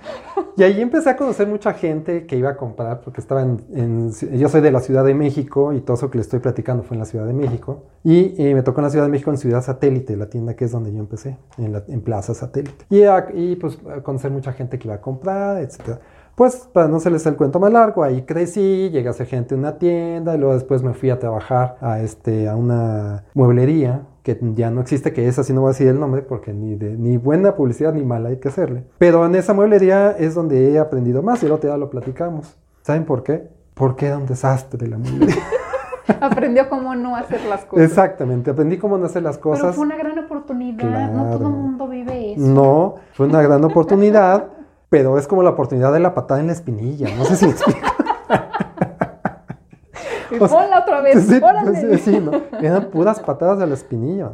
Y 0.56 0.62
ahí 0.62 0.80
empecé 0.80 1.10
a 1.10 1.16
conocer 1.16 1.46
mucha 1.46 1.72
gente 1.74 2.26
que 2.26 2.36
iba 2.36 2.50
a 2.50 2.56
comprar, 2.56 3.00
porque 3.00 3.20
estaba 3.20 3.42
en, 3.42 4.12
yo 4.12 4.48
soy 4.48 4.60
de 4.60 4.70
la 4.70 4.80
Ciudad 4.80 5.04
de 5.04 5.14
México 5.14 5.72
y 5.72 5.80
todo 5.80 5.96
eso 5.96 6.10
que 6.10 6.18
le 6.18 6.22
estoy 6.22 6.40
platicando 6.40 6.82
fue 6.82 6.94
en 6.94 7.00
la 7.00 7.06
Ciudad 7.06 7.26
de 7.26 7.32
México. 7.32 7.84
Y 8.02 8.34
me 8.38 8.62
tocó 8.62 8.80
en 8.80 8.84
la 8.84 8.90
Ciudad 8.90 9.04
de 9.06 9.10
México 9.10 9.30
en 9.30 9.38
Ciudad 9.38 9.62
Satélite, 9.62 10.16
la 10.16 10.26
tienda 10.26 10.54
que 10.54 10.64
es 10.64 10.72
donde 10.72 10.92
yo 10.92 10.98
empecé, 10.98 11.38
en, 11.58 11.72
la, 11.72 11.82
en 11.88 12.00
Plaza 12.02 12.34
Satélite. 12.34 12.84
Y, 12.90 13.02
y 13.34 13.56
pues 13.56 13.78
a 13.88 14.02
conocer 14.02 14.30
mucha 14.30 14.52
gente 14.52 14.78
que 14.78 14.88
iba 14.88 14.96
a 14.96 15.00
comprar, 15.00 15.58
etcétera. 15.58 16.00
Pues 16.34 16.68
para 16.72 16.88
no 16.88 16.98
les 16.98 17.26
el 17.26 17.36
cuento 17.36 17.60
más 17.60 17.72
largo, 17.72 18.02
ahí 18.02 18.22
crecí, 18.22 18.90
llegué 18.90 19.08
a 19.08 19.12
ser 19.12 19.26
gente 19.26 19.54
en 19.54 19.60
una 19.60 19.78
tienda 19.78 20.34
y 20.34 20.38
luego 20.38 20.54
después 20.54 20.82
me 20.82 20.92
fui 20.92 21.10
a 21.10 21.18
trabajar 21.20 21.76
a, 21.80 22.00
este, 22.00 22.48
a 22.48 22.56
una 22.56 23.24
mueblería 23.34 24.02
que 24.24 24.38
ya 24.54 24.70
no 24.70 24.80
existe, 24.80 25.12
que 25.12 25.28
es 25.28 25.38
así, 25.38 25.52
no 25.52 25.60
voy 25.60 25.68
a 25.68 25.72
decir 25.72 25.86
el 25.86 26.00
nombre 26.00 26.22
porque 26.22 26.52
ni, 26.52 26.74
de, 26.74 26.96
ni 26.96 27.18
buena 27.18 27.54
publicidad 27.54 27.92
ni 27.92 28.02
mala 28.02 28.30
hay 28.30 28.38
que 28.38 28.48
hacerle. 28.48 28.84
Pero 28.98 29.24
en 29.26 29.34
esa 29.36 29.52
mueblería 29.52 30.12
es 30.12 30.34
donde 30.34 30.72
he 30.72 30.78
aprendido 30.78 31.22
más 31.22 31.42
y 31.42 31.46
el 31.46 31.52
otro 31.52 31.70
día 31.70 31.76
lo 31.76 31.90
platicamos. 31.90 32.56
¿Saben 32.82 33.04
por 33.04 33.22
qué? 33.22 33.48
Porque 33.74 34.06
era 34.06 34.18
un 34.18 34.26
desastre 34.26 34.88
la 34.88 34.98
mueblería. 34.98 35.36
Aprendió 36.20 36.68
cómo 36.68 36.94
no 36.94 37.16
hacer 37.16 37.40
las 37.44 37.64
cosas. 37.64 37.86
Exactamente, 37.86 38.50
aprendí 38.50 38.76
cómo 38.76 38.98
no 38.98 39.06
hacer 39.06 39.22
las 39.22 39.38
cosas. 39.38 39.62
Pero 39.62 39.72
fue 39.72 39.86
una 39.86 39.96
gran 39.96 40.18
oportunidad, 40.18 41.12
no 41.12 41.36
todo 41.36 41.48
el 41.48 41.54
mundo 41.54 41.88
vive 41.88 42.32
eso. 42.32 42.42
No, 42.42 42.96
fue 43.12 43.26
una 43.26 43.40
gran 43.40 43.64
oportunidad 43.64 44.48
pero 44.88 45.18
es 45.18 45.26
como 45.26 45.42
la 45.42 45.50
oportunidad 45.50 45.92
de 45.92 46.00
la 46.00 46.14
patada 46.14 46.40
en 46.40 46.48
la 46.48 46.52
espinilla. 46.52 47.14
No 47.16 47.24
sé 47.24 47.36
si 47.36 47.46
me 47.46 47.52
explico. 47.52 47.80
Y 50.30 50.38
ponla 50.38 50.80
otra 50.80 51.00
vez. 51.00 51.24
Sí, 51.24 51.40
pues, 51.40 52.00
sí, 52.02 52.20
¿no? 52.20 52.32
Eran 52.60 52.90
puras 52.90 53.20
patadas 53.20 53.58
de 53.58 53.66
la 53.66 53.74
espinilla. 53.74 54.32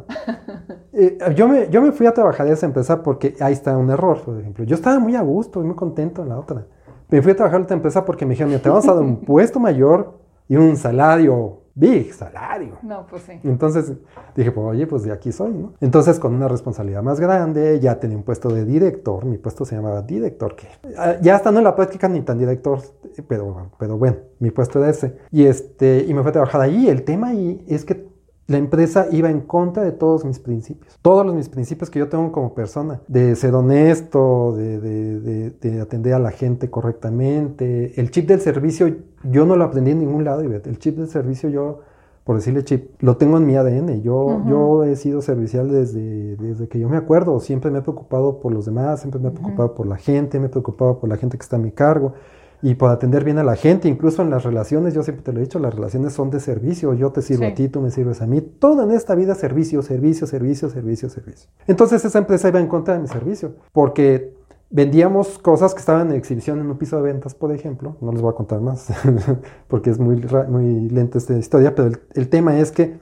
Eh, 0.93 1.17
yo, 1.35 1.47
me, 1.47 1.69
yo 1.69 1.81
me 1.81 1.91
fui 1.91 2.05
a 2.05 2.13
trabajar 2.13 2.47
en 2.47 2.53
esa 2.53 2.65
empresa 2.65 3.01
porque 3.01 3.35
ahí 3.39 3.53
está 3.53 3.77
un 3.77 3.89
error, 3.89 4.21
por 4.21 4.39
ejemplo. 4.39 4.63
Yo 4.65 4.75
estaba 4.75 4.99
muy 4.99 5.15
a 5.15 5.21
gusto 5.21 5.61
y 5.61 5.65
muy 5.65 5.75
contento 5.75 6.21
en 6.23 6.29
la 6.29 6.37
otra. 6.37 6.65
Me 7.09 7.21
fui 7.21 7.31
a 7.31 7.35
trabajar 7.35 7.57
en 7.57 7.61
esta 7.63 7.73
empresa 7.73 8.05
porque 8.05 8.25
me 8.25 8.31
dijeron, 8.31 8.49
mira, 8.49 8.61
te 8.61 8.69
vamos 8.69 8.87
a 8.87 8.93
dar 8.93 9.03
un 9.03 9.17
puesto 9.21 9.59
mayor 9.59 10.19
y 10.47 10.57
un 10.57 10.75
salario 10.75 11.60
big 11.75 12.13
salario. 12.13 12.77
No, 12.81 13.05
pues 13.07 13.23
sí. 13.23 13.39
Entonces 13.43 13.93
dije, 14.35 14.51
pues 14.51 14.65
oye, 14.67 14.87
pues 14.87 15.03
de 15.03 15.11
aquí 15.11 15.31
soy, 15.31 15.53
¿no? 15.53 15.73
Entonces 15.81 16.19
con 16.19 16.33
una 16.33 16.47
responsabilidad 16.47 17.03
más 17.03 17.19
grande, 17.19 17.79
ya 17.79 17.99
tenía 17.99 18.17
un 18.17 18.23
puesto 18.23 18.49
de 18.49 18.65
director, 18.65 19.25
mi 19.25 19.37
puesto 19.37 19.65
se 19.65 19.75
llamaba 19.75 20.01
director, 20.01 20.55
que 20.55 20.67
ah, 20.97 21.15
ya 21.21 21.35
estando 21.35 21.59
en 21.59 21.65
la 21.65 21.75
práctica 21.75 22.07
ni 22.07 22.21
tan 22.21 22.37
director, 22.37 22.79
pero, 23.27 23.71
pero 23.77 23.97
bueno, 23.97 24.17
mi 24.39 24.51
puesto 24.51 24.79
era 24.79 24.89
ese. 24.89 25.17
Y, 25.31 25.45
este, 25.45 26.05
y 26.07 26.13
me 26.13 26.21
fui 26.21 26.29
a 26.29 26.33
trabajar 26.33 26.61
ahí. 26.61 26.89
El 26.89 27.03
tema 27.03 27.29
ahí 27.29 27.63
es 27.67 27.85
que 27.85 28.10
la 28.51 28.57
empresa 28.57 29.07
iba 29.11 29.29
en 29.29 29.41
contra 29.41 29.83
de 29.83 29.91
todos 29.91 30.25
mis 30.25 30.39
principios. 30.39 30.99
Todos 31.01 31.25
los 31.25 31.33
mis 31.33 31.49
principios 31.49 31.89
que 31.89 31.99
yo 31.99 32.09
tengo 32.09 32.31
como 32.31 32.53
persona. 32.53 33.01
De 33.07 33.35
ser 33.35 33.55
honesto, 33.55 34.53
de, 34.55 35.79
atender 35.81 36.13
a 36.13 36.19
la 36.19 36.31
gente 36.31 36.69
correctamente. 36.69 37.99
El 37.99 38.11
chip 38.11 38.27
del 38.27 38.41
servicio 38.41 38.93
yo 39.23 39.45
no 39.45 39.55
lo 39.55 39.63
aprendí 39.63 39.91
en 39.91 39.99
ningún 39.99 40.25
lado. 40.25 40.41
El 40.41 40.77
chip 40.79 40.97
del 40.97 41.07
servicio 41.07 41.49
yo, 41.49 41.79
por 42.25 42.35
decirle 42.35 42.63
chip, 42.63 43.01
lo 43.01 43.17
tengo 43.17 43.37
en 43.37 43.45
mi 43.45 43.55
ADN. 43.55 44.01
Yo, 44.01 44.43
yo 44.45 44.83
he 44.83 44.95
sido 44.97 45.21
servicial 45.21 45.71
desde, 45.71 46.35
desde 46.35 46.67
que 46.67 46.77
yo 46.77 46.89
me 46.89 46.97
acuerdo. 46.97 47.39
Siempre 47.39 47.71
me 47.71 47.79
he 47.79 47.81
preocupado 47.81 48.39
por 48.39 48.53
los 48.53 48.65
demás, 48.65 48.99
siempre 48.99 49.19
me 49.21 49.29
he 49.29 49.31
preocupado 49.31 49.73
por 49.73 49.87
la 49.87 49.97
gente, 49.97 50.39
me 50.39 50.47
he 50.47 50.49
preocupado 50.49 50.99
por 50.99 51.09
la 51.09 51.17
gente 51.17 51.37
que 51.37 51.43
está 51.43 51.55
a 51.55 51.59
mi 51.59 51.71
cargo 51.71 52.13
y 52.61 52.75
por 52.75 52.91
atender 52.91 53.23
bien 53.23 53.39
a 53.39 53.43
la 53.43 53.55
gente, 53.55 53.87
incluso 53.87 54.21
en 54.21 54.29
las 54.29 54.43
relaciones, 54.43 54.93
yo 54.93 55.03
siempre 55.03 55.23
te 55.23 55.33
lo 55.33 55.39
he 55.39 55.43
dicho, 55.43 55.59
las 55.59 55.73
relaciones 55.73 56.13
son 56.13 56.29
de 56.29 56.39
servicio, 56.39 56.93
yo 56.93 57.11
te 57.11 57.21
sirvo 57.21 57.47
a 57.47 57.53
ti, 57.53 57.69
tú 57.69 57.81
me 57.81 57.89
sirves 57.91 58.21
a 58.21 58.27
mí, 58.27 58.41
todo 58.41 58.83
en 58.83 58.91
esta 58.91 59.15
vida 59.15 59.35
servicio, 59.35 59.81
servicio, 59.81 60.27
servicio, 60.27 60.69
servicio, 60.69 61.09
servicio. 61.09 61.49
Entonces 61.67 62.05
esa 62.05 62.19
empresa 62.19 62.49
iba 62.49 62.59
en 62.59 62.67
contra 62.67 62.93
de 62.93 62.99
mi 62.99 63.07
servicio, 63.07 63.55
porque 63.71 64.33
vendíamos 64.69 65.39
cosas 65.39 65.73
que 65.73 65.79
estaban 65.79 66.11
en 66.11 66.17
exhibición 66.17 66.59
en 66.59 66.67
un 66.69 66.77
piso 66.77 66.97
de 66.97 67.01
ventas, 67.01 67.33
por 67.33 67.51
ejemplo, 67.51 67.97
no 67.99 68.11
les 68.11 68.21
voy 68.21 68.31
a 68.31 68.35
contar 68.35 68.61
más, 68.61 68.87
porque 69.67 69.89
es 69.89 69.99
muy, 69.99 70.23
muy 70.47 70.89
lenta 70.89 71.17
esta 71.17 71.37
historia, 71.37 71.73
pero 71.73 71.91
el 72.13 72.29
tema 72.29 72.59
es 72.59 72.71
que 72.71 72.99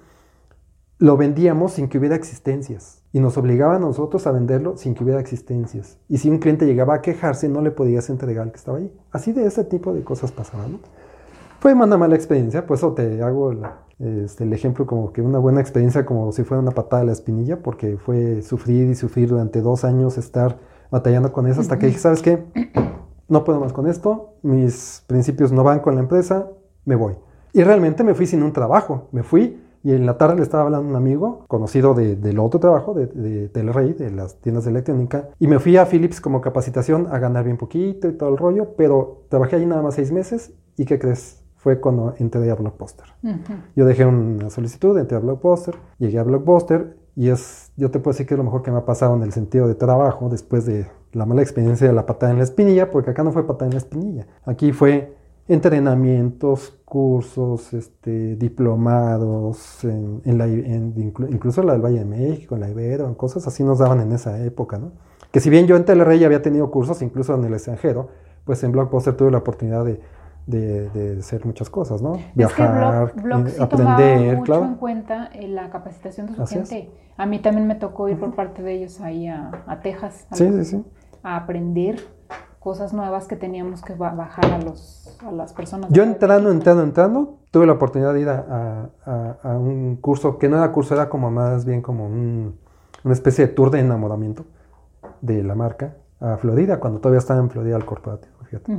lo 0.99 1.15
vendíamos 1.15 1.71
sin 1.73 1.87
que 1.87 1.97
hubiera 1.97 2.15
existencias 2.15 3.01
y 3.13 3.21
nos 3.21 3.37
obligaban 3.37 3.77
a 3.77 3.79
nosotros 3.79 4.27
a 4.27 4.31
venderlo 4.31 4.75
sin 4.75 4.93
que 4.93 5.03
hubiera 5.05 5.21
existencias. 5.21 5.97
Y 6.09 6.17
si 6.17 6.29
un 6.29 6.39
cliente 6.39 6.65
llegaba 6.65 6.95
a 6.95 7.01
quejarse, 7.01 7.47
no 7.47 7.61
le 7.61 7.71
podías 7.71 8.09
entregar 8.09 8.45
el 8.45 8.51
que 8.51 8.57
estaba 8.57 8.77
ahí. 8.79 8.93
Así 9.11 9.31
de 9.31 9.45
ese 9.45 9.63
tipo 9.63 9.93
de 9.93 10.03
cosas 10.03 10.33
pasaban. 10.33 10.79
Fue 11.61 11.73
una 11.73 11.97
mala 11.97 12.15
experiencia, 12.15 12.67
por 12.67 12.77
eso 12.77 12.93
te 12.93 13.21
hago 13.23 13.53
este, 13.97 14.43
el 14.43 14.53
ejemplo 14.53 14.85
como 14.85 15.11
que 15.13 15.21
una 15.21 15.39
buena 15.39 15.61
experiencia 15.61 16.05
como 16.05 16.31
si 16.33 16.43
fuera 16.43 16.61
una 16.61 16.71
patada 16.71 17.01
de 17.01 17.07
la 17.07 17.13
espinilla, 17.13 17.63
porque 17.63 17.97
fue 17.97 18.41
sufrir 18.41 18.89
y 18.89 18.95
sufrir 18.95 19.29
durante 19.29 19.61
dos 19.61 19.85
años, 19.85 20.17
estar 20.17 20.59
batallando 20.91 21.31
con 21.31 21.47
eso, 21.47 21.61
hasta 21.61 21.79
que 21.79 21.87
dije, 21.87 21.99
¿sabes 21.99 22.21
qué? 22.21 22.45
No 23.29 23.43
puedo 23.43 23.59
más 23.59 23.73
con 23.73 23.87
esto, 23.87 24.33
mis 24.41 25.03
principios 25.07 25.51
no 25.51 25.63
van 25.63 25.79
con 25.79 25.95
la 25.95 26.01
empresa, 26.01 26.49
me 26.83 26.95
voy. 26.95 27.15
Y 27.53 27.63
realmente 27.63 28.03
me 28.03 28.15
fui 28.15 28.25
sin 28.25 28.43
un 28.43 28.53
trabajo, 28.53 29.07
me 29.11 29.23
fui 29.23 29.61
Y 29.83 29.93
en 29.93 30.05
la 30.05 30.17
tarde 30.17 30.35
le 30.35 30.43
estaba 30.43 30.63
hablando 30.63 30.87
a 30.87 30.91
un 30.91 30.95
amigo 30.95 31.45
conocido 31.47 31.93
de, 31.93 32.15
del 32.15 32.39
otro 32.39 32.59
trabajo, 32.59 32.93
de, 32.93 33.07
de 33.07 33.47
Telrey, 33.49 33.93
de 33.93 34.11
las 34.11 34.35
tiendas 34.41 34.65
de 34.65 34.71
electrónica. 34.71 35.29
Y 35.39 35.47
me 35.47 35.59
fui 35.59 35.77
a 35.77 35.85
Philips 35.85 36.19
como 36.19 36.41
capacitación 36.41 37.07
a 37.11 37.19
ganar 37.19 37.45
bien 37.45 37.57
poquito 37.57 38.07
y 38.07 38.13
todo 38.13 38.29
el 38.29 38.37
rollo, 38.37 38.75
pero 38.75 39.23
trabajé 39.29 39.57
ahí 39.57 39.65
nada 39.65 39.81
más 39.81 39.95
seis 39.95 40.11
meses. 40.11 40.53
¿Y 40.77 40.85
qué 40.85 40.99
crees? 40.99 41.43
Fue 41.55 41.79
cuando 41.79 42.13
entré 42.19 42.49
a 42.49 42.55
Blockbuster. 42.55 43.05
Yo 43.75 43.85
dejé 43.85 44.05
una 44.05 44.49
solicitud, 44.49 44.97
entré 44.97 45.17
a 45.17 45.19
Blockbuster, 45.19 45.75
llegué 45.97 46.17
a 46.17 46.23
Blockbuster 46.23 46.97
y 47.15 47.29
es, 47.29 47.71
yo 47.75 47.91
te 47.91 47.99
puedo 47.99 48.13
decir 48.13 48.25
que 48.25 48.35
es 48.35 48.37
lo 48.37 48.45
mejor 48.45 48.63
que 48.63 48.71
me 48.71 48.77
ha 48.77 48.85
pasado 48.85 49.13
en 49.15 49.23
el 49.23 49.33
sentido 49.33 49.67
de 49.67 49.75
trabajo 49.75 50.29
después 50.29 50.65
de 50.65 50.87
la 51.11 51.25
mala 51.25 51.41
experiencia 51.41 51.85
de 51.85 51.91
la 51.91 52.05
patada 52.05 52.31
en 52.31 52.37
la 52.37 52.45
espinilla, 52.45 52.91
porque 52.91 53.11
acá 53.11 53.23
no 53.23 53.33
fue 53.33 53.45
patada 53.45 53.65
en 53.65 53.73
la 53.73 53.79
espinilla. 53.79 54.27
Aquí 54.45 54.71
fue 54.71 55.17
entrenamientos, 55.49 56.79
cursos, 56.85 57.73
este, 57.73 58.35
diplomados, 58.35 59.83
en, 59.83 60.37
la, 60.37 60.47
incluso 60.47 61.63
la 61.63 61.73
del 61.73 61.81
Valle 61.81 61.99
de 61.99 62.05
México, 62.05 62.55
en 62.55 62.61
la 62.61 62.69
Ibero, 62.69 63.17
cosas 63.17 63.45
así 63.47 63.63
nos 63.63 63.79
daban 63.79 63.99
en 63.99 64.11
esa 64.11 64.41
época, 64.45 64.77
¿no? 64.77 64.91
Que 65.31 65.39
si 65.39 65.49
bien 65.49 65.67
yo 65.67 65.75
en 65.75 65.85
Telerrey 65.85 66.23
había 66.23 66.41
tenido 66.41 66.69
cursos, 66.71 67.01
incluso 67.01 67.35
en 67.35 67.43
el 67.43 67.53
extranjero, 67.53 68.09
pues 68.45 68.63
en 68.63 68.71
Blockbuster 68.71 69.15
tuve 69.17 69.31
la 69.31 69.39
oportunidad 69.39 69.85
de, 69.85 69.99
de, 70.45 71.17
hacer 71.19 71.45
muchas 71.45 71.69
cosas, 71.69 72.01
¿no? 72.01 72.19
Viajar, 72.35 73.11
es 73.15 73.53
que 73.53 73.61
aprender, 73.61 74.37
mucho 74.37 74.45
claro. 74.45 74.65
en 74.65 74.75
cuenta 74.75 75.29
eh, 75.33 75.47
la 75.47 75.69
capacitación 75.69 76.27
de 76.27 76.35
su 76.35 76.45
gente. 76.45 76.91
A 77.17 77.25
mí 77.25 77.39
también 77.39 77.67
me 77.67 77.75
tocó 77.75 78.07
ir 78.07 78.19
por 78.19 78.33
parte 78.35 78.61
de 78.61 78.73
ellos 78.73 79.01
ahí 79.01 79.27
a, 79.27 79.51
Texas 79.83 80.27
a 81.21 81.35
aprender 81.35 82.18
cosas 82.59 82.93
nuevas 82.93 83.27
que 83.27 83.35
teníamos 83.35 83.81
que 83.81 83.93
bajar 83.93 84.45
a, 84.45 84.61
los, 84.61 85.17
a 85.25 85.31
las 85.31 85.53
personas. 85.53 85.89
Yo 85.91 86.03
entrando, 86.03 86.51
entrando, 86.51 86.83
entrando, 86.83 87.37
tuve 87.51 87.65
la 87.65 87.73
oportunidad 87.73 88.13
de 88.13 88.21
ir 88.21 88.29
a, 88.29 88.89
a, 89.43 89.57
un 89.57 89.97
curso, 89.97 90.37
que 90.37 90.49
no 90.49 90.57
era 90.57 90.71
curso, 90.71 90.93
era 90.93 91.09
como 91.09 91.31
más 91.31 91.65
bien 91.65 91.81
como 91.81 92.05
un, 92.05 92.57
una 93.03 93.13
especie 93.13 93.47
de 93.47 93.53
tour 93.53 93.71
de 93.71 93.79
enamoramiento 93.79 94.45
de 95.21 95.43
la 95.43 95.55
marca 95.55 95.95
a 96.19 96.37
Florida, 96.37 96.79
cuando 96.79 96.99
todavía 96.99 97.19
estaba 97.19 97.39
en 97.39 97.49
Florida 97.49 97.77
el 97.77 97.85
corporativo, 97.85 98.35
fíjate. 98.43 98.73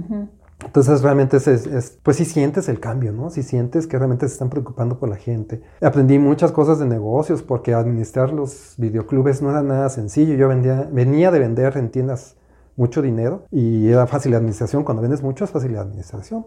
Entonces 0.62 1.00
realmente 1.00 1.38
es, 1.38 1.98
pues 2.02 2.18
sí 2.18 2.26
sientes 2.26 2.68
el 2.68 2.80
cambio, 2.80 3.12
¿no? 3.12 3.30
Si 3.30 3.42
sientes 3.42 3.86
que 3.86 3.96
realmente 3.96 4.28
se 4.28 4.34
están 4.34 4.50
preocupando 4.50 4.98
por 4.98 5.08
la 5.08 5.16
gente. 5.16 5.62
Aprendí 5.80 6.18
muchas 6.18 6.52
cosas 6.52 6.78
de 6.78 6.86
negocios 6.86 7.42
porque 7.42 7.72
administrar 7.72 8.30
los 8.30 8.74
videoclubes 8.76 9.40
no 9.40 9.50
era 9.50 9.62
nada 9.62 9.88
sencillo. 9.88 10.34
Yo 10.34 10.48
vendía, 10.48 10.86
venía 10.92 11.30
de 11.30 11.38
vender 11.38 11.78
en 11.78 11.90
tiendas 11.90 12.36
mucho 12.80 13.02
dinero 13.02 13.44
y 13.50 13.88
era 13.88 14.06
fácil 14.06 14.32
la 14.32 14.38
administración. 14.38 14.84
Cuando 14.84 15.02
vendes 15.02 15.22
mucho 15.22 15.44
es 15.44 15.50
fácil 15.50 15.74
la 15.74 15.82
administración. 15.82 16.46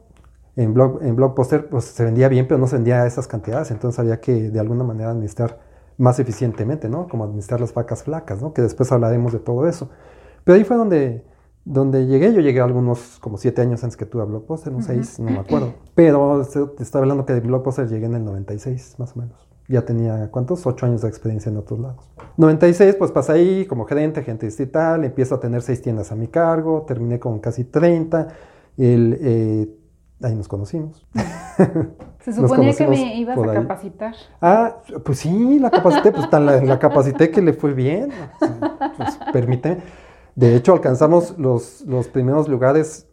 En, 0.55 0.73
blog, 0.73 1.01
en 1.03 1.15
Blockbuster 1.15 1.69
pues, 1.69 1.85
se 1.85 2.03
vendía 2.03 2.27
bien, 2.27 2.47
pero 2.47 2.59
no 2.59 2.67
se 2.67 2.75
vendía 2.75 3.05
esas 3.05 3.27
cantidades, 3.27 3.71
entonces 3.71 3.99
había 3.99 4.19
que 4.19 4.49
de 4.49 4.59
alguna 4.59 4.83
manera 4.83 5.11
administrar 5.11 5.59
más 5.97 6.19
eficientemente, 6.19 6.89
¿no? 6.89 7.07
Como 7.07 7.23
administrar 7.23 7.61
las 7.61 7.73
vacas 7.73 8.03
flacas, 8.03 8.41
¿no? 8.41 8.53
Que 8.53 8.63
después 8.63 8.91
hablaremos 8.91 9.31
de 9.31 9.39
todo 9.39 9.67
eso. 9.67 9.89
Pero 10.43 10.55
ahí 10.55 10.63
fue 10.63 10.75
donde, 10.75 11.23
donde 11.65 12.07
llegué. 12.07 12.33
Yo 12.33 12.41
llegué 12.41 12.61
algunos 12.61 13.19
como 13.19 13.37
siete 13.37 13.61
años 13.61 13.83
antes 13.83 13.95
que 13.95 14.05
tú 14.05 14.19
a 14.19 14.25
Blockbuster, 14.25 14.73
no 14.73 14.81
seis, 14.81 15.19
no 15.19 15.31
me 15.31 15.39
acuerdo. 15.45 15.75
Pero 15.93 16.43
te 16.75 16.81
estaba 16.81 17.03
hablando 17.03 17.25
que 17.25 17.33
de 17.33 17.41
Blockbuster 17.41 17.87
llegué 17.87 18.07
en 18.07 18.15
el 18.15 18.25
96, 18.25 18.95
más 18.97 19.15
o 19.15 19.19
menos 19.19 19.52
ya 19.73 19.81
tenía, 19.81 20.29
¿cuántos? 20.29 20.65
Ocho 20.67 20.85
años 20.85 21.01
de 21.01 21.09
experiencia 21.09 21.49
en 21.49 21.57
otros 21.57 21.79
lados. 21.79 22.09
96, 22.37 22.95
pues 22.95 23.11
pasé 23.11 23.31
ahí 23.33 23.65
como 23.65 23.85
gerente, 23.85 24.23
gente 24.23 24.45
distrital, 24.45 25.03
empiezo 25.03 25.35
a 25.35 25.39
tener 25.39 25.61
seis 25.61 25.81
tiendas 25.81 26.11
a 26.11 26.15
mi 26.15 26.27
cargo, 26.27 26.83
terminé 26.87 27.19
con 27.19 27.39
casi 27.39 27.63
30, 27.63 28.27
el, 28.77 29.17
eh, 29.19 29.69
ahí 30.21 30.35
nos 30.35 30.47
conocimos. 30.47 31.05
Se 32.19 32.33
suponía 32.33 32.73
que 32.73 32.87
me 32.87 33.15
ibas 33.15 33.37
a 33.37 33.53
capacitar. 33.53 34.15
Ah, 34.39 34.77
pues 35.03 35.19
sí, 35.19 35.59
la 35.59 35.71
capacité, 35.71 36.11
pues 36.11 36.29
tan 36.29 36.45
la, 36.45 36.79
capacité 36.79 37.31
que 37.31 37.41
le 37.41 37.53
fue 37.53 37.73
bien, 37.73 38.11
pues 38.97 39.19
permite. 39.33 39.79
De 40.35 40.55
hecho, 40.55 40.73
alcanzamos 40.73 41.37
los, 41.39 41.81
los 41.81 42.07
primeros 42.09 42.47
lugares, 42.47 43.07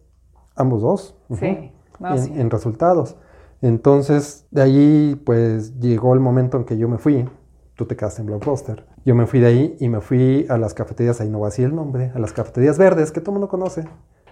ambos 0.56 0.82
dos, 0.82 1.16
sí, 1.38 1.72
en 1.98 2.50
resultados. 2.50 3.16
Entonces, 3.62 4.46
de 4.50 4.62
ahí, 4.62 5.22
pues 5.24 5.78
llegó 5.78 6.14
el 6.14 6.20
momento 6.20 6.56
en 6.56 6.64
que 6.64 6.78
yo 6.78 6.88
me 6.88 6.98
fui. 6.98 7.28
Tú 7.74 7.86
te 7.86 7.96
quedaste 7.96 8.22
en 8.22 8.26
Blockbuster. 8.26 8.86
Yo 9.04 9.14
me 9.14 9.26
fui 9.26 9.40
de 9.40 9.46
ahí 9.46 9.76
y 9.80 9.88
me 9.88 10.00
fui 10.00 10.46
a 10.48 10.58
las 10.58 10.74
cafeterías, 10.74 11.20
ahí 11.20 11.28
no 11.30 11.40
va 11.40 11.48
así 11.48 11.62
el 11.62 11.74
nombre, 11.74 12.12
a 12.14 12.18
las 12.18 12.32
cafeterías 12.32 12.78
verdes, 12.78 13.12
que 13.12 13.20
todo 13.20 13.30
el 13.30 13.40
mundo 13.40 13.48
conoce. 13.48 13.84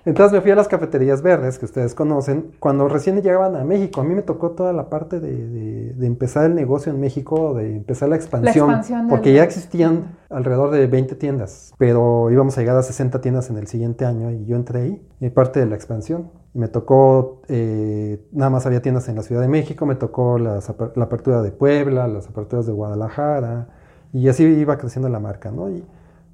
Entonces 0.08 0.32
me 0.32 0.40
fui 0.40 0.50
a 0.50 0.54
las 0.54 0.68
cafeterías 0.68 1.20
verdes 1.20 1.58
que 1.58 1.66
ustedes 1.66 1.94
conocen. 1.94 2.52
Cuando 2.60 2.88
recién 2.88 3.20
llegaban 3.20 3.54
a 3.56 3.64
México, 3.64 4.00
a 4.00 4.04
mí 4.04 4.14
me 4.14 4.22
tocó 4.22 4.52
toda 4.52 4.72
la 4.72 4.88
parte 4.88 5.20
de, 5.20 5.94
empezar 6.00 6.46
el 6.46 6.54
negocio 6.54 6.90
en 6.90 6.98
México, 6.98 7.52
de 7.52 7.76
empezar 7.76 8.08
la 8.08 8.16
expansión. 8.16 8.70
porque 9.10 9.34
ya 9.34 9.44
existían 9.44 10.16
alrededor 10.30 10.70
de 10.70 10.86
20 10.86 11.14
tiendas, 11.16 11.74
pero 11.76 12.30
íbamos 12.30 12.56
a 12.56 12.62
llegar 12.62 12.78
a 12.78 12.82
60 12.82 13.20
tiendas 13.20 13.50
en 13.50 13.58
el 13.58 13.66
siguiente 13.66 14.06
año 14.06 14.30
y 14.30 14.46
yo 14.46 14.56
entré 14.56 14.80
ahí, 14.80 15.06
y 15.20 15.28
parte 15.28 15.60
de 15.60 15.66
la 15.66 15.74
expansión. 15.74 16.30
Y 16.54 16.58
me 16.58 16.68
tocó, 16.68 17.42
eh, 17.48 18.26
nada 18.32 18.48
más 18.48 18.64
había 18.64 18.80
tiendas 18.80 19.10
en 19.10 19.16
la 19.16 19.22
Ciudad 19.22 19.42
de 19.42 19.48
México, 19.48 19.84
me 19.84 19.94
tocó 19.94 20.38
la 20.38 20.62
apertura 21.02 21.42
de 21.42 21.52
Puebla, 21.52 22.08
las 22.08 22.26
aperturas 22.28 22.64
de 22.64 22.72
Guadalajara, 22.72 23.68
y 24.14 24.26
así 24.28 24.44
iba 24.44 24.78
creciendo 24.78 25.10
la 25.10 25.20
marca, 25.20 25.50
¿no? 25.50 25.68
Y, 25.68 25.84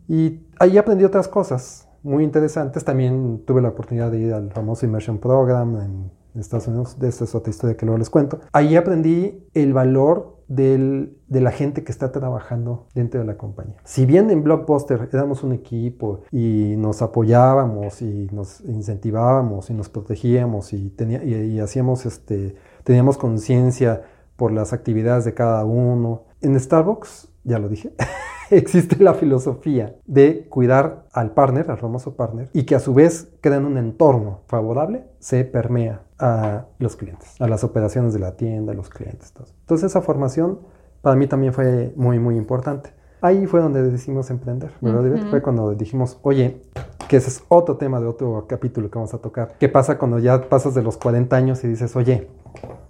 y 0.07 0.47
ahí 0.61 0.79
aprendí 0.79 1.05
otras 1.05 1.27
cosas 1.27 1.89
muy 2.05 2.23
interesantes. 2.23 2.85
También 2.85 3.43
tuve 3.45 3.61
la 3.61 3.71
oportunidad 3.71 4.13
de 4.13 4.21
ir 4.21 4.33
al 4.33 4.53
famoso 4.53 4.87
Immersion 4.87 5.19
Program 5.19 5.77
en 5.81 6.41
Estados 6.41 6.69
Unidos. 6.69 6.99
De 6.99 7.09
esta 7.09 7.25
es 7.25 7.35
otra 7.35 7.51
historia 7.51 7.77
que 7.77 7.87
luego 7.87 7.99
les 7.99 8.11
cuento. 8.11 8.39
Ahí 8.53 8.77
aprendí 8.77 9.45
el 9.55 9.73
valor 9.73 10.35
del, 10.47 11.17
de 11.29 11.41
la 11.41 11.51
gente 11.51 11.85
que 11.85 11.93
está 11.93 12.13
trabajando 12.13 12.87
dentro 12.95 13.21
de 13.21 13.27
la 13.27 13.37
compañía. 13.37 13.77
Si 13.85 14.05
bien 14.05 14.31
en 14.31 14.43
Blockbuster 14.43 15.09
éramos 15.13 15.43
un 15.43 15.53
equipo 15.53 16.21
y 16.31 16.75
nos 16.77 17.03
apoyábamos 17.03 18.03
y 18.03 18.29
nos 18.33 18.61
incentivábamos 18.61 19.71
y 19.71 19.75
nos 19.75 19.89
protegíamos 19.89 20.73
y, 20.73 20.91
tenía, 20.91 21.25
y, 21.25 21.59
hacíamos 21.61 22.05
este, 22.07 22.57
teníamos 22.85 23.17
conciencia 23.17 24.03
por 24.37 24.53
las 24.53 24.73
actividades 24.73 25.25
de 25.25 25.33
cada 25.33 25.65
uno, 25.65 26.25
en 26.45 26.59
Starbucks, 26.59 27.29
ya 27.45 27.59
lo 27.59 27.69
dije, 27.69 27.93
existe 28.51 29.03
la 29.03 29.15
filosofía 29.15 29.97
de 30.07 30.47
cuidar 30.49 31.07
al 31.13 31.33
partner, 31.33 31.71
al 31.71 31.79
famoso 31.79 32.15
partner, 32.17 32.49
y 32.53 32.65
que 32.65 32.75
a 32.75 32.81
su 32.81 32.95
vez 32.95 33.29
crean 33.41 33.65
un 33.65 33.79
entorno 33.79 34.41
favorable, 34.47 35.05
se 35.19 35.45
permea 35.45 36.03
a 36.19 36.67
los 36.79 36.97
clientes, 36.97 37.41
a 37.41 37.49
las 37.49 37.65
operaciones 37.65 38.13
de 38.13 38.21
la 38.21 38.37
tienda, 38.37 38.73
a 38.73 38.77
los 38.77 38.89
clientes. 38.89 39.33
Entonces 39.61 39.91
esa 39.91 40.01
formación 40.01 40.61
para 41.03 41.17
mí 41.17 41.27
también 41.27 41.53
fue 41.53 41.93
muy, 41.97 42.19
muy 42.19 42.37
importante. 42.37 42.91
Ahí 43.21 43.47
fue 43.47 43.61
donde 43.61 43.83
decidimos 43.83 44.29
emprender, 44.31 44.71
¿verdad? 44.83 45.29
Fue 45.31 45.41
cuando 45.41 45.75
dijimos, 45.75 46.19
oye, 46.23 46.61
que 47.09 47.17
ese 47.17 47.31
es 47.31 47.43
otro 47.49 47.79
tema 47.79 47.99
de 47.99 48.07
otro 48.07 48.47
capítulo 48.47 48.91
que 48.91 48.99
vamos 48.99 49.15
a 49.15 49.19
tocar. 49.19 49.55
¿Qué 49.59 49.69
pasa 49.69 49.97
cuando 49.97 50.19
ya 50.19 50.49
pasas 50.49 50.75
de 50.75 50.83
los 50.83 50.99
40 50.99 51.35
años 51.35 51.65
y 51.65 51.69
dices, 51.69 51.97
oye, 51.97 52.29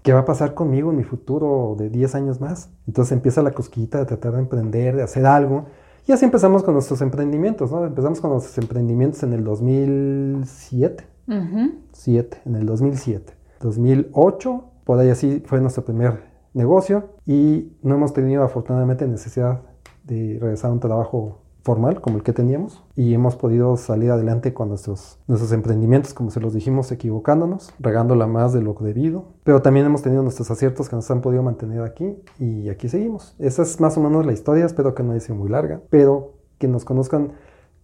¿qué 0.02 0.12
va 0.12 0.20
a 0.20 0.24
pasar 0.24 0.54
conmigo 0.54 0.90
en 0.90 0.96
mi 0.96 1.04
futuro 1.04 1.76
de 1.78 1.90
10 1.90 2.14
años 2.14 2.40
más? 2.40 2.70
Entonces 2.86 3.12
empieza 3.12 3.42
la 3.42 3.52
cosquita 3.52 3.98
de 3.98 4.06
tratar 4.06 4.32
de 4.34 4.40
emprender, 4.40 4.96
de 4.96 5.02
hacer 5.02 5.26
algo. 5.26 5.66
Y 6.06 6.12
así 6.12 6.24
empezamos 6.24 6.62
con 6.62 6.74
nuestros 6.74 7.00
emprendimientos, 7.00 7.72
¿no? 7.72 7.84
Empezamos 7.84 8.20
con 8.20 8.30
nuestros 8.30 8.58
emprendimientos 8.58 9.22
en 9.22 9.32
el 9.32 9.44
2007. 9.44 11.04
7, 11.92 12.42
en 12.44 12.56
el 12.56 12.66
2007. 12.66 13.32
2008, 13.60 14.64
por 14.84 14.98
ahí 14.98 15.08
así 15.08 15.42
fue 15.46 15.60
nuestro 15.60 15.84
primer 15.84 16.34
negocio 16.52 17.10
y 17.26 17.72
no 17.82 17.94
hemos 17.94 18.12
tenido 18.12 18.42
afortunadamente 18.42 19.06
necesidad 19.08 19.62
de 20.04 20.38
regresar 20.40 20.70
a 20.70 20.74
un 20.74 20.80
trabajo 20.80 21.43
formal 21.64 22.02
como 22.02 22.18
el 22.18 22.22
que 22.22 22.34
teníamos 22.34 22.84
y 22.94 23.14
hemos 23.14 23.36
podido 23.36 23.76
salir 23.78 24.10
adelante 24.10 24.52
con 24.52 24.68
nuestros, 24.68 25.18
nuestros 25.26 25.50
emprendimientos, 25.52 26.12
como 26.12 26.30
se 26.30 26.38
los 26.38 26.52
dijimos, 26.52 26.92
equivocándonos, 26.92 27.72
regándola 27.80 28.26
más 28.26 28.52
de 28.52 28.60
lo 28.60 28.74
debido, 28.74 29.24
pero 29.44 29.62
también 29.62 29.86
hemos 29.86 30.02
tenido 30.02 30.22
nuestros 30.22 30.50
aciertos 30.50 30.90
que 30.90 30.96
nos 30.96 31.10
han 31.10 31.22
podido 31.22 31.42
mantener 31.42 31.80
aquí 31.80 32.16
y 32.38 32.68
aquí 32.68 32.88
seguimos. 32.88 33.34
Esa 33.38 33.62
es 33.62 33.80
más 33.80 33.96
o 33.96 34.02
menos 34.02 34.26
la 34.26 34.32
historia, 34.32 34.66
espero 34.66 34.94
que 34.94 35.02
no 35.02 35.12
haya 35.12 35.20
sido 35.20 35.36
muy 35.36 35.48
larga, 35.48 35.80
pero 35.88 36.34
que 36.58 36.68
nos 36.68 36.84
conozcan 36.84 37.32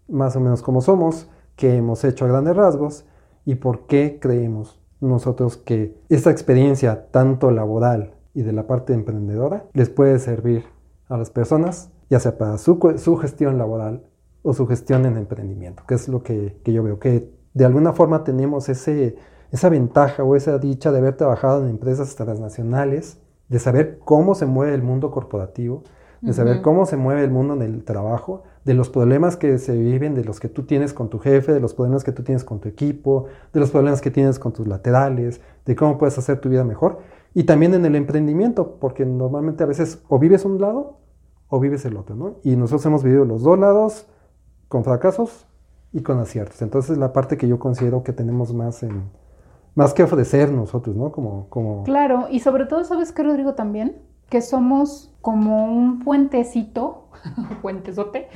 más 0.08 0.36
o 0.36 0.40
menos 0.40 0.60
cómo 0.60 0.82
somos, 0.82 1.30
qué 1.56 1.76
hemos 1.76 2.04
hecho 2.04 2.26
a 2.26 2.28
grandes 2.28 2.54
rasgos 2.54 3.06
y 3.46 3.54
por 3.54 3.86
qué 3.86 4.18
creemos 4.20 4.78
nosotros 5.00 5.56
que 5.56 5.96
esta 6.10 6.30
experiencia 6.30 7.06
tanto 7.10 7.50
laboral 7.50 8.14
y 8.34 8.42
de 8.42 8.52
la 8.52 8.66
parte 8.66 8.92
emprendedora 8.92 9.64
les 9.72 9.88
puede 9.88 10.18
servir 10.18 10.64
a 11.08 11.16
las 11.16 11.30
personas 11.30 11.90
ya 12.10 12.20
sea 12.20 12.36
para 12.36 12.58
su, 12.58 12.78
su 12.98 13.16
gestión 13.16 13.56
laboral 13.56 14.04
o 14.42 14.52
su 14.52 14.66
gestión 14.66 15.06
en 15.06 15.16
emprendimiento, 15.16 15.84
que 15.86 15.94
es 15.94 16.08
lo 16.08 16.22
que, 16.22 16.60
que, 16.64 16.72
yo 16.72 16.82
veo, 16.82 16.98
que 16.98 17.30
de 17.54 17.64
alguna 17.64 17.92
forma 17.92 18.24
tenemos 18.24 18.68
ese, 18.68 19.16
esa 19.52 19.68
ventaja 19.68 20.24
o 20.24 20.36
esa 20.36 20.58
dicha 20.58 20.92
de 20.92 20.98
haber 20.98 21.16
trabajado 21.16 21.62
en 21.62 21.70
empresas 21.70 22.14
transnacionales, 22.16 23.18
de 23.48 23.58
saber 23.58 23.98
cómo 24.04 24.34
se 24.34 24.46
mueve 24.46 24.74
el 24.74 24.82
mundo 24.82 25.10
corporativo, 25.10 25.84
de 26.20 26.34
saber 26.34 26.60
cómo 26.60 26.84
se 26.84 26.98
mueve 26.98 27.24
el 27.24 27.30
mundo 27.30 27.54
en 27.54 27.62
el 27.62 27.82
trabajo, 27.82 28.42
de 28.66 28.74
los 28.74 28.90
problemas 28.90 29.38
que 29.38 29.56
se 29.56 29.74
viven, 29.74 30.14
de 30.14 30.22
los 30.22 30.38
que 30.38 30.48
tú 30.48 30.64
tienes 30.64 30.92
con 30.92 31.08
tu 31.08 31.18
jefe, 31.18 31.54
de 31.54 31.60
los 31.60 31.72
problemas 31.72 32.04
que 32.04 32.12
tú 32.12 32.22
tienes 32.22 32.44
con 32.44 32.60
tu 32.60 32.68
equipo, 32.68 33.24
de 33.54 33.60
los 33.60 33.70
problemas 33.70 34.02
que 34.02 34.10
tienes 34.10 34.38
con 34.38 34.52
tus 34.52 34.66
laterales, 34.66 35.40
de 35.64 35.74
cómo 35.74 35.96
puedes 35.96 36.18
hacer 36.18 36.38
tu 36.40 36.50
vida 36.50 36.64
mejor, 36.64 36.98
Y 37.32 37.44
también 37.44 37.74
en 37.74 37.86
el 37.86 37.94
emprendimiento, 37.94 38.76
porque 38.80 39.06
normalmente 39.06 39.62
a 39.62 39.66
veces 39.66 40.02
o 40.08 40.18
vives 40.18 40.44
un 40.44 40.60
lado 40.60 40.98
o 41.50 41.60
vives 41.60 41.84
el 41.84 41.96
otro, 41.96 42.16
¿no? 42.16 42.36
Y 42.42 42.56
nosotros 42.56 42.86
hemos 42.86 43.02
vivido 43.02 43.24
los 43.26 43.42
dos 43.42 43.58
lados 43.58 44.06
con 44.68 44.84
fracasos 44.84 45.46
y 45.92 46.00
con 46.02 46.18
aciertos. 46.18 46.62
Entonces 46.62 46.96
la 46.96 47.12
parte 47.12 47.36
que 47.36 47.48
yo 47.48 47.58
considero 47.58 48.02
que 48.02 48.12
tenemos 48.12 48.54
más 48.54 48.82
en 48.82 49.10
más 49.74 49.94
que 49.94 50.02
ofrecer 50.02 50.50
nosotros, 50.50 50.96
¿no? 50.96 51.12
Como, 51.12 51.48
como... 51.48 51.84
Claro, 51.84 52.26
y 52.30 52.40
sobre 52.40 52.66
todo, 52.66 52.84
¿sabes 52.84 53.12
qué, 53.12 53.22
Rodrigo, 53.22 53.54
también? 53.54 54.02
Que 54.28 54.42
somos 54.42 55.14
como 55.20 55.66
un 55.66 56.00
puentecito, 56.00 57.08
puentezote, 57.62 58.28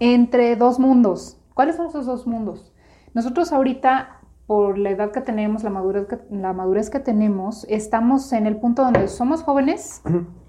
entre 0.00 0.56
dos 0.56 0.78
mundos. 0.78 1.38
¿Cuáles 1.54 1.76
son 1.76 1.88
esos 1.88 2.06
dos 2.06 2.26
mundos? 2.26 2.72
Nosotros 3.14 3.52
ahorita, 3.52 4.20
por 4.46 4.78
la 4.78 4.90
edad 4.90 5.10
que 5.10 5.20
tenemos, 5.20 5.62
la 5.62 5.70
madurez 5.70 6.06
que, 6.06 6.18
la 6.30 6.52
madurez 6.52 6.90
que 6.90 7.00
tenemos, 7.00 7.66
estamos 7.68 8.32
en 8.32 8.46
el 8.46 8.56
punto 8.56 8.82
donde 8.82 9.08
somos 9.08 9.42
jóvenes, 9.42 10.02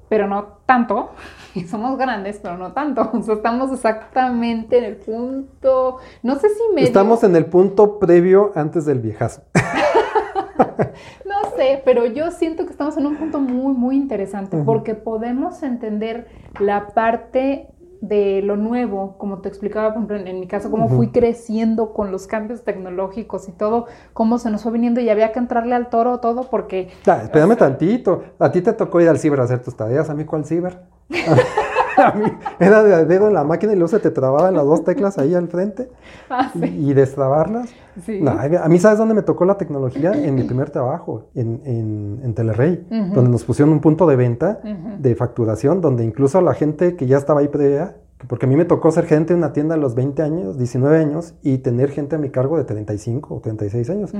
pero 0.10 0.28
no 0.28 0.60
tanto, 0.66 1.12
y 1.56 1.64
somos 1.66 1.98
grandes, 1.98 2.40
pero 2.42 2.58
no 2.58 2.74
tanto. 2.74 3.10
O 3.14 3.22
sea, 3.22 3.36
estamos 3.36 3.72
exactamente 3.72 4.78
en 4.78 4.84
el 4.84 4.96
punto, 4.98 5.98
no 6.24 6.36
sé 6.36 6.50
si 6.50 6.62
medio. 6.74 6.88
Estamos 6.88 7.24
en 7.24 7.36
el 7.36 7.46
punto 7.46 8.00
previo 8.00 8.52
antes 8.56 8.86
del 8.86 9.00
viejazo. 9.00 9.44
no 11.26 11.50
sé, 11.56 11.82
pero 11.86 12.06
yo 12.06 12.32
siento 12.32 12.66
que 12.66 12.72
estamos 12.72 12.98
en 12.98 13.06
un 13.06 13.16
punto 13.16 13.40
muy, 13.40 13.74
muy 13.74 13.96
interesante 13.96 14.58
porque 14.66 14.96
podemos 14.96 15.64
entender 15.64 16.28
la 16.60 16.88
parte 16.88 17.68
de 18.02 18.42
lo 18.42 18.56
nuevo, 18.56 19.16
como 19.18 19.40
te 19.40 19.50
explicaba, 19.50 19.94
por 19.94 20.04
ejemplo, 20.04 20.32
en, 20.32 20.40
mi 20.40 20.48
caso, 20.48 20.72
cómo 20.72 20.88
fui 20.88 21.10
creciendo 21.10 21.94
con 21.94 22.12
los 22.12 22.28
cambios 22.28 22.64
tecnológicos 22.64 23.50
y 23.50 23.52
todo, 23.52 23.88
cómo 24.14 24.38
se 24.38 24.50
nos 24.50 24.64
fue 24.64 24.72
viniendo 24.72 25.02
y 25.02 25.10
había 25.10 25.32
que 25.32 25.40
entrarle 25.40 25.76
al 25.76 25.90
toro 25.90 26.20
todo 26.20 26.50
porque... 26.50 26.90
Ah, 27.06 27.22
espérame 27.24 27.56
tantito, 27.58 28.24
a 28.40 28.52
ti 28.52 28.62
te 28.62 28.74
tocó 28.74 29.02
ir 29.02 29.10
al 29.10 29.20
ciber 29.20 29.40
a 29.40 29.44
hacer 29.44 29.62
tus 29.62 29.76
tareas, 29.76 30.10
a 30.10 30.14
mí 30.14 30.26
cuál 30.26 30.46
ciber. 30.46 30.80
a 32.06 32.12
mí 32.14 32.26
era 32.60 32.84
de 32.84 33.06
dedo 33.06 33.28
en 33.28 33.34
la 33.34 33.44
máquina 33.44 33.74
y 33.74 33.76
luego 33.76 33.90
se 33.90 34.00
te 34.00 34.12
trababan 34.12 34.56
las 34.56 34.66
dos 34.66 34.84
teclas 34.84 35.18
ahí 35.18 35.34
al 35.34 35.48
frente 35.48 35.90
ah, 36.30 36.52
y, 36.54 36.94
destrabarlas. 36.94 37.70
a 38.28 38.70
mí, 38.70 38.80
¿sabes 38.80 38.98
dónde 38.98 39.14
me 39.14 39.22
tocó 39.22 39.46
la 39.46 39.58
tecnología? 39.58 40.12
En 40.14 40.36
mi 40.36 40.44
primer 40.44 40.70
trabajo, 40.70 41.26
en, 41.36 41.62
en, 41.66 42.20
en 42.24 42.34
Telerrey, 42.34 42.86
donde 42.90 43.30
nos 43.30 43.44
pusieron 43.44 43.74
un 43.74 43.80
punto 43.80 44.08
de 44.08 44.16
venta, 44.16 44.60
de 44.98 45.16
facturación, 45.16 45.82
donde 45.82 46.04
incluso 46.04 46.42
la 46.42 46.54
gente 46.54 46.96
que 46.96 47.08
ya 47.08 47.18
estaba 47.18 47.42
ahí 47.42 47.48
previa, 47.48 47.96
porque 48.28 48.46
a 48.46 48.50
mí 48.50 48.56
me 48.56 48.66
tocó 48.66 48.92
ser 48.92 49.06
gente 49.06 49.34
en 49.34 49.40
una 49.40 49.54
tienda 49.54 49.76
a 49.76 49.78
los 49.78 49.96
20 49.96 50.22
años, 50.22 50.58
19 50.58 50.98
años, 50.98 51.36
y 51.42 51.60
tener 51.60 51.90
gente 51.90 52.16
a 52.16 52.20
mi 52.20 52.30
cargo 52.30 52.58
de 52.58 52.66
35 52.66 53.36
o 53.36 53.40
36 53.40 53.90
años. 53.90 54.12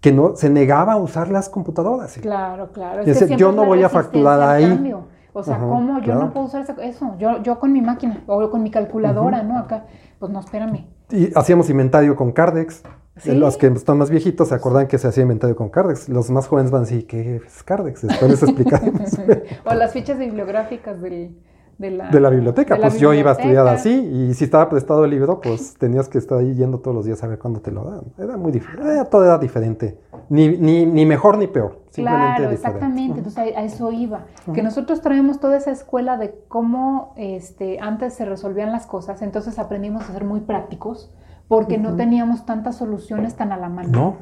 que 0.00 0.12
no 0.12 0.36
se 0.36 0.48
negaba 0.48 0.92
a 0.92 0.96
usar 0.96 1.28
las 1.28 1.48
computadoras. 1.48 2.18
Claro, 2.20 2.70
claro. 2.72 3.04
yo 3.36 3.52
no 3.52 3.64
voy 3.64 3.82
a 3.82 3.88
facturar 3.88 4.40
ahí. 4.40 4.94
O 5.32 5.42
sea, 5.42 5.58
¿cómo 5.58 6.00
yo 6.00 6.14
no 6.14 6.32
puedo 6.32 6.46
usar 6.46 6.64
eso? 6.82 7.14
Yo, 7.18 7.42
yo 7.42 7.58
con 7.58 7.72
mi 7.72 7.80
máquina 7.80 8.22
o 8.26 8.50
con 8.50 8.62
mi 8.62 8.70
calculadora, 8.70 9.42
¿no? 9.42 9.58
Acá, 9.58 9.84
pues 10.18 10.32
no, 10.32 10.40
espérame. 10.40 10.86
Y 11.10 11.30
hacíamos 11.36 11.70
inventario 11.70 12.16
con 12.16 12.32
Cardex. 12.32 12.82
Los 13.24 13.56
que 13.56 13.66
están 13.66 13.98
más 13.98 14.10
viejitos 14.10 14.48
se 14.48 14.54
acuerdan 14.54 14.86
que 14.86 14.96
se 14.96 15.08
hacía 15.08 15.22
inventario 15.22 15.56
con 15.56 15.70
Cardex. 15.70 16.08
Los 16.08 16.30
más 16.30 16.46
jóvenes 16.46 16.70
van 16.70 16.82
a 16.82 16.84
decir, 16.84 17.06
¿qué 17.06 17.36
es 17.36 17.62
Cardex? 17.62 18.02
Después 18.02 18.30
les 18.30 18.42
explicamos. 18.44 19.18
o 19.64 19.74
las 19.74 19.92
fichas 19.92 20.18
bibliográficas 20.18 21.00
del 21.00 21.36
de 21.78 22.20
la, 22.20 22.30
biblioteca. 22.30 22.76
pues 22.76 22.98
yo 22.98 23.14
iba 23.14 23.30
a 23.30 23.34
estudiar 23.34 23.66
así 23.68 23.90
y 23.90 24.34
si 24.34 24.44
estaba 24.44 24.68
prestado 24.68 25.04
el 25.04 25.12
libro, 25.12 25.40
pues 25.40 25.74
tenías 25.78 26.08
que 26.08 26.18
estar 26.18 26.38
ahí 26.38 26.54
yendo 26.54 26.80
todos 26.80 26.94
los 26.94 27.06
días 27.06 27.22
a 27.22 27.28
ver 27.28 27.38
cuándo 27.38 27.60
te 27.60 27.70
lo 27.70 27.84
dan. 27.84 28.00
Era 28.18 28.36
muy 28.36 28.50
diferente, 28.50 29.04
todo 29.08 29.24
era 29.24 29.38
diferente. 29.38 30.00
Ni, 30.28 30.48
ni, 30.58 30.84
ni, 30.86 31.06
mejor 31.06 31.38
ni 31.38 31.46
peor. 31.46 31.84
Simplemente 31.90 32.36
claro, 32.38 32.50
exactamente. 32.50 33.18
Entonces 33.18 33.56
a, 33.56 33.62
eso 33.62 33.92
iba. 33.92 34.26
Que 34.52 34.62
nosotros 34.62 35.00
traemos 35.00 35.38
toda 35.38 35.56
esa 35.56 35.70
escuela 35.70 36.16
de 36.16 36.34
cómo 36.48 37.14
este, 37.16 37.78
antes 37.80 38.14
se 38.14 38.24
resolvían 38.24 38.72
las 38.72 38.86
cosas, 38.86 39.22
entonces 39.22 39.58
aprendimos 39.60 40.10
a 40.10 40.12
ser 40.12 40.24
muy 40.24 40.40
prácticos 40.40 41.14
porque 41.46 41.78
no 41.78 41.96
teníamos 41.96 42.44
tantas 42.44 42.76
soluciones 42.76 43.36
tan 43.36 43.52
a 43.52 43.56
la 43.56 43.68
mano. 43.68 43.88
No. 43.90 44.16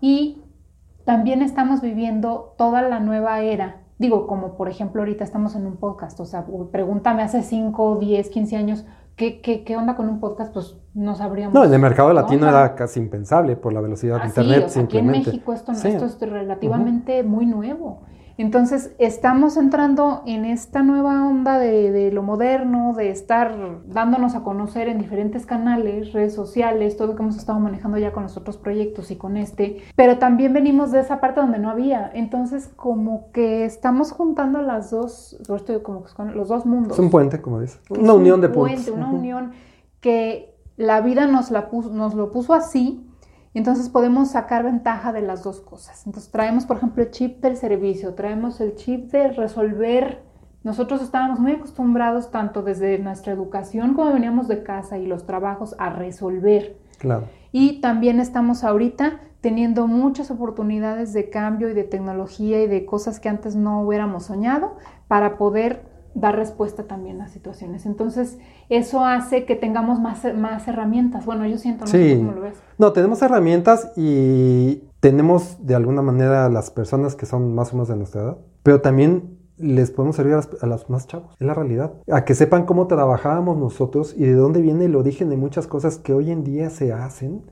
Y 0.00 0.44
también 1.04 1.42
estamos 1.42 1.82
viviendo 1.82 2.54
toda 2.56 2.82
la 2.82 3.00
nueva 3.00 3.40
era 3.40 3.79
Digo, 4.00 4.26
como 4.26 4.56
por 4.56 4.70
ejemplo 4.70 5.02
ahorita 5.02 5.24
estamos 5.24 5.54
en 5.56 5.66
un 5.66 5.76
podcast, 5.76 6.18
o 6.20 6.24
sea, 6.24 6.46
pregúntame 6.72 7.22
hace 7.22 7.42
5, 7.42 7.98
10, 8.00 8.30
15 8.30 8.56
años, 8.56 8.86
¿qué, 9.14 9.42
qué, 9.42 9.62
qué 9.62 9.76
onda 9.76 9.94
con 9.94 10.08
un 10.08 10.20
podcast? 10.20 10.54
Pues 10.54 10.78
no 10.94 11.14
sabríamos. 11.16 11.52
No, 11.52 11.64
en 11.64 11.74
el 11.74 11.78
mercado 11.78 12.10
latino 12.14 12.48
era 12.48 12.74
casi 12.74 12.98
impensable 12.98 13.56
por 13.56 13.74
la 13.74 13.82
velocidad 13.82 14.16
de 14.16 14.22
ah, 14.22 14.26
Internet. 14.28 14.68
Sí, 14.70 14.80
Aquí 14.80 14.96
en 14.96 15.06
México 15.06 15.52
esto, 15.52 15.72
esto 15.72 16.06
es 16.06 16.18
relativamente 16.18 17.22
muy 17.24 17.44
nuevo. 17.44 18.00
Entonces, 18.40 18.94
estamos 18.98 19.58
entrando 19.58 20.22
en 20.24 20.46
esta 20.46 20.82
nueva 20.82 21.28
onda 21.28 21.58
de, 21.58 22.10
lo 22.10 22.22
moderno, 22.22 22.94
de 22.96 23.10
estar 23.10 23.82
dándonos 23.86 24.34
a 24.34 24.42
conocer 24.42 24.88
en 24.88 24.98
diferentes 24.98 25.44
canales, 25.44 26.14
redes 26.14 26.32
sociales, 26.36 26.96
todo 26.96 27.08
lo 27.08 27.16
que 27.16 27.22
hemos 27.22 27.36
estado 27.36 27.60
manejando 27.60 27.98
ya 27.98 28.12
con 28.12 28.22
los 28.22 28.38
otros 28.38 28.56
proyectos 28.56 29.10
y 29.10 29.16
con 29.16 29.36
este, 29.36 29.82
pero 29.94 30.16
también 30.16 30.54
venimos 30.54 30.90
de 30.90 31.00
esa 31.00 31.20
parte 31.20 31.40
donde 31.40 31.58
no 31.58 31.68
había. 31.68 32.10
Entonces, 32.14 32.70
como 32.76 33.30
que 33.32 33.66
estamos 33.66 34.10
juntando 34.10 34.62
las 34.62 34.90
dos, 34.90 35.36
como 35.82 36.06
los 36.32 36.48
dos 36.48 36.64
mundos. 36.64 36.94
Es 36.94 36.98
un 36.98 37.10
puente, 37.10 37.42
como 37.42 37.60
dices. 37.60 37.78
Una 37.90 38.14
unión 38.14 38.40
de 38.40 38.48
puentes. 38.48 38.88
Una 38.88 39.10
unión 39.10 39.52
que 40.00 40.56
la 40.78 41.02
vida 41.02 41.26
nos, 41.26 41.50
la 41.50 41.68
nos 41.92 42.14
lo 42.14 42.30
puso 42.30 42.54
así 42.54 43.06
entonces 43.54 43.88
podemos 43.88 44.30
sacar 44.30 44.62
ventaja 44.62 45.12
de 45.12 45.22
las 45.22 45.42
dos 45.42 45.60
cosas. 45.60 46.06
Entonces 46.06 46.30
traemos, 46.30 46.66
por 46.66 46.76
ejemplo, 46.76 47.02
el 47.02 47.10
chip 47.10 47.40
del 47.40 47.56
servicio, 47.56 48.14
traemos 48.14 48.60
el 48.60 48.76
chip 48.76 49.10
de 49.10 49.28
resolver. 49.32 50.22
Nosotros 50.62 51.02
estábamos 51.02 51.40
muy 51.40 51.52
acostumbrados, 51.52 52.30
tanto 52.30 52.62
desde 52.62 52.98
nuestra 52.98 53.32
educación 53.32 53.94
como 53.94 54.12
veníamos 54.12 54.46
de 54.46 54.62
casa 54.62 54.98
y 54.98 55.06
los 55.06 55.26
trabajos, 55.26 55.74
a 55.78 55.90
resolver. 55.90 56.76
Claro. 56.98 57.24
Y 57.50 57.80
también 57.80 58.20
estamos 58.20 58.62
ahorita 58.62 59.20
teniendo 59.40 59.86
muchas 59.86 60.30
oportunidades 60.30 61.12
de 61.12 61.30
cambio 61.30 61.70
y 61.70 61.74
de 61.74 61.84
tecnología 61.84 62.62
y 62.62 62.66
de 62.66 62.84
cosas 62.84 63.20
que 63.20 63.28
antes 63.28 63.56
no 63.56 63.82
hubiéramos 63.82 64.24
soñado 64.24 64.76
para 65.08 65.38
poder 65.38 65.89
dar 66.14 66.36
respuesta 66.36 66.84
también 66.84 67.20
a 67.20 67.28
situaciones. 67.28 67.86
Entonces, 67.86 68.38
eso 68.68 69.04
hace 69.04 69.44
que 69.44 69.56
tengamos 69.56 70.00
más, 70.00 70.22
más 70.34 70.66
herramientas. 70.66 71.24
Bueno, 71.24 71.46
yo 71.46 71.58
siento, 71.58 71.84
no 71.84 71.90
sé 71.90 72.18
cómo 72.18 72.32
lo 72.32 72.40
ves. 72.40 72.54
No, 72.78 72.92
tenemos 72.92 73.22
herramientas 73.22 73.92
y 73.96 74.82
tenemos 75.00 75.64
de 75.64 75.74
alguna 75.74 76.02
manera 76.02 76.46
a 76.46 76.48
las 76.48 76.70
personas 76.70 77.14
que 77.14 77.26
son 77.26 77.54
más 77.54 77.72
o 77.72 77.76
menos 77.76 77.88
de 77.88 77.96
nuestra 77.96 78.22
edad, 78.22 78.38
pero 78.62 78.80
también 78.80 79.38
les 79.56 79.90
podemos 79.90 80.16
servir 80.16 80.34
a, 80.34 80.66
los 80.66 80.88
más 80.88 81.06
chavos, 81.06 81.36
es 81.38 81.46
la 81.46 81.54
realidad. 81.54 81.92
A 82.10 82.24
que 82.24 82.34
sepan 82.34 82.64
cómo 82.64 82.86
trabajábamos 82.86 83.58
nosotros 83.58 84.14
y 84.16 84.24
de 84.24 84.32
dónde 84.32 84.62
viene 84.62 84.86
el 84.86 84.96
origen 84.96 85.28
de 85.28 85.36
muchas 85.36 85.66
cosas 85.66 85.98
que 85.98 86.14
hoy 86.14 86.30
en 86.30 86.44
día 86.44 86.70
se 86.70 86.92
hacen, 86.92 87.42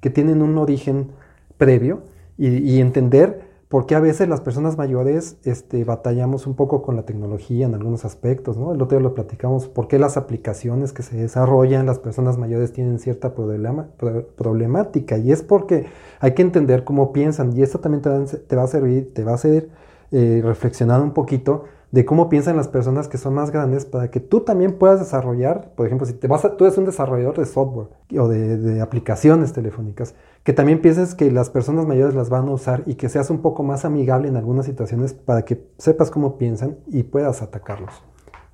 que 0.00 0.08
tienen 0.08 0.40
un 0.40 0.56
origen 0.56 1.12
previo 1.58 2.04
y, 2.38 2.48
y 2.48 2.80
entender 2.80 3.47
porque 3.68 3.94
a 3.94 4.00
veces 4.00 4.28
las 4.28 4.40
personas 4.40 4.78
mayores 4.78 5.36
este, 5.44 5.84
batallamos 5.84 6.46
un 6.46 6.54
poco 6.54 6.80
con 6.82 6.96
la 6.96 7.02
tecnología 7.02 7.66
en 7.66 7.74
algunos 7.74 8.06
aspectos, 8.06 8.56
¿no? 8.56 8.72
El 8.72 8.80
otro 8.80 8.98
día 8.98 9.06
lo 9.06 9.14
platicamos, 9.14 9.68
por 9.68 9.88
qué 9.88 9.98
las 9.98 10.16
aplicaciones 10.16 10.94
que 10.94 11.02
se 11.02 11.16
desarrollan, 11.16 11.84
las 11.84 11.98
personas 11.98 12.38
mayores 12.38 12.72
tienen 12.72 12.98
cierta 12.98 13.34
problemática, 13.34 15.18
y 15.18 15.32
es 15.32 15.42
porque 15.42 15.86
hay 16.20 16.32
que 16.32 16.42
entender 16.42 16.84
cómo 16.84 17.12
piensan, 17.12 17.54
y 17.54 17.62
esto 17.62 17.80
también 17.80 18.02
te 18.02 18.56
va, 18.56 18.62
a 18.62 18.66
servir, 18.68 19.12
te 19.12 19.24
va 19.24 19.32
a 19.32 19.34
hacer 19.34 19.68
eh, 20.12 20.40
reflexionar 20.42 21.02
un 21.02 21.12
poquito 21.12 21.64
de 21.90 22.04
cómo 22.04 22.28
piensan 22.28 22.56
las 22.56 22.68
personas 22.68 23.08
que 23.08 23.16
son 23.16 23.34
más 23.34 23.50
grandes 23.50 23.86
para 23.86 24.10
que 24.10 24.20
tú 24.20 24.40
también 24.40 24.74
puedas 24.78 25.00
desarrollar, 25.00 25.72
por 25.74 25.86
ejemplo, 25.86 26.06
si 26.06 26.12
te 26.12 26.28
vas 26.28 26.46
tú 26.56 26.64
eres 26.64 26.76
un 26.76 26.84
desarrollador 26.84 27.38
de 27.38 27.46
software 27.46 27.88
o 28.18 28.28
de, 28.28 28.80
aplicaciones 28.80 29.52
telefónicas, 29.52 30.14
que 30.44 30.52
también 30.52 30.80
pienses 30.80 31.14
que 31.14 31.30
las 31.30 31.50
personas 31.50 31.86
mayores 31.86 32.14
las 32.14 32.28
van 32.28 32.48
a 32.48 32.52
usar 32.52 32.82
y 32.86 32.94
que 32.94 33.08
seas 33.08 33.30
un 33.30 33.40
poco 33.40 33.62
más 33.62 33.84
amigable 33.84 34.28
en 34.28 34.36
algunas 34.36 34.66
situaciones 34.66 35.14
para 35.14 35.42
que 35.42 35.66
sepas 35.78 36.10
cómo 36.10 36.36
piensan 36.36 36.76
y 36.86 37.04
puedas 37.04 37.42
atacarlos. 37.42 38.02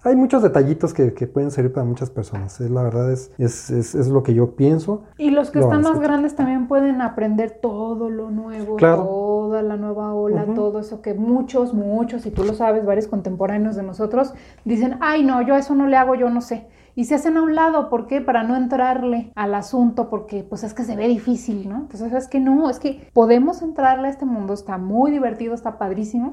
Hay 0.07 0.17
muchos 0.17 0.43
detallitos 0.43 0.93
que, 0.93 1.11
pueden 1.27 1.51
servir 1.51 1.73
para 1.73 1.87
muchas 1.87 2.11
personas. 2.11 2.61
Es, 2.61 2.71
la 2.71 2.83
verdad 2.83 3.11
es, 3.11 3.33
es, 3.39 3.71
es, 3.71 4.09
lo 4.09 4.23
que 4.23 4.35
yo 4.35 4.55
pienso. 4.55 5.05
Y 5.17 5.31
los 5.31 5.51
que 5.51 5.61
están 5.61 5.81
más 5.81 5.99
grandes 5.99 6.37
también 6.37 6.69
pueden 6.69 7.01
aprender 7.01 7.59
todo 7.63 8.11
lo 8.11 8.31
nuevo, 8.31 8.77
toda 8.77 9.63
la 9.63 9.77
nueva 9.79 10.13
ola, 10.13 10.45
todo 10.55 10.81
eso 10.81 11.01
que 11.01 11.15
muchos, 11.15 11.73
muchos, 11.73 12.27
y 12.27 12.31
tú 12.31 12.45
lo 12.45 12.53
sabes, 12.53 12.85
varios 12.85 13.09
contemporáneos 13.09 13.77
de 13.77 13.83
nosotros, 13.83 14.35
dicen, 14.67 14.99
ay 15.01 15.25
no, 15.25 15.41
yo 15.41 15.57
eso 15.57 15.75
no 15.75 15.87
le 15.87 15.97
hago, 15.97 16.15
yo 16.15 16.29
no 16.29 16.43
sé. 16.43 16.67
Y 16.95 17.07
se 17.07 17.15
hacen 17.15 17.39
a 17.39 17.43
un 17.43 17.55
lado, 17.55 17.89
¿por 17.89 18.07
qué? 18.07 18.21
Para 18.21 18.43
no 18.43 18.57
entrarle 18.57 19.33
al 19.35 19.55
asunto, 19.55 20.11
porque 20.11 20.45
pues 20.45 20.65
es 20.65 20.75
que 20.75 20.85
se 20.85 20.97
ve 20.97 21.09
difícil, 21.09 21.67
¿no? 21.67 21.77
Entonces 21.77 22.13
es 22.13 22.29
que 22.29 22.41
no, 22.41 22.69
es 22.69 22.79
que 22.79 23.09
podemos 23.15 23.63
entrarle 23.63 24.09
a 24.09 24.11
este 24.11 24.27
mundo, 24.27 24.53
está 24.53 24.77
muy 24.77 25.11
divertido, 25.11 25.55
está 25.55 25.79
padrísimo 25.79 26.31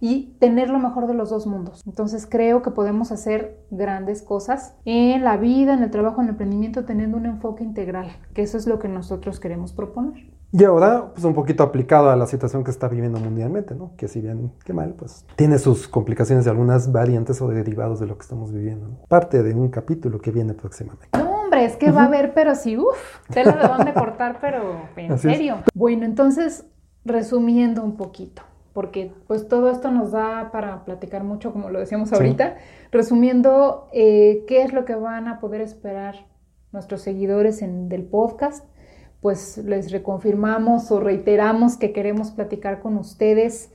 y 0.00 0.34
tener 0.40 0.70
lo 0.70 0.78
mejor 0.78 1.06
de 1.06 1.14
los 1.14 1.30
dos 1.30 1.46
mundos. 1.46 1.82
Entonces 1.86 2.26
creo 2.26 2.62
que 2.62 2.70
podemos 2.70 3.12
hacer 3.12 3.58
grandes 3.70 4.22
cosas 4.22 4.74
en 4.84 5.22
la 5.22 5.36
vida, 5.36 5.74
en 5.74 5.82
el 5.82 5.90
trabajo, 5.90 6.20
en 6.20 6.28
el 6.28 6.30
emprendimiento, 6.30 6.84
teniendo 6.84 7.16
un 7.16 7.26
enfoque 7.26 7.62
integral, 7.62 8.08
que 8.34 8.42
eso 8.42 8.56
es 8.56 8.66
lo 8.66 8.78
que 8.78 8.88
nosotros 8.88 9.38
queremos 9.38 9.72
proponer. 9.72 10.30
Y 10.52 10.64
ahora, 10.64 11.12
pues 11.12 11.24
un 11.24 11.34
poquito 11.34 11.62
aplicado 11.62 12.10
a 12.10 12.16
la 12.16 12.26
situación 12.26 12.64
que 12.64 12.72
está 12.72 12.88
viviendo 12.88 13.20
mundialmente, 13.20 13.74
¿no? 13.76 13.92
Que 13.96 14.08
si 14.08 14.20
bien 14.20 14.50
que 14.64 14.72
mal, 14.72 14.94
pues 14.94 15.24
tiene 15.36 15.58
sus 15.58 15.86
complicaciones 15.86 16.44
de 16.44 16.50
algunas 16.50 16.90
variantes 16.90 17.40
o 17.40 17.46
derivados 17.46 18.00
de 18.00 18.06
lo 18.06 18.16
que 18.16 18.22
estamos 18.22 18.52
viviendo. 18.52 18.88
¿no? 18.88 18.96
Parte 19.06 19.44
de 19.44 19.54
un 19.54 19.68
capítulo 19.68 20.20
que 20.20 20.32
viene 20.32 20.54
próximamente. 20.54 21.06
No, 21.16 21.42
hombre, 21.42 21.66
es 21.66 21.76
que 21.76 21.92
va 21.92 22.02
a 22.02 22.06
haber, 22.06 22.34
pero 22.34 22.56
sí, 22.56 22.76
uff, 22.76 23.20
tela 23.28 23.52
de 23.52 23.68
dónde 23.68 23.94
cortar, 23.94 24.38
pero 24.40 24.88
en 24.96 25.12
Así 25.12 25.28
es. 25.28 25.34
serio. 25.34 25.58
Bueno, 25.72 26.04
entonces, 26.04 26.64
resumiendo 27.04 27.84
un 27.84 27.96
poquito, 27.96 28.42
porque 28.80 29.12
pues 29.26 29.46
todo 29.46 29.68
esto 29.70 29.90
nos 29.90 30.10
da 30.12 30.48
para 30.52 30.86
platicar 30.86 31.22
mucho, 31.22 31.52
como 31.52 31.68
lo 31.68 31.78
decíamos 31.80 32.08
Sí. 32.08 32.14
ahorita. 32.14 32.56
Resumiendo, 32.90 33.88
eh, 33.92 34.46
¿qué 34.48 34.62
es 34.62 34.72
lo 34.72 34.86
que 34.86 34.94
van 34.94 35.28
a 35.28 35.38
poder 35.38 35.60
esperar 35.60 36.14
nuestros 36.72 37.02
seguidores 37.02 37.60
en, 37.60 37.90
del 37.90 38.04
podcast? 38.04 38.66
Pues 39.20 39.58
les 39.58 39.92
reconfirmamos 39.92 40.90
o 40.90 40.98
reiteramos 40.98 41.76
que 41.76 41.92
queremos 41.92 42.30
platicar 42.30 42.80
con 42.80 42.96
ustedes 42.96 43.70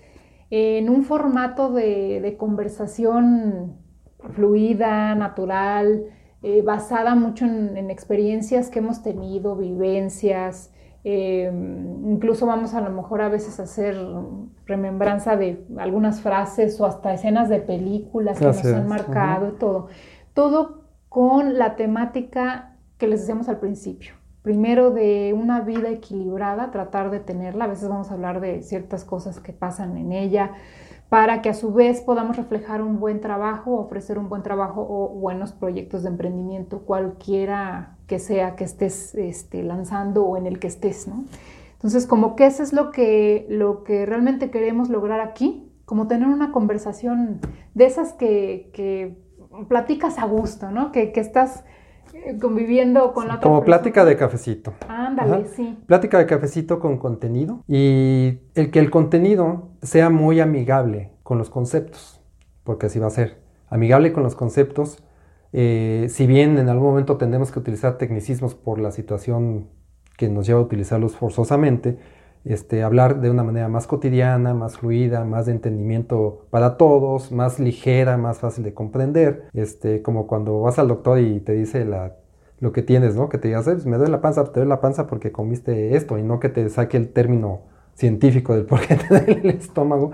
en 0.49 0.89
un 0.89 1.03
formato 1.03 1.71
de, 1.71 2.19
de 2.19 2.35
conversación 2.35 3.77
fluida, 4.31 5.13
natural, 5.13 6.05
eh, 6.41 6.63
basada 6.63 7.13
mucho 7.13 7.45
en, 7.45 7.77
en 7.77 7.91
experiencias 7.91 8.71
que 8.71 8.79
hemos 8.79 9.03
tenido, 9.03 9.55
vivencias, 9.55 10.73
eh, 11.07 11.51
incluso 11.53 12.47
vamos 12.47 12.73
a 12.73 12.81
lo 12.81 12.89
mejor 12.89 13.21
a 13.21 13.29
veces 13.29 13.59
a 13.59 13.63
hacer 13.63 13.95
remembranza 14.65 15.37
de 15.37 15.63
algunas 15.77 16.19
frases 16.21 16.81
o 16.81 16.85
hasta 16.87 17.13
escenas 17.13 17.47
de 17.47 17.59
películas 17.59 18.39
que 18.39 18.45
nos 18.45 18.65
han 18.65 18.87
marcado 18.87 19.49
y 19.49 19.51
todo. 19.59 19.87
Todo 20.33 20.85
con 21.07 21.59
la 21.59 21.75
temática 21.75 22.75
que 22.97 23.07
les 23.07 23.19
decíamos 23.19 23.49
al 23.49 23.59
principio. 23.59 24.15
Primero 24.41 24.89
de 24.89 25.35
una 25.39 25.61
vida 25.61 25.89
equilibrada, 25.89 26.71
tratar 26.71 27.11
de 27.11 27.19
tenerla. 27.19 27.65
A 27.65 27.67
veces 27.67 27.87
vamos 27.87 28.09
a 28.09 28.15
hablar 28.15 28.41
de 28.41 28.63
ciertas 28.63 29.05
cosas 29.05 29.39
que 29.39 29.53
pasan 29.53 29.97
en 29.97 30.11
ella 30.11 30.53
para 31.09 31.41
que 31.41 31.49
a 31.49 31.53
su 31.53 31.73
vez 31.73 32.01
podamos 32.01 32.35
reflejar 32.35 32.81
un 32.81 32.99
buen 32.99 33.21
trabajo, 33.21 33.75
ofrecer 33.75 34.17
un 34.17 34.27
buen 34.27 34.41
trabajo 34.41 34.85
o 34.89 35.09
buenos 35.09 35.53
proyectos 35.53 36.03
de 36.03 36.09
emprendimiento, 36.09 36.79
cualquiera 36.79 37.97
que 38.07 38.19
sea 38.19 38.55
que 38.55 38.63
estés 38.63 39.13
este, 39.15 39.63
lanzando 39.63 40.25
o 40.25 40.37
en 40.37 40.47
el 40.47 40.59
que 40.59 40.67
estés, 40.67 41.07
¿no? 41.07 41.25
Entonces, 41.73 42.07
como 42.07 42.35
que 42.35 42.47
eso 42.47 42.63
es 42.63 42.73
lo 42.73 42.91
que, 42.91 43.45
lo 43.49 43.83
que 43.83 44.05
realmente 44.05 44.49
queremos 44.49 44.89
lograr 44.89 45.19
aquí, 45.19 45.71
como 45.85 46.07
tener 46.07 46.27
una 46.27 46.51
conversación 46.51 47.39
de 47.75 47.85
esas 47.85 48.13
que, 48.13 48.71
que 48.73 49.17
platicas 49.67 50.17
a 50.17 50.25
gusto, 50.25 50.71
¿no? 50.71 50.91
Que, 50.91 51.11
que 51.11 51.19
estás 51.19 51.63
conviviendo 52.41 53.13
con 53.13 53.27
la 53.27 53.35
otra 53.35 53.43
Como 53.43 53.61
persona. 53.61 53.77
plática 53.77 54.05
de 54.05 54.17
cafecito. 54.17 54.73
Ándale, 54.87 55.33
Ajá. 55.35 55.43
sí. 55.55 55.77
Plática 55.85 56.17
de 56.17 56.25
cafecito 56.25 56.79
con 56.79 56.97
contenido 56.97 57.63
y 57.67 58.39
el 58.55 58.71
que 58.71 58.79
el 58.79 58.89
contenido 58.89 59.69
sea 59.81 60.09
muy 60.09 60.39
amigable 60.39 61.11
con 61.23 61.37
los 61.37 61.49
conceptos, 61.49 62.21
porque 62.63 62.87
así 62.87 62.99
va 62.99 63.07
a 63.07 63.11
ser. 63.11 63.39
Amigable 63.69 64.13
con 64.13 64.23
los 64.23 64.35
conceptos, 64.35 65.03
eh, 65.53 66.07
si 66.09 66.27
bien 66.27 66.57
en 66.57 66.69
algún 66.69 66.87
momento 66.89 67.17
tendremos 67.17 67.51
que 67.51 67.59
utilizar 67.59 67.97
tecnicismos 67.97 68.55
por 68.55 68.79
la 68.79 68.91
situación 68.91 69.67
que 70.17 70.29
nos 70.29 70.45
lleva 70.47 70.59
a 70.59 70.63
utilizarlos 70.63 71.15
forzosamente, 71.15 71.97
este, 72.45 72.83
hablar 72.83 73.21
de 73.21 73.29
una 73.29 73.43
manera 73.43 73.67
más 73.67 73.87
cotidiana, 73.87 74.53
más 74.53 74.77
fluida, 74.77 75.25
más 75.25 75.45
de 75.47 75.53
entendimiento 75.53 76.45
para 76.51 76.77
todos, 76.77 77.31
más 77.31 77.59
ligera, 77.59 78.17
más 78.17 78.39
fácil 78.39 78.63
de 78.63 78.73
comprender, 78.73 79.45
este, 79.53 80.01
como 80.01 80.27
cuando 80.27 80.61
vas 80.61 80.79
al 80.79 80.87
doctor 80.87 81.19
y 81.19 81.39
te 81.41 81.53
dice 81.53 81.85
la, 81.85 82.15
lo 82.59 82.71
que 82.71 82.81
tienes, 82.83 83.15
¿no? 83.15 83.27
Que 83.29 83.37
te 83.37 83.47
digas, 83.49 83.67
"Eh, 83.67 83.71
pues, 83.73 83.85
me 83.85 83.97
duele 83.97 84.11
la 84.11 84.21
panza, 84.21 84.43
te 84.45 84.59
duele 84.59 84.69
la 84.69 84.79
panza 84.81 85.07
porque 85.07 85.31
comiste 85.31 85.95
esto 85.95 86.17
y 86.17 86.23
no 86.23 86.39
que 86.39 86.49
te 86.49 86.69
saque 86.69 86.97
el 86.97 87.09
término 87.11 87.61
científico 87.95 88.55
del 88.55 88.65
por 88.65 88.79
qué 88.81 88.95
te 89.09 89.31
el 89.31 89.49
estómago, 89.49 90.11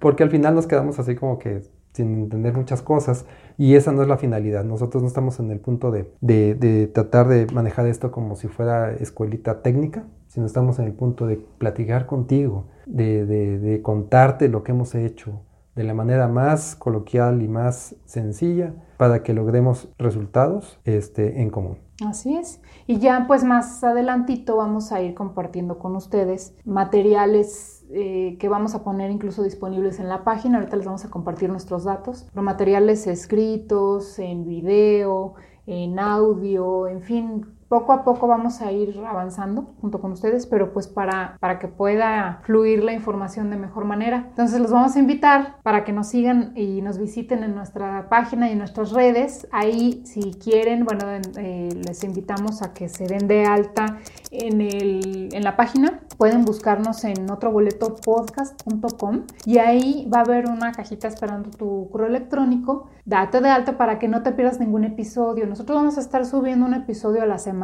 porque 0.00 0.22
al 0.22 0.30
final 0.30 0.54
nos 0.54 0.66
quedamos 0.66 0.98
así 0.98 1.14
como 1.16 1.38
que 1.38 1.62
sin 1.92 2.14
entender 2.14 2.54
muchas 2.56 2.82
cosas 2.82 3.26
y 3.58 3.74
esa 3.74 3.90
no 3.92 4.02
es 4.02 4.08
la 4.08 4.16
finalidad. 4.16 4.64
Nosotros 4.64 5.02
no 5.02 5.08
estamos 5.08 5.40
en 5.40 5.50
el 5.50 5.58
punto 5.60 5.90
de- 5.90 6.54
de 6.54 6.86
tratar 6.86 7.26
de 7.28 7.46
manejar 7.52 7.86
esto 7.86 8.10
como 8.12 8.36
si 8.36 8.46
fuera 8.48 8.92
escuelita 8.92 9.62
técnica, 9.62 10.04
sino 10.30 10.46
estamos 10.46 10.78
en 10.78 10.86
el 10.86 10.92
punto 10.94 11.26
de 11.26 11.36
platicar 11.36 12.06
contigo, 12.06 12.64
de, 12.86 13.26
de- 13.26 13.58
de 13.58 13.82
contarte 13.82 14.48
lo 14.48 14.62
que 14.62 14.72
hemos 14.72 14.94
hecho 14.94 15.42
de 15.76 15.84
la 15.84 15.92
manera 15.94 16.26
más 16.28 16.74
coloquial 16.76 17.42
y 17.42 17.48
más 17.48 17.94
sencilla 18.04 18.74
para 18.96 19.22
que 19.22 19.32
logremos 19.34 19.88
resultados 19.98 20.78
este, 20.84 21.42
en 21.42 21.50
común. 21.50 21.78
Así 22.06 22.34
es. 22.36 22.60
Y 22.86 22.98
ya 22.98 23.24
pues 23.28 23.44
más 23.44 23.82
adelantito 23.84 24.56
vamos 24.56 24.90
a 24.92 25.00
ir 25.02 25.14
compartiendo 25.14 25.78
con 25.78 25.94
ustedes 25.96 26.54
materiales 26.64 27.84
eh, 27.92 28.36
que 28.38 28.48
vamos 28.48 28.74
a 28.74 28.82
poner 28.84 29.10
incluso 29.10 29.42
disponibles 29.42 30.00
en 30.00 30.08
la 30.08 30.22
página. 30.24 30.58
Ahorita 30.58 30.76
les 30.76 30.86
vamos 30.86 31.04
a 31.04 31.10
compartir 31.10 31.50
nuestros 31.50 31.84
datos, 31.84 32.26
pero 32.32 32.42
materiales 32.42 33.06
escritos, 33.06 34.18
en 34.18 34.44
video, 34.44 35.34
en 35.66 35.98
audio, 35.98 36.88
en 36.88 37.02
fin. 37.02 37.46
Poco 37.70 37.92
a 37.92 38.02
poco 38.02 38.26
vamos 38.26 38.62
a 38.62 38.72
ir 38.72 39.00
avanzando 39.06 39.74
junto 39.80 40.00
con 40.00 40.10
ustedes, 40.10 40.44
pero 40.44 40.72
pues 40.72 40.88
para, 40.88 41.36
para 41.38 41.60
que 41.60 41.68
pueda 41.68 42.40
fluir 42.42 42.82
la 42.82 42.92
información 42.92 43.48
de 43.48 43.56
mejor 43.56 43.84
manera. 43.84 44.26
Entonces 44.30 44.58
los 44.58 44.72
vamos 44.72 44.96
a 44.96 44.98
invitar 44.98 45.58
para 45.62 45.84
que 45.84 45.92
nos 45.92 46.08
sigan 46.08 46.52
y 46.56 46.82
nos 46.82 46.98
visiten 46.98 47.44
en 47.44 47.54
nuestra 47.54 48.08
página 48.08 48.48
y 48.48 48.54
en 48.54 48.58
nuestras 48.58 48.90
redes. 48.90 49.46
Ahí 49.52 50.02
si 50.04 50.32
quieren, 50.32 50.84
bueno, 50.84 51.04
eh, 51.38 51.68
les 51.86 52.02
invitamos 52.02 52.60
a 52.62 52.74
que 52.74 52.88
se 52.88 53.06
den 53.06 53.28
de 53.28 53.44
alta 53.44 53.98
en, 54.32 54.60
el, 54.60 55.28
en 55.30 55.44
la 55.44 55.54
página. 55.54 56.00
Pueden 56.18 56.44
buscarnos 56.44 57.04
en 57.04 57.30
otroboletopodcast.com 57.30 59.26
y 59.46 59.58
ahí 59.58 60.10
va 60.12 60.18
a 60.18 60.22
haber 60.22 60.48
una 60.48 60.72
cajita 60.72 61.06
esperando 61.06 61.50
tu 61.50 61.88
correo 61.92 62.08
electrónico. 62.08 62.88
Date 63.04 63.40
de 63.40 63.48
alta 63.48 63.78
para 63.78 64.00
que 64.00 64.08
no 64.08 64.24
te 64.24 64.32
pierdas 64.32 64.58
ningún 64.58 64.82
episodio. 64.82 65.46
Nosotros 65.46 65.78
vamos 65.78 65.98
a 65.98 66.00
estar 66.00 66.26
subiendo 66.26 66.66
un 66.66 66.74
episodio 66.74 67.22
a 67.22 67.26
la 67.26 67.38
semana 67.38 67.59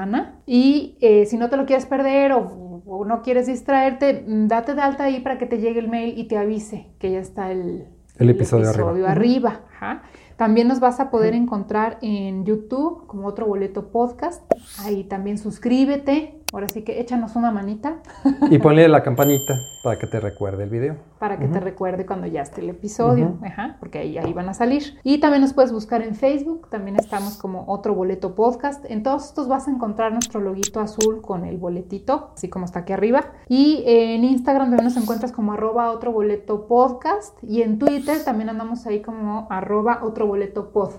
y 0.46 0.96
eh, 1.00 1.26
si 1.26 1.36
no 1.36 1.48
te 1.48 1.56
lo 1.56 1.66
quieres 1.66 1.86
perder 1.86 2.32
o, 2.32 2.82
o, 2.86 3.04
no 3.04 3.22
quieres 3.22 3.46
distraerte, 3.46 4.24
mm, 4.26 4.48
date 4.48 4.74
de 4.74 4.80
alta 4.80 5.04
ahí 5.04 5.20
para 5.20 5.38
que 5.38 5.46
te 5.46 5.58
llegue 5.58 5.80
el 5.80 5.88
mail 5.88 6.18
y 6.18 6.28
te 6.28 6.36
avise 6.36 6.88
que 6.98 7.12
ya 7.12 7.20
está 7.20 7.50
el, 7.50 7.86
el 8.18 8.30
episodio, 8.30 8.64
el 8.64 8.70
episodio 8.70 9.06
arriba. 9.06 9.10
arriba. 9.10 9.60
Ajá. 9.74 10.02
También 10.36 10.68
nos 10.68 10.80
vas 10.80 11.00
a 11.00 11.10
poder 11.10 11.34
encontrar 11.34 11.98
en 12.02 12.44
YouTube 12.44 13.06
como 13.06 13.26
otro 13.26 13.46
boleto 13.46 13.90
podcast. 13.90 14.42
Ahí 14.84 15.04
también 15.04 15.38
suscríbete. 15.38 16.35
Ahora 16.52 16.68
sí 16.68 16.82
que 16.82 17.00
échanos 17.00 17.36
una 17.36 17.50
manita. 17.50 17.96
Y 18.50 18.58
ponle 18.58 18.86
la 18.88 19.02
campanita 19.02 19.60
para 19.82 19.98
que 19.98 20.06
te 20.06 20.20
recuerde 20.20 20.64
el 20.64 20.70
video. 20.70 20.96
Para 21.18 21.38
que 21.38 21.46
uh 21.46 21.48
-huh. 21.48 21.52
te 21.52 21.60
recuerde 21.60 22.06
cuando 22.06 22.26
ya 22.26 22.42
esté 22.42 22.60
el 22.60 22.70
episodio. 22.70 23.26
Uh 23.26 23.40
-huh. 23.40 23.46
Ajá, 23.48 23.76
porque 23.80 23.98
ahí, 23.98 24.18
ahí 24.18 24.32
van 24.32 24.48
a 24.48 24.54
salir. 24.54 24.98
Y 25.02 25.18
también 25.18 25.42
nos 25.42 25.52
puedes 25.52 25.72
buscar 25.72 26.02
en 26.02 26.14
Facebook. 26.14 26.68
También 26.70 26.96
estamos 26.96 27.36
como 27.36 27.64
otro 27.66 27.94
boleto 27.94 28.34
podcast. 28.34 28.84
En 28.88 29.02
todos 29.02 29.26
estos 29.26 29.48
vas 29.48 29.66
a 29.66 29.70
encontrar 29.70 30.12
nuestro 30.12 30.40
loguito 30.40 30.80
azul 30.80 31.20
con 31.20 31.44
el 31.44 31.56
boletito, 31.58 32.30
así 32.34 32.48
como 32.48 32.64
está 32.64 32.80
aquí 32.80 32.92
arriba. 32.92 33.32
Y 33.48 33.82
en 33.86 34.24
Instagram 34.24 34.68
también 34.68 34.84
nos 34.84 34.96
encuentras 34.96 35.32
como 35.32 35.52
arroba 35.52 35.90
otro 35.90 36.12
boleto 36.12 36.66
podcast. 36.68 37.36
Y 37.42 37.62
en 37.62 37.78
Twitter 37.78 38.24
también 38.24 38.48
andamos 38.50 38.86
ahí 38.86 39.02
como 39.02 39.46
arroba 39.50 40.00
otro 40.04 40.26
boleto 40.26 40.70
pod. 40.72 40.90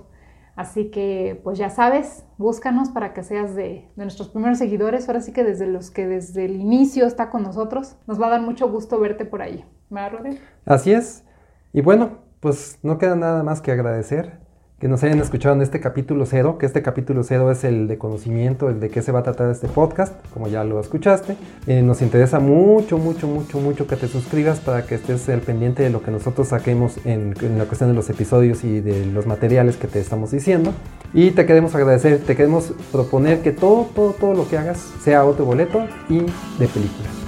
Así 0.58 0.92
que, 0.92 1.40
pues 1.44 1.58
ya 1.58 1.70
sabes, 1.70 2.26
búscanos 2.38 2.90
para 2.90 3.14
que 3.14 3.24
seas 3.24 3.56
de, 3.56 3.90
de, 3.96 4.04
nuestros 4.04 4.28
primeros 4.28 4.58
seguidores. 4.58 5.08
Ahora 5.08 5.22
sí 5.22 5.32
que 5.32 5.44
desde 5.44 5.68
los 5.68 5.92
que 5.92 6.08
desde 6.08 6.46
el 6.46 6.60
inicio 6.60 7.06
está 7.06 7.30
con 7.30 7.44
nosotros. 7.44 7.96
Nos 8.08 8.20
va 8.20 8.28
a 8.28 8.32
dar 8.32 8.42
mucho 8.42 8.68
gusto 8.70 9.00
verte 9.00 9.24
por 9.24 9.42
ahí. 9.42 9.64
¿Me 9.90 10.10
Rodri? 10.10 10.40
Así 10.66 10.92
es. 10.92 11.24
Y 11.72 11.82
bueno, 11.82 12.18
pues 12.40 12.80
no 12.82 12.98
queda 12.98 13.16
nada 13.16 13.44
más 13.44 13.62
que 13.62 13.72
agradecer 13.72 14.47
que 14.80 14.88
nos 14.88 15.04
hayan 15.04 15.20
escuchado 15.20 15.56
en 15.56 15.64
este 15.64 15.80
capítulo 15.80 16.28
cero, 16.28 16.58
que 16.60 16.68
este 16.68 16.84
capítulo 16.84 17.24
cero 17.24 17.52
es 17.52 17.64
el 17.64 17.88
de 17.88 17.98
conocimiento, 17.98 18.70
el 18.70 18.80
de 18.80 18.90
qué 18.90 19.02
se 19.02 19.12
va 19.12 19.20
a 19.20 19.24
tratar 19.24 19.50
este 19.50 19.68
podcast, 19.68 20.14
como 20.34 20.48
ya 20.48 20.64
lo 20.64 20.80
escuchaste. 20.80 21.36
Eh, 21.66 21.82
nos 21.82 22.04
interesa 22.04 22.40
mucho, 22.40 23.00
mucho, 23.00 23.28
mucho, 23.28 23.60
mucho 23.60 23.88
que 23.88 23.96
te 23.96 24.08
suscribas 24.08 24.60
para 24.60 24.86
que 24.86 24.96
estés 24.96 25.28
al 25.30 25.42
pendiente 25.42 25.82
de 25.82 25.90
lo 25.90 26.04
que 26.04 26.12
nosotros 26.12 26.50
saquemos 26.50 26.98
en, 27.06 27.34
en 27.42 27.58
la 27.58 27.66
cuestión 27.66 27.90
de 27.90 27.96
los 27.96 28.08
episodios 28.12 28.64
y 28.64 28.82
de 28.82 29.08
los 29.08 29.26
materiales 29.26 29.78
que 29.78 29.88
te 29.88 30.00
estamos 30.00 30.30
diciendo. 30.30 30.72
Y 31.12 31.32
te 31.32 31.48
queremos 31.48 31.74
agradecer, 31.74 32.20
te 32.20 32.36
queremos 32.36 32.72
proponer 32.92 33.42
que 33.42 33.52
todo, 33.52 33.88
todo, 33.96 34.14
todo 34.14 34.36
lo 34.36 34.48
que 34.48 34.60
hagas 34.60 34.78
sea 35.02 35.26
otro 35.26 35.46
boleto 35.46 35.88
y 36.08 36.20
de 36.20 36.68
película. 36.68 37.27